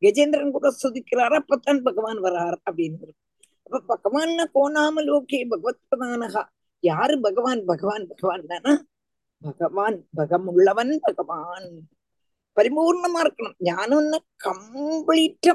கஜேந்திரன் 0.00 0.50
கூட 0.50 0.68
ஸ்துதிக்கிறார் 0.70 1.40
அப்பத்தான் 1.40 1.82
பகவான் 1.82 2.18
வரார் 2.18 2.56
அப்படின்னு. 2.70 3.08
அப்ப 3.62 3.80
பகவான் 3.86 4.50
கோணாமல் 4.54 5.08
ஓகே 5.18 5.48
பகவத் 5.48 5.82
பிரதானகா 5.90 6.44
யாரு 6.80 7.20
பகவான்? 7.20 7.64
பகவான் 7.64 8.06
பகவான் 8.06 8.46
தானா? 8.46 8.84
பகவான் 9.38 10.06
பகமுள்ளவன் 10.16 10.96
பகவான். 11.00 11.68
பரிபூர்ணமா 12.56 13.20
இருக்கணும் 13.24 13.56
ஞானம்னா 13.66 14.18
கம்ப்ளீட்டா 14.44 15.52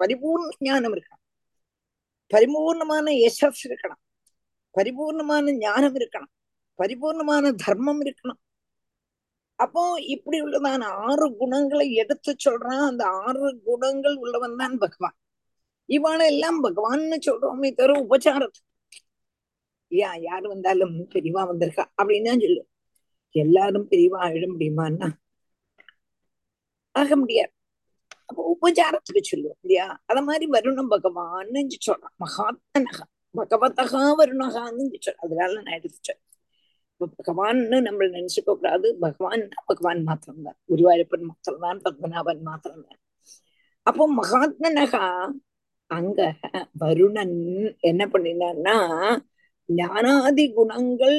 பரிபூர்ண 0.00 0.50
ஞானம் 0.66 0.94
இருக்கணும் 0.96 1.24
பரிபூர்ணமான 2.30 3.14
யசஸ் 3.18 3.62
இருக்கணும் 3.68 4.00
பரிபூர்ணமான 4.74 5.54
ஞானம் 5.58 5.96
இருக்கணும் 6.00 6.32
பரிபூர்ணமான 6.78 7.50
தர்மம் 7.64 8.02
இருக்கணும் 8.04 8.40
அப்போ 9.58 9.82
இப்படி 10.14 10.36
உள்ளதான 10.40 10.88
ஆறு 11.04 11.26
குணங்களை 11.38 11.86
எடுத்து 12.02 12.32
சொல்றான் 12.44 12.84
அந்த 12.88 13.04
ஆறு 13.22 13.48
குணங்கள் 13.64 14.16
உள்ளவன் 14.16 14.58
தான் 14.60 14.76
பகவான் 14.78 15.16
இவாள 15.88 16.20
எல்லாம் 16.26 16.58
பகவான்னு 16.60 17.16
சொல்றோமே 17.26 17.68
தவிர 17.70 17.92
உபச்சாரத்து 18.04 18.60
யா 19.92 20.10
யாரு 20.20 20.46
வந்தாலும் 20.48 20.96
பெரியவா 21.14 21.42
வந்திருக்கா 21.50 21.84
அப்படின்னு 21.98 22.30
தான் 22.30 22.42
சொல்லு 22.42 22.62
எல்லாரும் 23.34 23.88
பெரியவா 23.92 24.18
ஆயிட 24.26 24.46
முடியுமான்னா 24.52 25.08
ஆக 26.98 27.16
முடியாது. 27.16 27.52
அப்போ 28.26 28.42
உபச்சாரத்துக்கு 28.52 29.22
சொல்லுவோம் 29.22 29.60
இல்லையா? 29.62 29.86
அத 30.06 30.18
மாதிரி 30.22 30.46
வருணம் 30.46 30.90
பகவான்னு 30.90 31.60
சொல்றான் 31.86 32.14
மகாத்மனகா. 32.24 33.04
பகவதகா 33.34 34.02
வருணகான்னு 34.20 34.84
சொல்ற 35.06 35.18
அதனால 35.24 35.60
நான் 35.60 35.76
எடுத்து 35.78 35.98
சொல்றேன் 36.00 36.24
பகவான்னு 37.00 37.76
நம்ம 37.80 38.04
நினைச்சுக்க 38.04 38.50
கூடாது. 38.52 38.96
பகவான் 39.00 39.42
பகவான் 39.66 40.00
மாத்திரம்தான். 40.02 40.58
குருவாயூரப்பன் 40.68 41.26
மாத்திரம்தான். 41.30 41.80
பத்மநாபன் 41.84 42.40
மாத்திரம்தான். 42.40 43.00
அப்போ 43.86 44.04
மகாத்மனகா 44.14 45.04
அங்க 45.90 46.20
வருணன் 46.78 47.36
என்ன 47.80 48.02
பண்ணினான்னா 48.06 48.76
ஞானாதி 49.68 50.44
குணங்கள் 50.54 51.18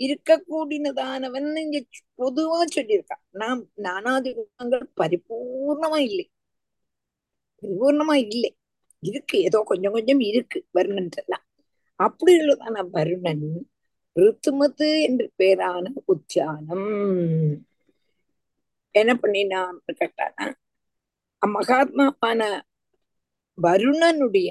இருக்கக்கூடியதானவன் 0.00 1.48
இங்க 1.56 1.78
பொதுவா 2.18 2.60
சொல்லியிருக்கான். 2.76 3.24
நாம் 3.30 3.60
நானாதி 3.82 4.30
குணங்கள் 4.38 4.86
பரிபூர்ணமா 5.00 5.98
இல்லை. 6.08 6.26
பரிபூர்ணமா 7.62 8.14
இல்லை. 8.14 8.50
இருக்கு. 9.02 9.36
ஏதோ 9.40 9.62
கொஞ்சம் 9.66 9.92
கொஞ்சம் 9.92 10.20
இருக்கு. 10.20 10.58
வருணன்றெல்லாம். 10.74 11.44
அப்படி 12.00 12.32
உள்ளதான 12.38 12.84
வருணன் 12.90 13.46
ரித்துமத்து 14.16 14.88
என்று 15.02 15.26
பேரான 15.38 15.84
உத்தியானம். 16.04 16.88
என்ன 18.94 19.12
பண்ணினான் 19.14 19.76
கேட்டானா 20.00 20.46
மகாத்மாவான 21.42 22.42
வருணனுடைய 23.58 24.48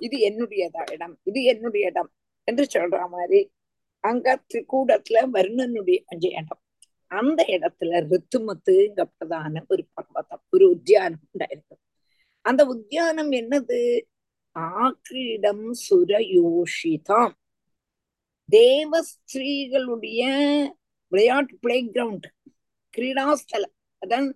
இது 0.00 0.16
என்னுடையதா 0.28 0.82
இடம்? 0.92 1.14
இது 1.22 1.42
என்னுடைய 1.42 1.86
இடம் 1.86 2.10
என்று 2.48 2.64
சொல்ற 2.74 3.08
மாதிரி 3.08 3.40
அங்க 4.06 4.44
திரிகூடத்துல 4.54 5.18
வருணனுடைய 5.32 5.98
இடம். 6.18 6.60
அந்த 7.06 7.44
இடத்துல 7.48 7.94
ரித்துமத்துங்க 8.10 9.04
பிரதான 9.18 9.64
ஒரு 9.68 9.86
பர்வதம் 9.94 10.42
ஒரு 10.50 10.70
உத்தியானம் 10.70 11.24
உண்டாயிருக்கும். 11.26 11.82
அந்த 12.40 12.64
உத்தியானம் 12.66 13.30
என்னது? 13.32 14.00
ஆக்கிரிடம் 14.54 15.70
சுரயோஷிதாம். 15.90 17.34
தேவ 18.48 19.02
ஸ்திரீகளுடைய 19.10 20.20
விளையாட்டு 21.08 21.56
பிளே 21.60 21.84
கிரவுண்ட் 21.84 22.28
கிரீடாஸ்தலம். 22.96 23.74
அதான் 24.06 24.32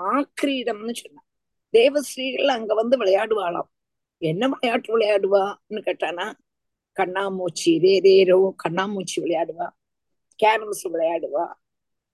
ஆக்கிரீடம்னு 0.00 0.94
சொன்னான் 1.00 1.28
தேவஸ்ரீகள் 1.72 2.46
அங்க 2.46 2.74
வந்து 2.74 2.96
விளையாடுவாளாம். 3.04 3.70
என்ன 4.18 4.48
விளையாட்டு 4.48 4.98
விளையாடுவான்னு 4.98 5.80
கேட்டானா 5.80 6.32
கண்ணாமூச்சி 6.98 7.70
ரேரேரோ 7.70 8.54
கண்ணாமூச்சி 8.68 9.20
விளையாடுவா. 9.20 9.68
கேரம்ஸ் 10.42 10.88
விளையாடுவா. 10.92 11.52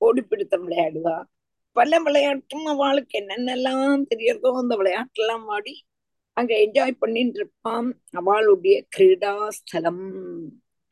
ஓடிப்பிடித்தம் 0.00 0.68
விளையாடுவா. 0.68 1.24
பல 1.72 2.02
விளையாட்டும் 2.02 2.64
அவளுக்கு 2.64 3.18
என்னென்னலாம் 3.20 4.04
தெரியறதோ 4.14 4.52
அந்த 4.58 4.76
விளையாட்டெல்லாம் 4.76 5.44
ஆடி 5.46 5.84
அங்க 6.32 6.54
என்ஜாய் 6.54 6.96
பண்ணிட்டு 6.98 7.38
இருப்பான் 7.38 8.02
அவளுடைய 8.10 8.86
கிரீடா 8.96 9.48
ஸ்தலம் 9.48 10.04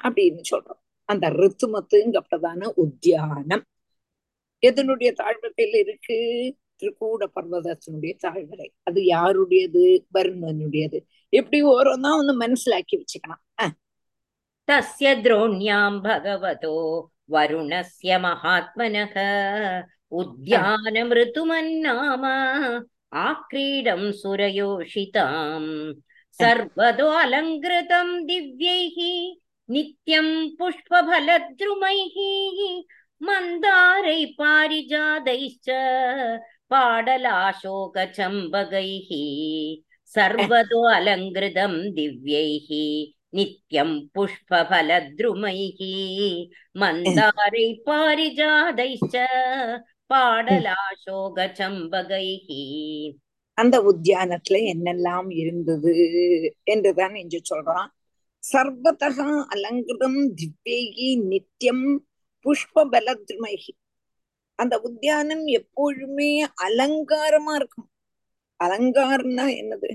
அப்படின்னு 0.05 0.41
சொல்றோம். 0.51 0.83
அந்த 1.05 1.31
ரித்துமத்துங்க 1.31 2.19
பிரதான 2.19 2.73
உத்தியானம். 2.75 3.65
எதனுடைய 4.67 5.15
தாழ்வரையில 5.15 5.79
இருக்கு? 5.79 6.19
திருக்கூட 6.83 7.27
பர்வதத்தினுடைய 7.35 8.15
தாழ்வரை 8.23 8.69
அது 8.83 9.05
யாருடையது? 9.05 10.07
வருணனுடையது 10.15 11.01
எப்படி 11.35 11.59
ஓரோன்னா 11.71 12.11
ഒന്ന് 12.21 12.33
മനസ്സിലാക്കി 12.41 12.95
വെച്ചിക്കണം 13.01 13.39
തസ്യ 14.69 15.09
ദ്രോണ്യാം 15.25 15.95
ഭഗവതോ 16.05 16.77
വരുണസ്യ 17.35 18.17
മഹാത്മനഃ 18.25 19.15
ഉദ്യാനമൃതുമന്നാമ 20.13 22.25
ആക്രീഡം 23.25 24.03
സുരയോഷിതാം 24.21 25.65
സർവതോ 26.37 27.09
അലങ്കൃതം 27.19 28.09
ദിവ്യൈः 28.29 28.97
നിത്യം 29.69 30.29
പുഷ്പഫലദ്രുമൈः 30.59 32.17
മന്ദാരൈ 33.21 34.23
പാരിജാതൈശ്ച 34.39 35.69
പാടലാശോകചമ്പകൈः 36.71 39.11
सर्वतो 40.14 40.80
अलङ्कृतं 40.90 41.74
दिव्यैः 41.96 42.70
नित्यं 43.34 43.90
पुष्पफलद्रुमैः 44.16 45.80
मन्दारैः 46.76 47.74
पारिजातैश्च 47.88 49.16
பாடலாசோகச்சம்பகைः 51.20 52.48
அந்த 53.58 53.76
உத்தியானத்துல 53.90 54.58
என்னெல்லாம் 54.72 55.30
இருந்தது 55.42 55.94
என்றுதான் 56.66 57.16
இங்க 57.16 57.38
சொல்றான் 57.44 57.90
சர்வதகா 58.44 59.28
அலங்கிருதம் 59.54 60.20
திவ்யேகி 60.40 61.10
நித்தியம் 61.26 61.84
புஷ்ப 62.46 62.86
பலத்ருமைகி 62.94 63.74
அந்த 64.60 64.76
உத்தியானம் 64.88 65.46
எப்பொழுதுமே 65.60 66.30
அலங்காரமா 66.66 67.54
இருக்கும் 67.56 67.90
அலங்காரம்னா 68.65 69.47
என்னது? 69.61 69.91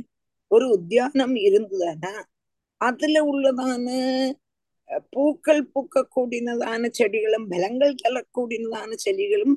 ஒரு 0.51 0.65
உத்தியானம் 0.75 1.35
இருந்ததுன்னா 1.47 2.13
அதுல 2.81 3.17
உள்ளதான 3.31 3.87
பூக்கள் 5.13 5.61
பூக்கக்கூடியதான 5.73 6.89
செடிகளும் 6.99 7.47
பலங்கள் 7.53 7.99
தரக்கூடியதான 8.03 8.91
செடிகளும் 9.05 9.55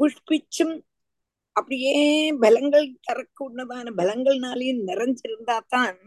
புஷ்பிச்சும் 0.00 0.74
அப்படியே 1.56 1.94
பலங்கள் 2.44 2.86
தரக்கூடியதான 3.08 3.92
பலங்கள்னாலையும் 4.00 4.82
நிறைஞ்சிருந்தா 4.90 5.56
தான் 5.74 5.98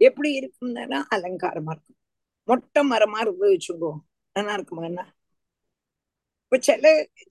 எப்படி 0.00 0.30
இருக்கும்னா 0.40 0.98
அலங்காரமா 1.16 1.72
இருக்கும். 1.74 1.98
மொட்டை 2.48 2.82
மரமா 2.92 3.18
இருந்து 3.24 3.46
வச்சுக்கோ. 3.52 3.90
நல்லா 4.36 4.54
இருக்குமா 4.58 4.84
என்ன? 4.90 5.02
இப்ப 6.44 6.58
சில 6.68 6.84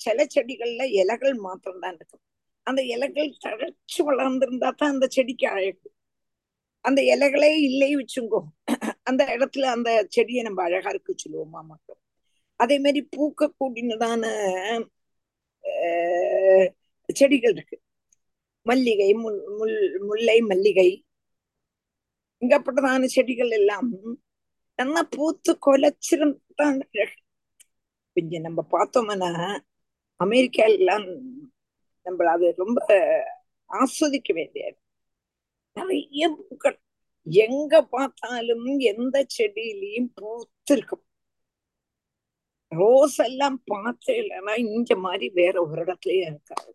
சில 0.06 0.26
செடிகள்ல 0.36 0.84
இலைகள் 1.02 1.36
மாத்திரம் 1.46 1.84
தான் 1.84 1.96
இருக்கும். 2.00 2.24
அந்த 2.68 2.82
இலைகள் 2.94 3.30
தழைச்சு 3.46 4.02
வளர்ந்திருந்தா 4.10 4.70
தான் 4.80 4.94
அந்த 4.94 5.06
செடிக்கு 5.16 5.48
அழகு. 5.50 5.88
அந்த 6.86 7.00
இலைகளே 7.14 7.52
இல்லை 7.70 7.90
வச்சுங்கோ. 7.96 8.40
அந்த 9.10 9.22
இடத்துல 9.36 9.66
அந்த 9.76 9.90
செடியை 10.16 10.42
நம்ம 10.44 10.60
அழகா 10.64 10.90
இருக்கு 10.90 11.14
சொல்லுவோமா 11.24 11.62
மட்டும் 11.72 12.00
அதே 12.60 12.76
மாதிரி 12.84 13.02
பூக்க 13.16 13.50
கூடினதான 13.60 14.24
செடிகள் 17.10 17.54
இருக்கு. 17.58 17.78
மல்லிகை 18.66 19.10
முல் 19.24 19.40
முல் 19.60 19.78
முல்லை 20.08 20.38
மல்லிகை. 20.52 20.90
இங்கப்பட்டதான 22.42 23.06
செடிகள் 23.16 23.54
எல்லாம் 23.60 23.88
நல்லா 24.80 25.02
பூத்து 25.16 25.52
கொலைச்சிருந்தான் 25.66 26.80
அழகு. 26.88 27.18
கொஞ்சம் 28.18 28.46
நம்ம 28.48 28.60
பார்த்தோம்னா 28.74 29.32
அமெரிக்கா 30.20 30.66
எல்லாம் 30.78 31.06
நம்ம 32.08 32.32
அது 32.32 32.54
ரொம்ப 32.58 32.80
ஆஸ்வதிக்க 33.70 34.34
வேண்டியது. 34.34 34.78
நிறைய 35.78 36.30
பூக்கள். 36.38 36.78
எங்க 37.28 37.74
பார்த்தாலும் 37.86 38.68
எந்த 38.92 39.26
செடியிலையும் 39.38 40.10
பூத்திருக்கும். 40.18 41.04
ரோஸ் 42.72 43.20
எல்லாம் 43.30 43.58
பார்த்தேன்னா 43.74 44.54
இங்க 44.60 44.96
மாதிரி 44.96 45.28
வேற 45.30 45.56
ஒரு 45.68 45.84
இடத்துலயும் 45.84 46.30
இருக்காது. 46.32 46.72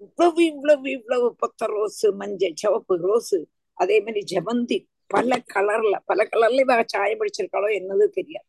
இவ்வளவு 0.00 0.44
இவ்வளவு 0.44 0.90
இவ்வளவு 0.90 1.26
பொத்த 1.36 1.66
ரோஸ் 1.66 2.06
மஞ்சள் 2.06 2.54
சிவப்பு 2.54 2.94
ரோஸ் 2.96 3.36
அதே 3.78 3.96
மாதிரி 4.00 4.22
ஜெவந்தி 4.32 4.78
பல 5.06 5.30
கலர்ல 5.54 5.96
பல 6.04 6.28
கலர்ல 6.32 6.60
இவ 6.60 6.82
சாயம் 6.86 7.20
பிடிச்சிருக்காளோ 7.20 7.68
என்னது 7.80 8.06
தெரியாது. 8.08 8.48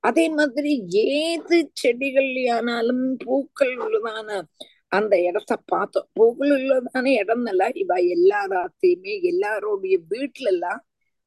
அதே 0.00 0.28
மாதிரி 0.28 0.72
ஏது 1.02 1.72
செடிகள்லயானாலும் 1.82 3.14
பூக்கள் 3.24 3.74
உள்ளதான 3.76 4.30
அந்த 4.88 5.14
இடத்த 5.22 5.56
பார்த்தோம். 5.66 6.08
பூக்கள் 6.12 6.50
உள்ளதான 6.50 7.06
இடம்னல 7.22 7.62
இவ 7.74 7.94
எல்லாராத்தையுமே 8.16 9.14
எல்லாரோடைய 9.32 9.96
வீட்டுல 10.10 10.46
எல்லாம் 10.46 10.80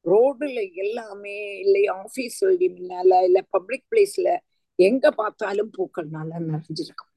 ரோடுல 0.04 0.60
எல்லாமே 0.74 1.58
இல்லை 1.58 1.86
ஆபீஸ் 1.86 2.44
முன்னால 2.44 3.20
இல்ல 3.24 3.40
பப்ளிக் 3.50 3.86
பிளேஸ்ல 3.90 4.30
எங்க 4.78 5.10
பார்த்தாலும் 5.10 5.70
பூக்கள்னால 5.78 6.30
நிறைஞ்சிருக்கும். 6.48 7.12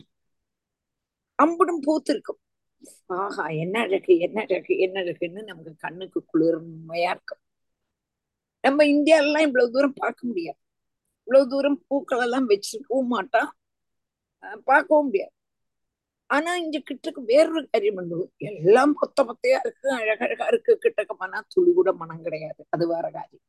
அம்புடும் 1.39 1.81
பூத்திருக்கும். 1.87 2.39
ஆஹா 3.05 3.47
என்ன 3.47 3.79
அழகு 3.79 4.13
என்ன 4.19 4.37
அழகு 4.41 4.77
என்ன 4.77 4.99
அழகுன்னு 4.99 5.41
நமக்கு 5.43 5.73
கண்ணுக்கு 5.77 6.19
குளிர்மையா 6.33 7.09
இருக்கும். 7.15 7.41
நம்ம 8.63 8.83
இந்தியாலாம் 8.85 9.45
இவ்வளவு 9.47 9.71
தூரம் 9.71 9.97
பார்க்க 9.97 10.27
முடியாது. 10.27 10.59
இவ்வளவு 11.27 11.49
தூரம் 11.49 11.83
பூக்கள் 11.87 12.21
எல்லாம் 12.21 12.49
வச்சிருக்கவும் 12.49 13.11
மாட்டா? 13.11 13.41
அஹ் 14.43 14.59
பார்க்கவும் 14.65 15.05
முடியாது. 15.05 15.33
ஆனா 16.29 16.55
இங்க 16.55 16.81
கிட்டக்கு 16.89 17.21
வேறொரு 17.23 17.67
காரியம் 17.69 17.95
உண்டு. 17.95 18.19
எல்லாம் 18.49 18.93
கொத்த 19.01 19.19
கொத்தையா 19.21 19.59
இருக்கு 19.63 19.87
அழகழகா 19.97 20.47
இருக்கு. 20.47 20.79
கிட்டக்க 20.83 21.13
மனா 21.17 21.45
துளி 21.47 21.73
கூட 21.73 21.93
மனம் 21.93 22.23
கிடையாது. 22.23 22.61
அது 22.69 22.87
வேற 22.87 23.11
காரியம். 23.11 23.43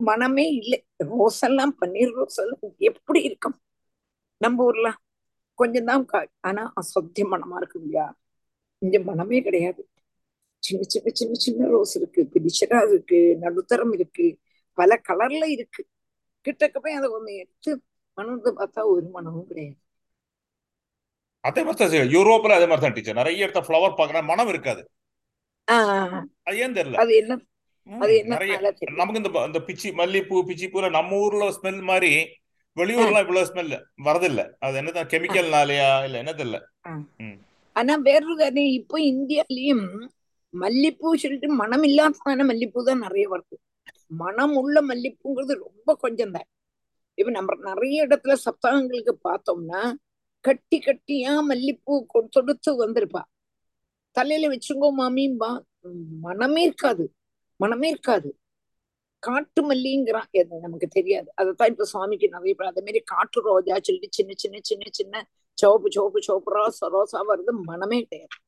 மனமே 0.00 0.46
இல்லை. 0.52 0.78
ரோஸ் 1.10 1.42
எல்லாம் 1.44 1.76
பன்னீர் 1.80 2.12
ரோஸ் 2.12 2.36
எல்லாம் 2.36 2.60
எப்படி 2.80 3.22
இருக்கும்? 3.22 3.56
நம்ம 4.40 4.64
ஊர்ல 4.64 4.88
கொஞ்சம் 5.58 5.84
தான் 5.84 6.04
கா 6.04 6.20
ஆனா 6.40 6.72
அசத்திய 6.76 7.24
மனமா 7.32 7.56
இருக்கு 7.56 7.80
இல்லையா 7.80 8.06
இங்க 8.82 8.98
மனமே 9.00 9.42
கிடையாது. 9.42 9.82
சின்ன 10.62 10.82
சின்ன 10.86 11.10
சின்ன 11.12 11.34
சின்ன 11.34 11.66
ரோஸ் 11.66 11.96
இருக்கு. 11.96 12.22
பிடிச்சரா 12.34 12.88
இருக்கு. 12.88 13.20
நடுத்தரம் 13.40 13.92
இருக்கு. 13.92 14.26
பல 14.78 15.00
கலர்ல 15.08 15.44
இருக்கு. 15.56 15.82
கிட்டக்க 16.46 16.76
போய் 16.84 16.98
அதை 16.98 17.08
ஒண்ணு 17.16 17.32
எடுத்து 17.42 17.70
மணந்து 18.18 18.50
பார்த்தா 18.60 18.82
ஒரு 18.92 19.06
மனமும் 19.16 19.48
கிடையாது. 19.50 19.76
அதே 21.44 21.62
மாதிரி 21.66 21.98
யூரோப்ல 22.14 22.56
அதே 22.58 22.66
மாதிரி 22.70 22.84
தான் 22.84 22.96
டீச்சர். 22.96 23.20
நிறைய 23.20 23.44
இடத்த 23.44 23.60
ஃப்ளவர் 23.66 23.98
பார்க்கறேன் 23.98 24.30
மனம் 24.30 24.50
இருக்காது. 24.52 24.82
அது 26.48 26.56
ஏன் 26.64 26.76
தெரியல? 26.78 26.98
அது 27.04 27.12
என்ன 27.22 27.42
அது 28.04 28.14
தெரியும் 28.78 28.98
நமக்கு 29.00 29.20
இந்த 29.20 29.30
இந்த 29.48 29.60
பிச்சி 29.66 29.88
மல்லிப்பூ 30.00 30.36
பிச்சி 30.48 30.66
பூல 30.72 30.88
நம்ம 30.96 31.18
ஊர்ல 31.24 31.50
ஸ்மெல் 31.56 31.82
மாதிரி 31.90 32.10
வெளியூர்லாம் 32.76 33.24
இவ்வளவு 33.24 33.48
ஸ்மெல் 33.50 33.70
வரதில்ல. 34.06 34.40
அது 34.64 34.78
என்னதான் 34.80 35.10
கெமிக்கல்னாலயா? 35.12 35.90
இல்ல 36.06 36.16
என்ன 36.22 36.32
தெரியல. 36.40 36.58
ஆனா 37.76 37.94
வேறொரு 38.08 38.64
இப்போ 38.78 38.96
இந்தியாலயும் 39.12 39.86
மல்லிப்பூ 40.54 41.14
சொல்லிட்டு 41.22 41.48
மனம் 41.62 41.86
இல்லாததான 41.88 42.44
மல்லிப்பூ 42.50 42.82
தான் 42.88 43.04
நிறைய 43.06 43.26
வருது 43.32 43.56
மனம் 44.06 44.56
உள்ள 44.56 44.82
மல்லிப்பூங்கிறது 44.82 45.58
ரொம்ப 45.58 45.96
கொஞ்சம் 45.96 46.30
தான். 46.30 46.46
இப்ப 47.14 47.30
நம்ம 47.30 47.74
நிறைய 47.74 48.06
இடத்துல 48.06 48.36
சப்தாகங்களுக்கு 48.44 49.12
பார்த்தோம்னா 49.24 49.94
கட்டி 50.40 50.78
கட்டியா 50.78 51.40
மல்லிப்பூ 51.48 52.04
கொ- 52.14 52.28
தொடுத்து 52.28 52.86
வந்திருப்பா. 52.86 53.22
தலையில 54.10 54.54
வச்சுங்கோ 54.54 54.92
மாமியும்பா 54.98 55.60
மனமே 56.22 56.62
இருக்காது 56.62 57.12
மனமே 57.56 57.88
இருக்காது. 57.88 58.38
காட்டு 59.18 59.70
மல்லிங்கிறான் 59.70 60.30
எது 60.30 60.58
நமக்கு 60.58 60.86
தெரியாது. 60.86 61.32
அதைத்தான் 61.34 61.68
இப்ப 61.68 61.84
சுவாமிக்கு 61.84 62.28
நிறைய 62.28 62.54
பேர் 62.54 62.68
அதே 62.68 62.80
மாதிரி 62.80 63.00
காட்டு 63.00 63.40
ரோஜா 63.40 63.78
சொல்லிட்டு 63.82 64.08
சின்ன 64.10 64.32
சின்ன 64.36 64.58
சின்ன 64.62 64.84
சின்ன 64.90 65.28
சிவப்பு 65.52 65.90
சிவப்பு 65.90 66.22
சிவப்பு 66.22 66.58
ரோசா 66.58 66.84
ரோசா 66.84 67.20
வருது 67.28 67.50
மனமே 67.62 68.02
கிடையாது. 68.02 68.45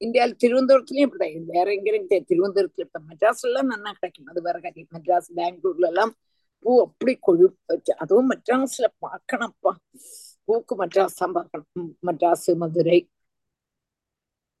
இந்தியாவில் 0.00 0.38
திருவனந்தபுரத்துலயும் 0.40 1.06
இப்படிதான் 1.06 1.50
வேற 1.54 1.66
எங்கேயும் 1.74 2.06
தெரியாது 2.06 2.30
திருவனந்தபுரத்துல 2.30 2.86
இப்ப 2.86 3.00
மெட்ராஸ்ல 3.08 3.48
எல்லாம் 3.50 3.70
நல்லா 3.74 3.90
கிடைக்கும் 3.92 4.28
அது 4.28 4.40
வேற 4.42 4.56
கிடைக்கும் 4.58 4.94
மெட்ராஸ் 4.96 5.28
பெங்களூர்ல 5.38 5.88
எல்லாம் 5.88 6.12
பூ 6.64 6.72
அப்படி 6.84 7.12
கொழுப்பு 7.20 7.74
அதுவும் 7.96 8.30
மெட்ராஸ்ல 8.32 8.88
பார்க்கணும்ப்பா 9.04 9.72
பூக்கு 10.48 10.74
மெட்ராஸ் 10.74 11.20
தான் 11.20 11.34
பார்க்கணும் 11.34 11.90
மெட்ராஸ் 12.02 12.48
மதுரை 12.56 12.98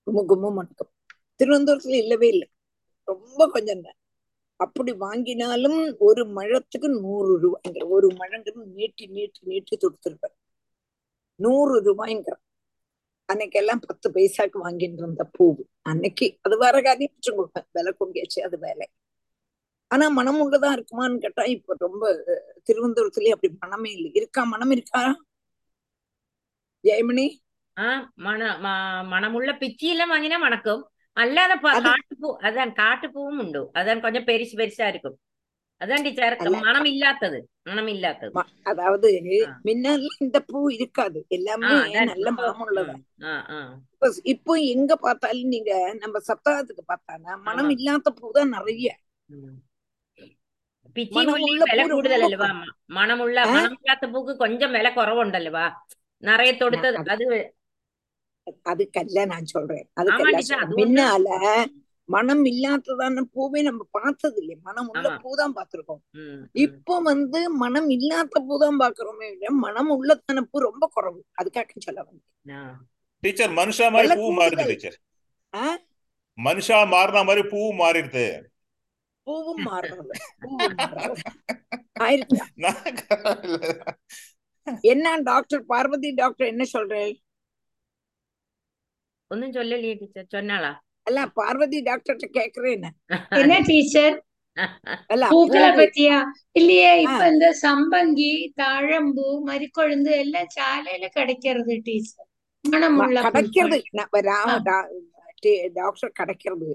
கும்மு 0.06 0.22
கும்மு 0.32 0.64
திருவனந்தபுரத்துல 1.40 1.96
இல்லவே 2.04 2.28
இல்லை 2.34 2.46
ரொம்ப 3.08 3.40
கொஞ்சம் 3.48 3.82
தான் 3.82 3.98
அப்படி 4.60 4.92
வாங்கினாலும் 5.00 5.80
ஒரு 6.00 6.22
மழத்துக்கு 6.36 6.88
நூறு 7.00 7.32
ரூபாய்ங்கிற 7.42 7.86
ஒரு 7.90 8.08
மழங்கிறது 8.20 8.66
நீட்டி 8.76 9.04
நீட்டி 9.16 9.40
நீட்டி 9.44 9.74
கொடுத்துருப்பார் 9.76 10.34
நூறு 11.40 11.74
ரூபாய்ங்கிற 11.86 12.36
அன்னைக்கெல்லாம் 13.28 13.80
பத்து 13.86 14.06
பைசாக்கு 14.14 14.58
வாங்கிட்டு 14.64 15.00
இருந்த 15.02 15.24
பூவு. 15.36 15.62
அன்னைக்கு 15.90 16.26
அது 16.46 16.56
வேற 16.62 16.76
காரியம் 16.86 17.38
கொடுப்பேன். 17.38 17.66
விலை 17.76 17.92
கொண்டியாச்சு 18.00 18.40
அது 18.48 18.56
வேலை. 18.66 18.86
ஆனா 19.90 20.06
மனம் 20.18 20.38
உள்ளதான் 20.42 20.76
இருக்குமான்னு 20.76 21.22
கேட்டா 21.24 21.42
இப்ப 21.54 21.74
ரொம்ப 21.86 22.04
திருவனந்தபுரத்துலயே 22.68 23.34
அப்படி 23.36 23.50
மனமே 23.64 23.90
இல்லை. 23.96 24.10
இருக்கா? 24.20 24.42
மனம் 24.54 24.72
இருக்கா? 24.76 25.02
ஜெயமணி? 26.84 27.26
மனமுள்ள 29.12 29.50
பிச்சியில 29.62 30.04
வாங்கினா 30.12 30.36
மணக்கும். 30.46 30.82
அல்லாத 31.16 31.52
காட்டுப்பூ 31.62 32.30
அதான் 32.46 32.72
காட்டுப்பூவும் 32.80 33.38
உண்டு. 33.42 33.62
அதான் 33.78 34.02
கொஞ்சம் 34.04 34.26
பெருசு 34.30 34.54
பெருசா 34.60 34.86
இருக்கும். 34.92 35.16
അതാണ് 35.81 35.99
കൊഞ്ചം 35.99 36.07
പെരിശ് 36.07 36.17
പെരിശായിരിക്കും 36.17 36.41
அதான் 36.41 36.41
டீச்சர் 36.41 36.41
அல்ல 36.43 36.57
மனம் 36.65 36.87
இல்லாதது 36.91 37.39
மனம் 37.67 37.89
இல்லாதது 37.93 38.31
ம- 38.35 38.49
அதாவது 38.65 39.07
ஆ 39.39 39.53
முன்னால 39.65 40.09
இந்த 40.19 40.39
பூ 40.49 40.59
இருக்காது 40.75 41.19
ஆ 41.21 41.33
எல்லாமே 41.37 41.71
அதான் 41.77 42.09
நல்ல 42.11 42.27
இப்போ 42.27 42.43
மனம் 42.43 42.61
உள்ளதா 42.65 42.93
ம், 42.93 43.03
ஆ 43.23 43.33
ஆ 43.49 43.57
இப்ப 43.93 44.11
இப்போ 44.33 44.53
எங்க 44.73 44.91
பார்த்தாலும் 45.01 45.51
நீங்க 45.53 45.71
நம்ம 46.01 46.19
சப்தாகத்துக்கு 46.27 46.83
பார்த்தானா 46.87 47.31
மனம் 47.47 47.65
ஆமா 47.65 47.75
இல்லாத 47.75 48.13
பூ 48.19 48.29
தான் 48.37 48.53
நிறைய 48.55 48.89
ம். 49.29 49.57
പിച്ചി 50.95 51.15
மனம் 51.17 51.33
മുല്ലയും 51.35 51.51
உள்ள 51.53 51.65
വില 51.67 51.81
பூ 51.81 51.85
ரொம்ப 51.85 51.97
കൂടുതലല്ലവാ 51.97 52.49
கு- 52.53 52.71
മണമുള്ള 52.95 53.37
ஆ? 53.43 53.51
മണമില്ലാത്ത 53.55 54.05
പൂക്ക് 54.13 54.33
കൊഞ്ചം 54.39 54.71
വില 54.73 54.87
കുറവുണ്ടല്ലവാ 54.95 55.65
നിറയെ 56.23 56.51
நான் 56.51 56.61
തൊടുത്തത് 56.61 56.97
அது 57.05 57.11
അത് 57.15 57.27
அதுக்கல்ல 58.71 59.19
நான் 59.29 59.47
சொல்றேன் 59.51 59.85
ஆமா 59.87 60.01
அதுக்கல்ல 60.01 60.31
டீச்சர் 60.33 60.47
சொல்றேன் 60.53 60.63
அது 60.65 60.73
ஒண்ணு 60.75 60.83
முன்னால 60.83 61.27
மனம் 62.14 62.42
இல்லாததான 62.50 63.22
பூவே 63.34 63.60
நம்ம 63.68 63.82
பார்த்தது 63.96 64.38
இல்லை 64.42 64.56
மனம் 64.68 64.88
உள்ள 64.92 65.06
பூதான் 65.24 65.54
பார்த்திருக்கோம். 65.56 66.00
இப்போ 66.64 66.94
வந்து 67.10 67.40
மனம் 67.62 67.88
இல்லாத 67.96 68.42
பூதான் 68.48 68.80
பாக்குறோமே 68.82 69.28
இல்ல 69.34 69.50
மனம் 69.64 69.90
உள்ளதான 69.96 70.44
பூ 70.50 70.64
ரொம்ப 70.68 70.84
குறவு. 70.96 71.20
அதுக்காக 71.40 71.84
சொல்ல 71.86 72.06
வந்து 72.08 72.24
டீச்சர் 73.22 73.54
மனுஷா 73.60 73.86
மாதிரி 73.96 74.16
பூ 74.22 74.28
மாறுது 74.40 74.66
டீச்சர். 74.72 74.98
மனுஷா 76.38 76.78
மாறின 76.94 77.24
மாதிரி 77.30 77.42
பூ 77.52 77.60
மாறிடுது. 77.80 78.26
பூவும் 79.26 79.62
மாறுறது 79.68 80.12
என்ன 84.92 85.06
டாக்டர்? 85.28 85.62
பார்வதி 85.72 86.10
டாக்டர் 86.20 86.50
என்ன 86.52 86.64
சொல்றேன் 86.74 87.14
ஒன்னும் 89.30 89.54
சொல்லலையே 89.56 89.94
டீச்சர். 90.00 90.28
சொன்னாளா? 90.34 90.72
அல்ல 91.06 91.20
பார்வதி 91.34 91.80
டாக்டர்கிட்ட 91.82 92.28
கேக்குறேன்னு 92.38 92.90
என்ன 93.36 93.58
டீச்சர் 93.66 94.16
பூக்களை 95.32 95.70
பத்தியா 95.74 96.18
இல்லையே 96.52 96.92
இப்ப 97.02 97.22
இந்த 97.28 97.48
சம்பங்கி 97.62 98.32
தாழம்பூ 98.60 99.26
மறிக்கொழுந்து 99.48 100.12
எல்லாம் 100.18 100.50
சாலையில 100.56 101.08
கிடைக்கிறது 101.16 101.74
டீச்சர் 101.88 102.28
மனமுள்ள 102.64 103.20
கிடைக்கிறது 103.28 103.78
டாக்டர் 105.76 106.16
கிடைக்கிறது 106.20 106.70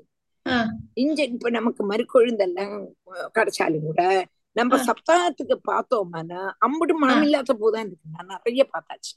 இங்க 0.98 1.20
இப்ப 1.30 1.50
நமக்கு 1.50 1.82
மறிக்கொழுந்தெல்லாம் 1.86 2.76
கிடைச்சாலும் 3.36 3.88
கூட 3.88 4.04
நம்ம 4.52 4.78
சப்தாகத்துக்கு 4.84 5.60
பார்த்தோம்னா 5.72 6.52
அம்புட்டு 6.66 6.94
மனம் 6.94 7.22
இல்லாத 7.22 7.54
பூதான் 7.54 7.80
இருக்கு. 7.80 7.98
நான் 8.18 8.42
நிறைய 8.44 8.70
பார்த்தாச்சு. 8.74 9.14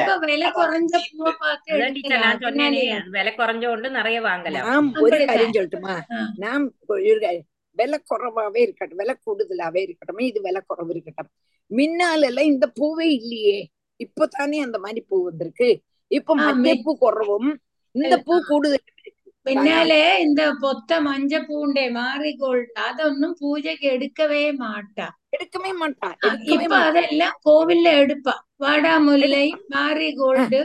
இப்ப 0.00 0.18
விலை 0.18 0.48
குறைஞ்ச 0.50 0.96
குறைஞ்சோண்டு 3.36 3.90
நிறைய 3.90 4.20
வாங்கலாம் 4.20 4.50
நாம் 4.50 4.92
ஒரு 4.94 5.10
காரியம் 5.26 5.50
சொல்லட்டுமா? 5.52 6.00
நாம் 6.36 6.74
விலை 7.70 8.02
குறைவாவே 8.10 8.58
இருக்கட்டும் 8.58 8.96
விலை 8.96 9.14
கூடுதலாவே 9.26 9.80
இருக்கட்டும் 9.80 10.26
இது 10.26 10.40
விலை 10.40 10.62
குறைவு 10.66 10.92
இருக்கட்டும். 10.92 11.32
முன்னால 11.70 12.20
எல்லாம் 12.20 12.44
இந்த 12.44 12.72
பூவே 12.80 13.00
இல்லையே. 13.00 13.68
இப்பதானே 14.04 14.60
அந்த 14.60 14.78
மாதிரி 14.78 15.04
பூ 15.08 15.24
வந்திருக்கு. 15.24 15.80
இப்ப 16.06 16.34
ஆ, 16.38 16.44
மற்ற 16.44 16.72
மே- 16.72 16.80
பூ 16.82 16.96
குறவும். 16.98 17.58
இந்த 17.90 18.18
பூ 18.18 18.34
ஆ. 18.34 18.44
പിന്നാലെ 19.46 20.02
இந்த 20.24 20.42
പൊത്ത 20.60 20.98
മഞ്ഞ 21.00 21.34
പൂണ്ടേ 21.46 21.84
മാറിഗോൾഡ് 21.96 22.68
അതൊന്നും 22.84 23.30
പൂജയ്ക്ക് 23.40 23.88
എടുക്കവേ 23.94 24.42
മാട്ടാ 24.60 25.06
എടുക്കവേ 25.36 25.72
മാട്ടാ 25.80 26.10
ഇപ്പൊ 26.54 26.76
അതെല്ലാം 26.88 27.32
കോവിലെ 27.46 27.92
എടുപ്പാ 28.02 28.34
വാടാമുല്ലൈ 28.62 29.46
മാറിഗോൾഡ് 29.74 30.60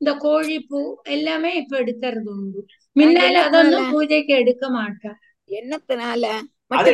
இந்த 0.00 0.12
கோழிப்பூ 0.22 0.80
எல்லாமே 1.14 1.50
இப்ப 1.54 1.74
எடுக்கிறது 1.78 2.30
உண்டு 2.34 2.60
முன்னால 2.96 3.42
அதொന്നും 3.46 3.84
பூஜைக்கு 3.92 4.34
எடுக்க 4.42 4.64
மாட்டா 4.76 5.12
என்னத்தினால 5.50 6.24
அது 6.70 6.90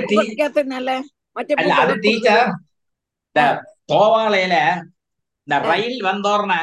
டீச்சர் 2.04 2.48
இந்த 3.28 3.42
தோவாலையில 3.88 4.54
இந்த 5.48 5.56
ரயில் 5.66 6.00
வந்தோடனே 6.02 6.62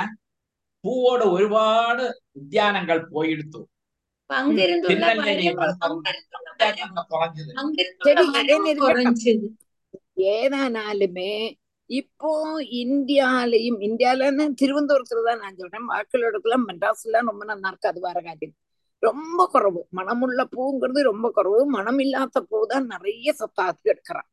பூவோட 0.84 1.22
ഒരുപാട് 1.36 2.04
ഉദ്യാനങ്ങൾ 2.40 2.98
പോയെടുത്തു 3.12 3.62
ஏதானாலுமே 10.34 11.32
இப்போ 11.90 12.32
இந்தியாலையும் 12.82 13.80
இந்தியாலன்னு 13.82 14.46
திருவனந்தபுரத்துல 14.60 15.24
தான் 15.24 15.42
நான் 15.44 15.58
சொல்றேன் 15.58 15.88
வாக்களோடக்குள்ள 15.88 16.58
மெட்ராஸ்லாம் 16.62 17.30
ரொம்ப 17.32 17.46
நல்லா 17.46 17.70
இருக்கு 17.70 17.90
அது 17.90 18.02
வர 18.02 18.20
காட்டில் 18.22 18.54
ரொம்ப 19.04 19.42
குறவு 19.54 19.82
மனமுள்ள 19.92 20.42
பூங்கிறது 20.54 21.00
ரொம்ப 21.04 21.28
குறவு 21.30 21.62
மனம் 21.70 22.00
இல்லாத 22.00 22.42
பூ 22.42 22.60
தான் 22.66 22.86
நிறைய 22.86 23.34
சத்தாத்துக்கு 23.34 23.92
எடுக்கிறான் 23.94 24.30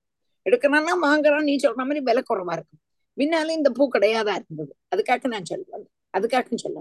எடுக்கிறான்னா 0.46 0.94
வாங்குறான் 1.02 1.48
நீ 1.48 1.54
சொல்ற 1.58 1.82
மாதிரி 1.82 2.02
விலை 2.04 2.22
குறவா 2.22 2.54
இருக்கும் 2.56 2.82
முன்னாலே 3.16 3.56
இந்த 3.56 3.70
பூ 3.70 3.84
கிடையாதா 3.88 4.34
இருந்தது 4.38 4.72
அதுக்காக 4.92 5.28
நான் 5.28 5.48
சொல்லுவேன் 5.50 5.88
அதுக்காக 6.14 6.56
சொல்ல 6.56 6.78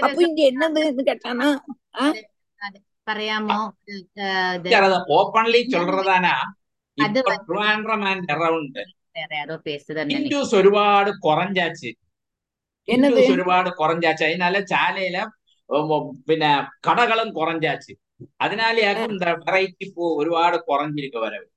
അപ്പൊ 0.00 0.20
ഇനി 0.22 0.42
എന്നത് 0.42 0.80
എന്ന് 0.84 1.04
കേട്ടാനാ 1.04 1.48
പറയാമോ 3.06 3.58
ഓപ്പൺലി 5.16 5.60
ചൊല്ലറതാനാ 5.72 6.34
ട്രിവാൻഡ്രം 7.44 8.02
ആൻഡ് 8.04 8.32
അറൗണ്ട് 8.34 8.82
இந்துஸ் 10.14 10.54
ஒருபாடு 10.54 11.10
குறைஞ்சாச்சு 11.26 11.90
இந்துஸ் 12.88 13.32
ஒருபாடு 13.34 13.70
குறைஞ்சாச்சு 13.74 14.24
அதனால 14.24 14.62
சாலையில 14.72 15.18
പിന്നെ 16.28 16.50
കടകളും 16.86 17.28
കുറഞ്ഞാച്ച് 17.32 17.92
അതിനാൽ 18.40 18.78
എന്താ 19.04 19.30
വെറൈറ്റി 19.40 19.86
പൂ 19.90 20.04
ഒരുപാട് 20.20 20.56
കുറഞ്ഞിരിക്കും 20.66 21.22
വരവ് 21.22 21.48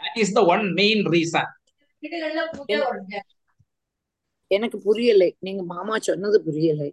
that 0.00 0.20
is 0.20 0.34
the 0.34 0.42
one 0.50 0.62
main 0.72 1.00
reason 1.14 1.46
எனக்கு 4.50 4.78
புரியலை 4.78 5.28
நீங்க 5.40 5.62
மாமா 5.72 5.94
சொன்னது 6.00 6.36
புரியலை 6.44 6.88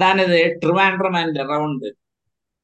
അതാണിത് 0.00 0.38
ട്രിവാൻഡ്രം 0.62 1.16
ആൻഡ് 1.18 1.40
അറൗണ്ട് 1.44 1.88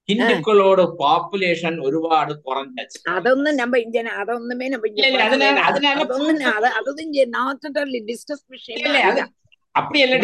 ഹിന്ദുക്കളോട് 0.08 0.82
പോപ്പുലേഷൻ 0.98 1.74
ഒരുപാട് 1.86 2.32
കുറഞ്ഞു. 2.44 2.82
അതൊന്നും 3.12 3.54
നമ്മ 3.60 3.74
ഇന്ത്യൻ 3.84 4.08
അതൊന്നുമേ 4.16 4.66
നമ്മ 4.68 4.84
அப்படியல்ல 9.74 10.18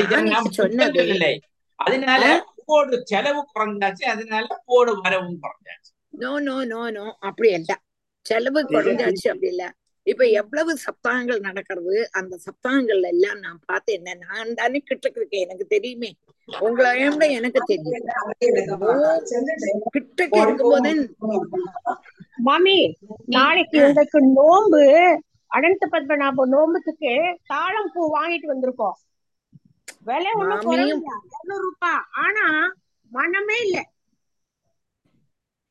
அதனால 1.78 2.22
போடு 2.66 2.96
செலவு 3.10 3.40
குறைஞ்சாச்சு 3.52 4.04
அதனால 4.12 4.46
போடு 4.66 4.92
வரவும் 5.00 5.38
குறைஞ்சாச்சு 5.42 5.90
நோ 6.14 6.32
நோ 6.46 6.56
நோ 6.64 6.80
நோ 6.96 7.04
அப்படி 7.28 7.48
இல்ல 7.58 7.72
செலவு 8.26 8.60
குறைஞ்சாச்சு 8.72 9.26
அப்படி 9.32 9.50
இல்ல 9.52 9.64
இப்ப 10.06 10.24
எவ்வளவு 10.40 10.72
சப்தாகங்கள் 10.84 11.40
நடக்கிறது 11.40 11.96
அந்த 12.12 12.34
சப்தாகங்கள்ல 12.46 13.08
எல்லாம் 13.08 13.40
நான் 13.40 13.60
பார்த்தேன் 13.66 14.06
நான் 14.24 14.54
தானே 14.54 14.80
கிட்ட 14.82 15.06
இருக்கேன் 15.12 15.44
எனக்கு 15.46 15.66
தெரியுமே 15.66 16.10
உங்களை 16.49 16.91
விட 17.05 17.25
எனக்கு 17.37 17.59
தெரியும் 17.69 18.05
ஓ 18.87 19.89
கிட்டக்கு 19.95 20.37
இருக்கும்போதே 20.43 20.91
மாமி 22.47 22.77
நாளைக்கு 23.35 23.77
உங்களுக்கு 23.81 24.19
நோம்பு 24.37 24.81
அனந்த 25.51 25.85
பத்மநாப 25.91 26.45
நோம்புக்கு 26.53 27.13
தாழம் 27.47 27.91
பூ 27.93 28.01
வாங்கிட்டு 28.15 28.47
வந்திருக்கோம் 28.51 28.97
விலை 30.05 30.31
ஒண்ணும் 30.33 30.51
மாமியும் 30.55 30.67
குறைவில்ல 30.67 31.11
இருநூறு 31.31 31.63
ரூபாய் 31.63 32.03
ஆனா 32.23 32.45
மனமே 33.11 33.57
இல்ல 33.65 33.77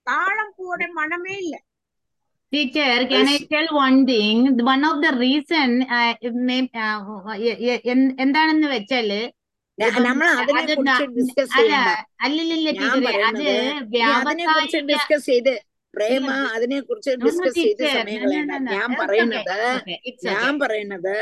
தாழம் 0.07 0.53
பூவோட 0.57 0.91
மனமே 1.01 1.37
இல்ல 1.45 1.55
Teacher, 2.53 2.91
can 3.07 3.29
I 3.29 3.39
tell 3.51 3.67
one 3.77 4.07
thing? 4.07 4.37
One 4.65 4.85
of 4.85 5.01
the 5.03 5.11
reason 5.17 5.71
uh, 5.91 6.13
may, 6.49 6.59
uh, 6.81 6.99
A- 7.45 7.57
A- 7.71 7.81
എന്ത് 7.85 8.13
എന്താണെന്ന് 8.23 8.69
വെച്ചാല് 8.69 9.19
ഇപ്പം 9.21 9.40
ഡിസ്കസ് 14.90 15.26
ചെയ്ത് 15.26 15.54
പ്രേമ 15.94 16.32
അതിനെ 16.56 16.80
കുറിച്ച് 16.80 17.12
ഡിസ്കസ് 17.26 17.56
ചെയ്ത് 17.56 17.84
സമയം 17.88 18.22
ഞാൻ 18.74 18.96
പറയുന്നത് 19.00 19.58
ഞാൻ 20.24 20.60
പറയുന്നത് 20.60 21.16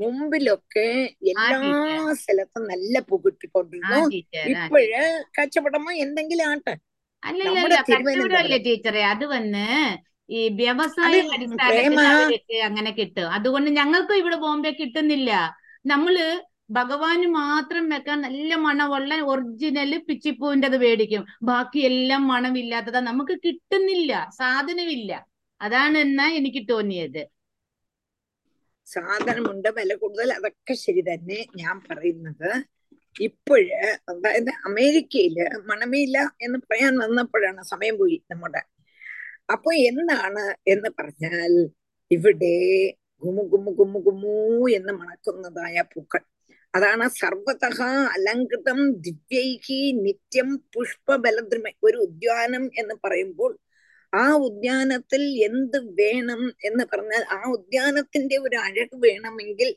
മുമ്പിലൊക്കെ 0.00 0.88
എല്ലാ 1.32 1.60
സ്ഥലത്തും 2.12 2.64
നല്ല 2.66 3.00
പുകിട്ടിക്കൊണ്ടിരുന്നു. 3.00 4.00
ഇപ്പോഴ് 4.52 5.22
കച്ചവടമോ 5.38 5.92
എന്തെങ്കിലും 6.06 6.46
ആട്ടെ? 6.50 6.74
ടീച്ചറെ 8.66 9.04
അത് 9.04 9.24
വന്ന് 9.26 9.68
ഈ 10.30 10.48
വ്യവസായ 10.48 11.20
അടിസ്ഥാനത്തിൽ 11.34 12.58
അങ്ങനെ 12.62 12.90
കിട്ടും. 12.90 13.28
അതുകൊണ്ട് 13.30 13.70
ഞങ്ങൾക്കും 13.70 14.16
ഇവിടെ 14.16 14.36
ബോംബെ 14.36 14.70
കിട്ടുന്നില്ല. 14.70 15.30
നമ്മൾ 15.86 16.14
ഭഗവാന് 16.70 17.26
മാത്രം 17.34 17.88
വെക്കാൻ 17.88 18.20
നല്ല 18.20 18.54
മണമുള്ള 18.64 19.14
ഒറിജിനൽ 19.22 19.92
പിച്ചിപ്പൂവിന്റെത് 20.08 20.76
മേടിക്കും. 20.76 21.22
ബാക്കി 21.42 21.80
എല്ലാം 21.90 22.28
മണമില്ലാത്തതാ. 22.28 23.00
നമുക്ക് 23.00 23.34
കിട്ടുന്നില്ല. 23.44 24.12
സാധനമില്ല. 24.38 25.12
അതാണ് 25.60 25.98
എന്നാ 25.98 26.26
എനിക്ക് 26.30 26.62
തോന്നിയത്. 26.70 27.22
സാധനമുണ്ട് 28.86 29.68
വില 29.78 29.94
കൂടുതൽ. 29.94 30.32
അതൊക്കെ 30.32 30.74
ശരി 30.84 31.00
തന്നെ 31.00 31.46
ഞാൻ 31.56 31.80
പറയുന്നത്. 31.88 32.50
ഇപ്പോഴ് 33.20 33.78
അതായത് 34.08 34.50
അമേരിക്കയിൽ 34.64 35.36
മണമില്ല 35.66 36.16
എന്ന് 36.42 36.58
പറയാൻ 36.58 36.94
വന്നപ്പോഴാണ് 36.98 37.62
സമയം 37.64 37.98
പോയി 37.98 38.22
നമ്മുടെ. 38.30 38.62
അപ്പൊ 39.52 39.70
എന്താണ് 39.88 40.44
എന്ന് 40.68 40.88
പറഞ്ഞാൽ 40.98 41.52
ഇവിടെ 42.10 42.54
ഗുമു 43.22 43.42
ഗുമു 43.52 43.70
ഗുമു 43.70 43.98
ഗുമു 43.98 44.34
എന്ന് 44.68 44.92
മണക്കുന്നതായ 44.92 45.82
പൂക്കൾ. 45.92 46.22
അതാണ് 46.73 47.05
സർവതഃ 47.17 47.79
അലങ്കൃതം 48.13 48.79
ദിവ്യൈഹി 49.05 49.79
നിത്യം 49.99 50.49
പുഷ്പബലദ്രിമ 50.73 51.71
ഒരു 51.83 51.97
ഉദ്യാനം 52.07 52.63
എന്ന് 52.75 52.95
പറയുമ്പോൾ 53.03 53.51
ആ 54.13 54.25
ഉദ്യാനത്തിൽ 54.47 55.23
എന്ത് 55.45 55.77
വേണം 55.99 56.41
എന്ന് 56.61 56.83
പറഞ്ഞാൽ 56.91 57.23
ആ 57.31 57.39
ഉദ്യാനത്തിന്റെ 57.49 58.37
ഒരു 58.37 58.57
അഴക് 58.59 58.97
വേണമെങ്കിൽ 59.05 59.69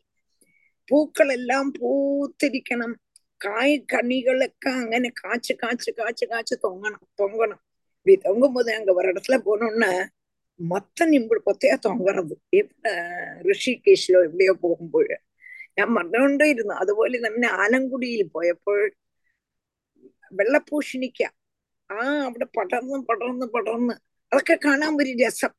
പൂക്കളെല്ലാം 0.89 1.67
പൂത്തിരിക്കണം 1.79 2.91
കായ് 3.41 3.77
കണികളൊക്കെ 3.93 4.71
അങ്ങനെ 4.83 5.09
കാച്ച് 5.17 5.55
കാച്ച് 5.63 5.91
കാച്ച് 5.91 6.27
കാച്ച് 6.27 6.55
தொங்கணும் 6.63 7.07
தொங்கணும் 7.19 7.63
இப்படி 7.97 8.15
தொங்கும் 8.23 8.55
போது 8.57 8.71
அங்க 8.75 8.91
ஒரு 8.93 9.09
இடத்துல 9.13 9.37
போனோம்னா 9.47 9.91
மொத்த 10.61 11.07
நிம்பிள் 11.07 11.47
கொத்தையா 11.47 11.77
தொங்குறது 11.87 12.35
இப்ப 12.59 12.93
ഋഷികേശിലോ 13.49 14.21
എവിടെയോ 14.23 14.55
പോകുമ്പോൾ 14.63 15.07
ഞാൻ 15.80 15.88
മറന്നുകൊണ്ടേയിരുന്നു 15.88 16.74
അതുപോലെ 16.74 17.20
നമ്മെ 17.20 17.48
ആലങ്കുടിയിൽ 17.48 18.28
പോയപ്പോൾ 18.28 18.92
വെള്ളപ്പൂഷണിക്ക 20.34 21.24
ആ 21.92 22.24
അവിടെ 22.24 22.46
പടർന്ന് 22.46 23.06
പടർന്ന് 23.06 23.46
പടർന്ന്. 23.46 23.94
അതൊക്കെ 24.34 24.60
കാണാൻ 24.66 24.96
ഒരു 24.96 25.26
രസം. 25.26 25.50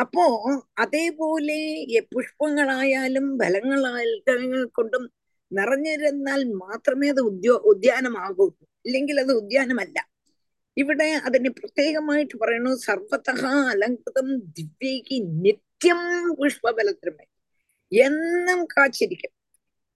അപ്പോ 0.00 0.24
അതേപോലെ 0.78 1.58
പുഷ്പങ്ങളായാലും 2.14 3.38
ഫലങ്ങളായാലും 3.38 4.68
കൊണ്ടും 4.68 5.10
നിറഞ്ഞിരുന്നാൽ 5.52 6.44
മാത്രമേ 6.44 7.08
അത് 7.08 7.20
ഉദ്യോ 7.20 7.54
ഉദ്യാനമാകൂ. 7.54 8.46
ഇല്ലെങ്കിൽ 8.86 9.20
അത് 9.20 9.32
ഉദ്യാനമല്ല. 9.32 10.08
ഇവിടെ 10.76 11.04
അതിന് 11.04 11.48
പ്രത്യേകമായിട്ട് 11.48 12.38
പറയണു 12.38 12.74
സർവതഹ 12.74 13.46
അലങ്കൃതം 13.46 14.38
ദിവ്യക്ക് 14.38 15.18
നിത്യം 15.44 16.00
പുഷ്പബലത്രമേ 16.38 17.24
എന്നും 17.92 18.64
കാച്ചിരിക്കും. 18.64 19.41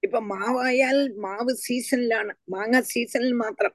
ഇപ്പൊ 0.02 0.18
മാവായാൽ 0.18 1.12
മാവ് 1.16 1.54
സീസണിലാണ്. 1.56 2.34
മാങ്ങ 2.50 2.80
സീസണിൽ 2.80 3.32
മാത്രം. 3.32 3.72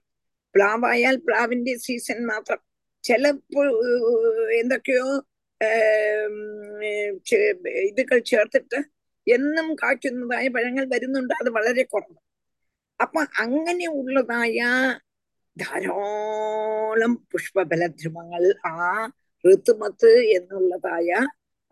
പ്ലാവായാൽ 0.56 1.16
പ്ലാവിന്റെ 1.16 1.78
സീസൺ 1.78 2.26
മാത്രം. 2.26 2.60
ചില 3.04 3.28
എന്തൊക്കെയോ 4.60 5.08
ഇതുകൾ 7.84 8.20
ചേർത്തിട്ട് 8.20 8.80
എന്നും 9.28 9.76
കായ്ക്കുന്നതായ 9.76 10.48
പഴങ്ങൾ 10.48 10.86
വരുന്നുണ്ട്. 10.94 11.34
അത് 11.34 11.50
വളരെ 11.50 11.84
കുറവ്. 11.84 12.18
അപ്പൊ 13.02 13.22
അങ്ങനെ 13.40 13.88
ഉള്ളതായ 13.90 14.60
ധാരാളം 15.58 17.28
പുഷ്പബലധ്രുമങ്ങൾ 17.32 18.54
ആ 18.68 19.08
ഋതുമത്ത് 19.44 20.12
എന്നുള്ളതായ 20.38 21.10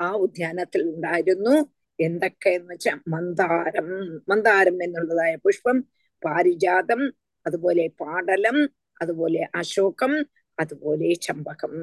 ആ 0.01 0.11
ഉദ്യാനത്തിൽ 0.11 0.81
ഉണ്ടായിരുന്നു. 0.83 1.55
എന്തൊക്കെ 1.99 2.49
എന്ന് 2.49 2.73
വെച്ചാൽ 2.73 2.99
മന്ദാരം 3.07 3.87
മന്ദാരം 4.29 4.83
എന്നുള്ളതായ 4.83 5.35
പുഷ്പം 5.35 5.81
പാരിജാതം 6.25 7.13
അതുപോലെ 7.47 7.89
പാടലം 7.99 8.69
അതുപോലെ 9.01 9.47
അശോകം 9.55 10.25
അതുപോലെ 10.59 11.13
ചമ്പകം. 11.13 11.73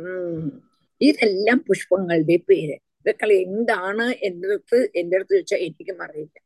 ഇതെല്ലാം 1.00 1.64
പുഷ്പങ്ങളുടെ 1.68 2.36
പേര്. 2.36 2.76
ഇതൊക്കെ 3.00 3.26
എന്താണ് 3.34 4.02
എന്റെ 4.02 4.48
അടുത്ത് 4.48 4.90
എന്റെ 4.96 5.16
അടുത്ത് 5.16 5.34
ചോദിച്ചാൽ 5.34 5.58
എനിക്കും 5.58 6.02
അറിയില്ല. 6.02 6.38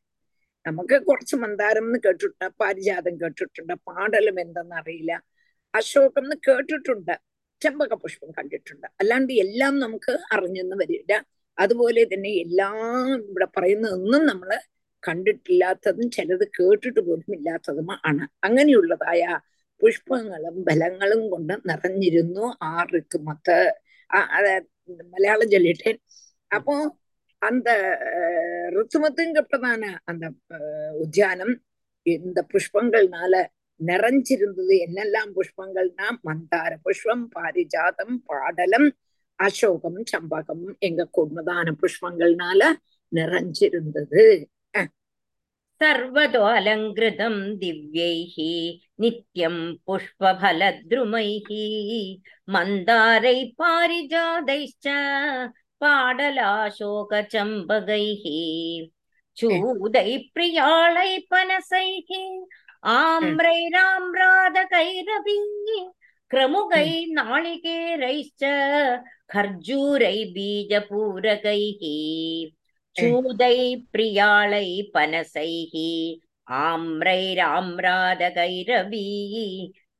നമുക്ക് 0.67 1.05
കുറച്ച് 1.05 1.35
മന്ദാരം 1.35 1.85
എന്ന് 1.85 1.99
കേട്ടിട്ടുണ്ട്? 2.05 2.47
പാരിജാതം 2.59 3.21
കേട്ടിട്ടുണ്ട്? 3.21 3.73
പാടലം 3.73 4.39
എന്തെന്ന് 4.39 4.75
അറിയില്ല. 4.75 5.23
അശോകം 5.75 6.23
എന്ന് 6.23 6.35
കേട്ടിട്ടുണ്ട്. 6.49 7.19
ചെമ്പക 7.61 7.93
പുഷ്പം 7.93 8.31
കണ്ടിട്ടുണ്ട്. 8.31 8.87
അല്ലാണ്ട് 8.99 9.33
എല്ലാം 9.33 9.79
നമുക്ക് 9.79 10.19
അറിഞ്ഞെന്ന് 10.31 10.75
വരില്ല. 10.75 11.13
അതുപോലെ 11.58 12.00
തന്നെ 12.08 12.30
എല്ലാം 12.42 12.76
ഇവിടെ 13.22 13.46
പറയുന്നതൊന്നും 13.54 14.22
നമ്മൾ 14.30 14.50
കണ്ടിട്ടില്ലാത്തതും 15.02 16.06
ചിലത് 16.14 16.44
കേട്ടിട്ട് 16.56 17.00
പോലും 17.06 17.30
ഇല്ലാത്തതും 17.36 17.88
ആണ് 18.04 18.24
അങ്ങനെയുള്ളതായ 18.42 19.22
പുഷ്പങ്ങളും 19.82 20.56
ബലങ്ങളും 20.66 21.22
കൊണ്ട് 21.32 21.54
നിറഞ്ഞിരുന്നു 21.68 22.44
ആ 22.66 22.72
ഋതുമത്ത് 22.90 23.58
ആ 24.10 24.20
അത് 24.36 24.50
മലയാളം 25.12 25.48
ചൊല്ലിട്ടേ 25.52 25.92
அப்போ 26.50 26.74
அந்த 27.42 27.68
அஹ், 28.10 28.68
ருத்துமத்துங்கப்பட்டதான 28.76 29.82
அந்த 30.08 30.24
அஹ், 30.56 30.94
உத்தியானம் 31.02 31.54
இந்த 32.06 32.40
புஷ்பங்கள்னால 32.50 33.34
நிறைஞ்சிருந்தது 33.80 34.74
என்னெல்லாம் 34.84 35.30
புஷ்பங்கள்னா 35.36 36.06
மந்தார 36.26 36.70
புஷ்பம் 36.84 37.24
பாரிஜாதம் 37.34 38.14
பாடலம் 38.28 38.88
அசோகம் 39.41 39.99
சம்பகம் 40.11 40.65
எங்க 40.79 41.01
குடும்பதான 41.17 41.73
புஷ்பங்கள்னால 41.81 42.61
நிறைஞ்சிருந்தது. 43.11 44.23
சர்வதோ 45.81 46.41
அலங்கிருதம் 46.55 47.39
திவ்யைஹி 47.61 48.51
நித்யம் 48.99 49.63
புஷ்பலத்ருமைஹி 49.87 51.63
மந்தாரை 52.47 53.37
பாரிஜாதைச்ச 53.59 54.85
பாடலாசோக 55.81 57.21
சம்பகைஹி 57.33 58.39
சூதை 59.37 60.09
பிரியாளை 60.35 61.11
பனசைஹி 61.31 62.23
ஆம்ரை 62.97 63.59
ராம்ராத 63.75 64.57
கைரவி 64.69 65.39
क्रमुगै 66.31 66.89
नाळिकेरैश्च 67.15 68.43
खर्जूरै 69.33 70.17
बीजपूरकैः 70.35 71.81
चूदै 72.95 73.57
प्रियाळै 73.93 74.69
पनसैः 74.93 75.73
आम्रैराम्रादकैरवी 76.47 79.03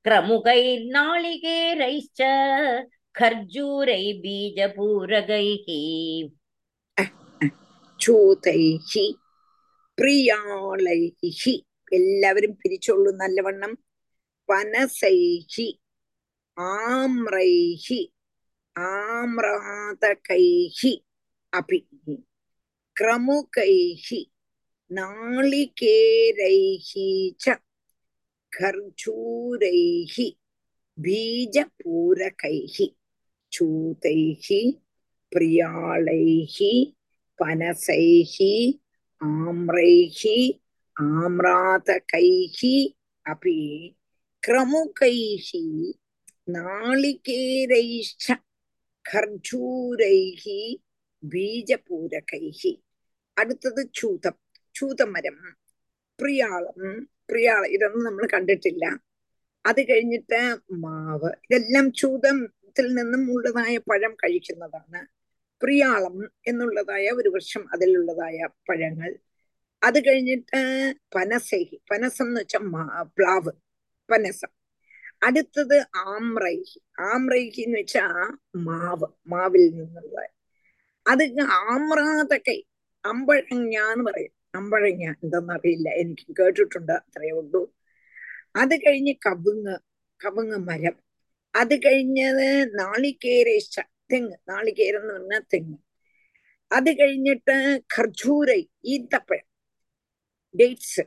क्रमुकैर्नाळिकेरैश्च 0.05 2.21
खर्जूरै 3.15 4.03
बीजपूरकैः 4.23 5.67
ചൂതൈഹ 7.99 8.91
പ്രിയാളൈഹി 9.97 11.55
എല്ലാവരും 11.91 12.53
പിരിച്ചോളൂ 12.61 13.11
നല്ലവണ്ണം 13.13 13.71
പനസൈഹി 14.49 15.67
ஆம்ரைஹி 16.57 17.99
ஆம்ராதகைஹி 18.75 20.93
அபி. 21.53 21.79
கிரமுகைஹி 22.95 24.21
நாளிகேரைஹி 24.91 27.09
ச 27.43 27.45
கர்ஜூரைஹி 28.51 30.27
பீஜபூரகைஹி 31.03 32.87
சூதைஹி 33.51 34.61
பிரியாளைஹி 35.31 36.73
பனசைஹி 37.39 38.53
ஆம்ரைஹி 39.21 40.37
ஆம்ராதகைஹி 40.95 42.75
அபி. 43.25 43.57
கிரமுகைஹி 44.43 45.63
നാളികേരൈശ്ച 46.47 48.31
ഖർജൂരൈഹി 49.13 50.81
ബീജപൂരകൈഹി 51.23 52.83
അടുത്തത് 53.37 53.81
ചൂതം 53.95 54.35
ചൂതമരം 54.75 55.37
പ്രിയാളം 56.19 57.05
പ്രിയാളം 57.29 57.67
ഇതൊന്നും 57.67 58.03
നമ്മൾ 58.03 58.27
കണ്ടിട്ടില്ല. 58.33 58.85
അത് 59.65 59.81
കഴിഞ്ഞിട്ട് 59.89 60.39
മാവ് 60.71 61.29
ഇതെല്ലാം 61.45 61.91
ചൂതത്തിൽ 61.91 62.87
നിന്നും 62.93 63.31
ഉള്ളതായ 63.31 63.77
പഴം 63.77 64.13
കഴിക്കുന്നതാണ്. 64.13 65.01
പ്രിയാളം 65.61 66.17
എന്നുള്ളതായ 66.47 67.09
ഒരു 67.11 67.29
വർഷം 67.29 67.63
അതിലുള്ളതായ 67.73 68.47
പഴങ്ങൾ. 68.69 69.11
അത് 69.83 70.05
കഴിഞ്ഞിട്ട് 70.07 70.61
പനസൈഹി 71.15 71.81
പനസം 71.91 72.27
എന്ന് 72.27 72.41
വെച്ചാൽ 72.41 72.63
പ്ലാവ് 73.17 73.51
പനസം. 74.09 74.60
അടുത്തത് 75.23 75.85
ആമ്രൈഹി. 75.95 76.81
ആമ്രൈഹി 76.99 77.61
എന്ന് 77.61 77.79
വെച്ചാ 77.79 78.37
മാവ് 78.55 79.05
മാവിൽ 79.27 79.69
നിന്നുള്ള. 79.69 80.27
അത് 81.07 81.39
ആമ്രാതക്കൈ 81.41 82.61
അമ്പഴങ്ങ 83.05 83.91
എന്ന് 83.93 84.05
പറയും. 84.05 84.31
അമ്പഴങ്ങ 84.55 85.15
എന്തെന്നറിയില്ല 85.23 85.89
എനിക്ക് 85.89 86.35
കേട്ടിട്ടുണ്ട് 86.39 86.91
അത്രയേ 86.91 87.31
ഉള്ളൂ. 87.31 87.75
അത് 88.55 88.75
കഴിഞ്ഞ് 88.75 89.13
കവുങ്ങ് 89.13 89.77
കവുങ്ങ് 90.25 90.57
മരം. 90.57 90.93
അത് 91.55 91.77
കഴിഞ്ഞത് 91.77 92.79
നാളികേര 92.79 93.59
തെങ്ങ്. 94.13 94.37
നാളികേരം 94.49 95.01
എന്ന് 95.01 95.13
പറഞ്ഞാൽ 95.13 95.41
തെങ്ങ്. 95.53 95.77
അത് 96.71 96.99
കഴിഞ്ഞിട്ട് 96.99 97.81
ഖർജൂരൈ 97.97 98.63
ഈന്തപ്പഴം 98.85 99.51
ഡേറ്റ്സ്. 100.59 101.01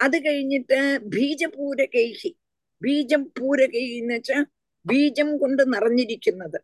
അത് 0.00 0.24
കഴിഞ്ഞിട്ട് 0.24 0.98
ബീജപൂര 0.98 0.98
ബീജപൂരകൈഹി. 0.98 2.36
ബീജം 2.81 3.21
പൂരകൈ 3.35 3.85
എന്ന് 3.97 4.15
വെച്ചാൽ 4.15 4.43
ബീജം 4.85 5.29
കൊണ്ട് 5.41 5.61
നിറഞ്ഞിരിക്കുന്നത് 5.73 6.59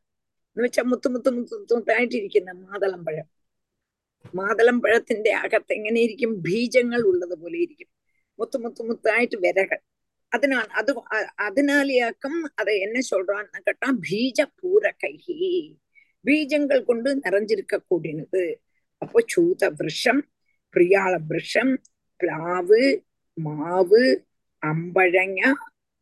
എന്ന് 0.58 0.66
വെച്ചാൽ 0.66 0.86
മുത്തു 0.92 1.08
മുത്തു 1.14 1.30
മുത്തു 1.38 1.74
മുത്തായിട്ടിരിക്കുന്ന 1.74 2.52
മാതളം 2.64 3.02
പഴം 3.08 3.28
മാതളം 4.34 4.78
പഴത്തിന്റെ 4.84 5.32
അകത്ത് 5.42 5.72
എങ്ങനെയിരിക്കും 5.78 6.32
ബീജങ്ങൾ 6.46 7.02
ഉള്ളത് 7.10 7.36
പോലെ 7.42 7.58
ഇരിക്കും 7.64 7.90
മുത്തു 8.40 8.58
മുത്തു 8.64 8.82
മുത്തായിട്ട് 8.90 9.38
വിരകൾ 9.44 9.80
அதனால் 10.32 10.70
அது 10.80 10.92
அ- 11.16 11.32
அதனாலேயாக்கம் 11.48 12.38
அதை 12.60 12.76
என்ன 12.86 13.00
சொல்றான்னு 13.10 13.64
கேட்டா 13.68 13.90
பீஜ 14.06 14.40
பூர 14.60 14.84
கைகி 15.02 15.36
பீஜங்கள் 16.26 16.82
கொண்டு 16.88 17.10
நிறைஞ்சிருக்க 17.20 17.76
கூடினது 17.84 18.44
அப்போ 19.02 19.20
சூத 19.32 19.70
விருஷம் 19.78 20.22
பிரியாள 20.74 21.14
விருஷம் 21.30 21.74
பிளாவு 22.20 22.82
மாவு 23.38 24.04
அம்பழங்க 24.64 25.42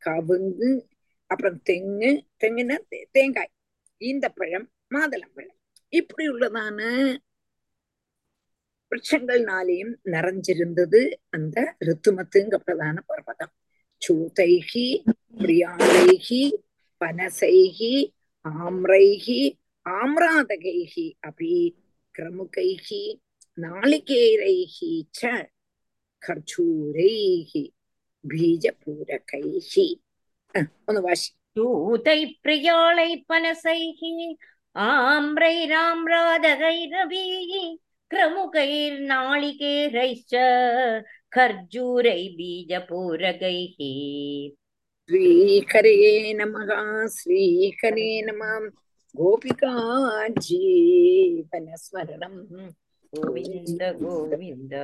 கவுங்கு 0.09 0.81
அப்புறம் 1.27 1.63
தெங்கு 1.71 2.23
தெங்குன்னா 2.45 2.79
தே- 2.91 3.05
தேங்காய் 3.11 3.51
ஈந்தப்பழம் 4.01 4.67
மாதுளம்பழம். 4.91 5.57
இப்படி 5.89 6.29
உள்ளதான 6.29 6.81
விரட்சங்கள்னாலேயும் 8.91 9.95
நிறைஞ்சிருந்தது 10.05 11.15
அந்த 11.29 11.77
ரித்துமத்துங்கப்பட்டதான 11.85 12.99
பர்வதம். 13.07 13.53
சூதைகி 14.09 15.05
பிரியாளைகி 15.39 16.53
பனசைகி 17.05 18.11
ஆம்ரைகி 18.49 19.53
ஆம்ராதகைகி 19.85 21.13
அபி 21.27 21.75
கிரமுகைகி 22.19 23.21
நாளிகேரைகி 23.57 25.03
ச 25.21 25.51
பீஜபூரகைः 28.27 29.73
ஒன்று 30.89 31.01
வாசி 31.07 31.29
யூதை 31.57 32.21
பிரியாளை 32.45 33.11
பனசைः 33.31 34.01
ஆம்ரை 34.77 35.57
ராம்ராதகைரவீः 35.73 37.53
கிரமுகைர் 38.11 38.99
நாளிகேரைச்ச 39.11 40.33
கர்ஜூரை 41.33 42.21
பீஜபூரகைः 42.39 43.79
ஸ்ரீஹரே 45.11 45.97
நமக 46.39 46.71
ஸ்ரீஹரே 47.17 48.11
நம 48.29 48.43
கோபிகா 49.15 49.73
ஜீவனஸ்மரணம் 50.47 52.41
கோவிந்த 53.13 53.83
கோவிந்த 54.01 54.75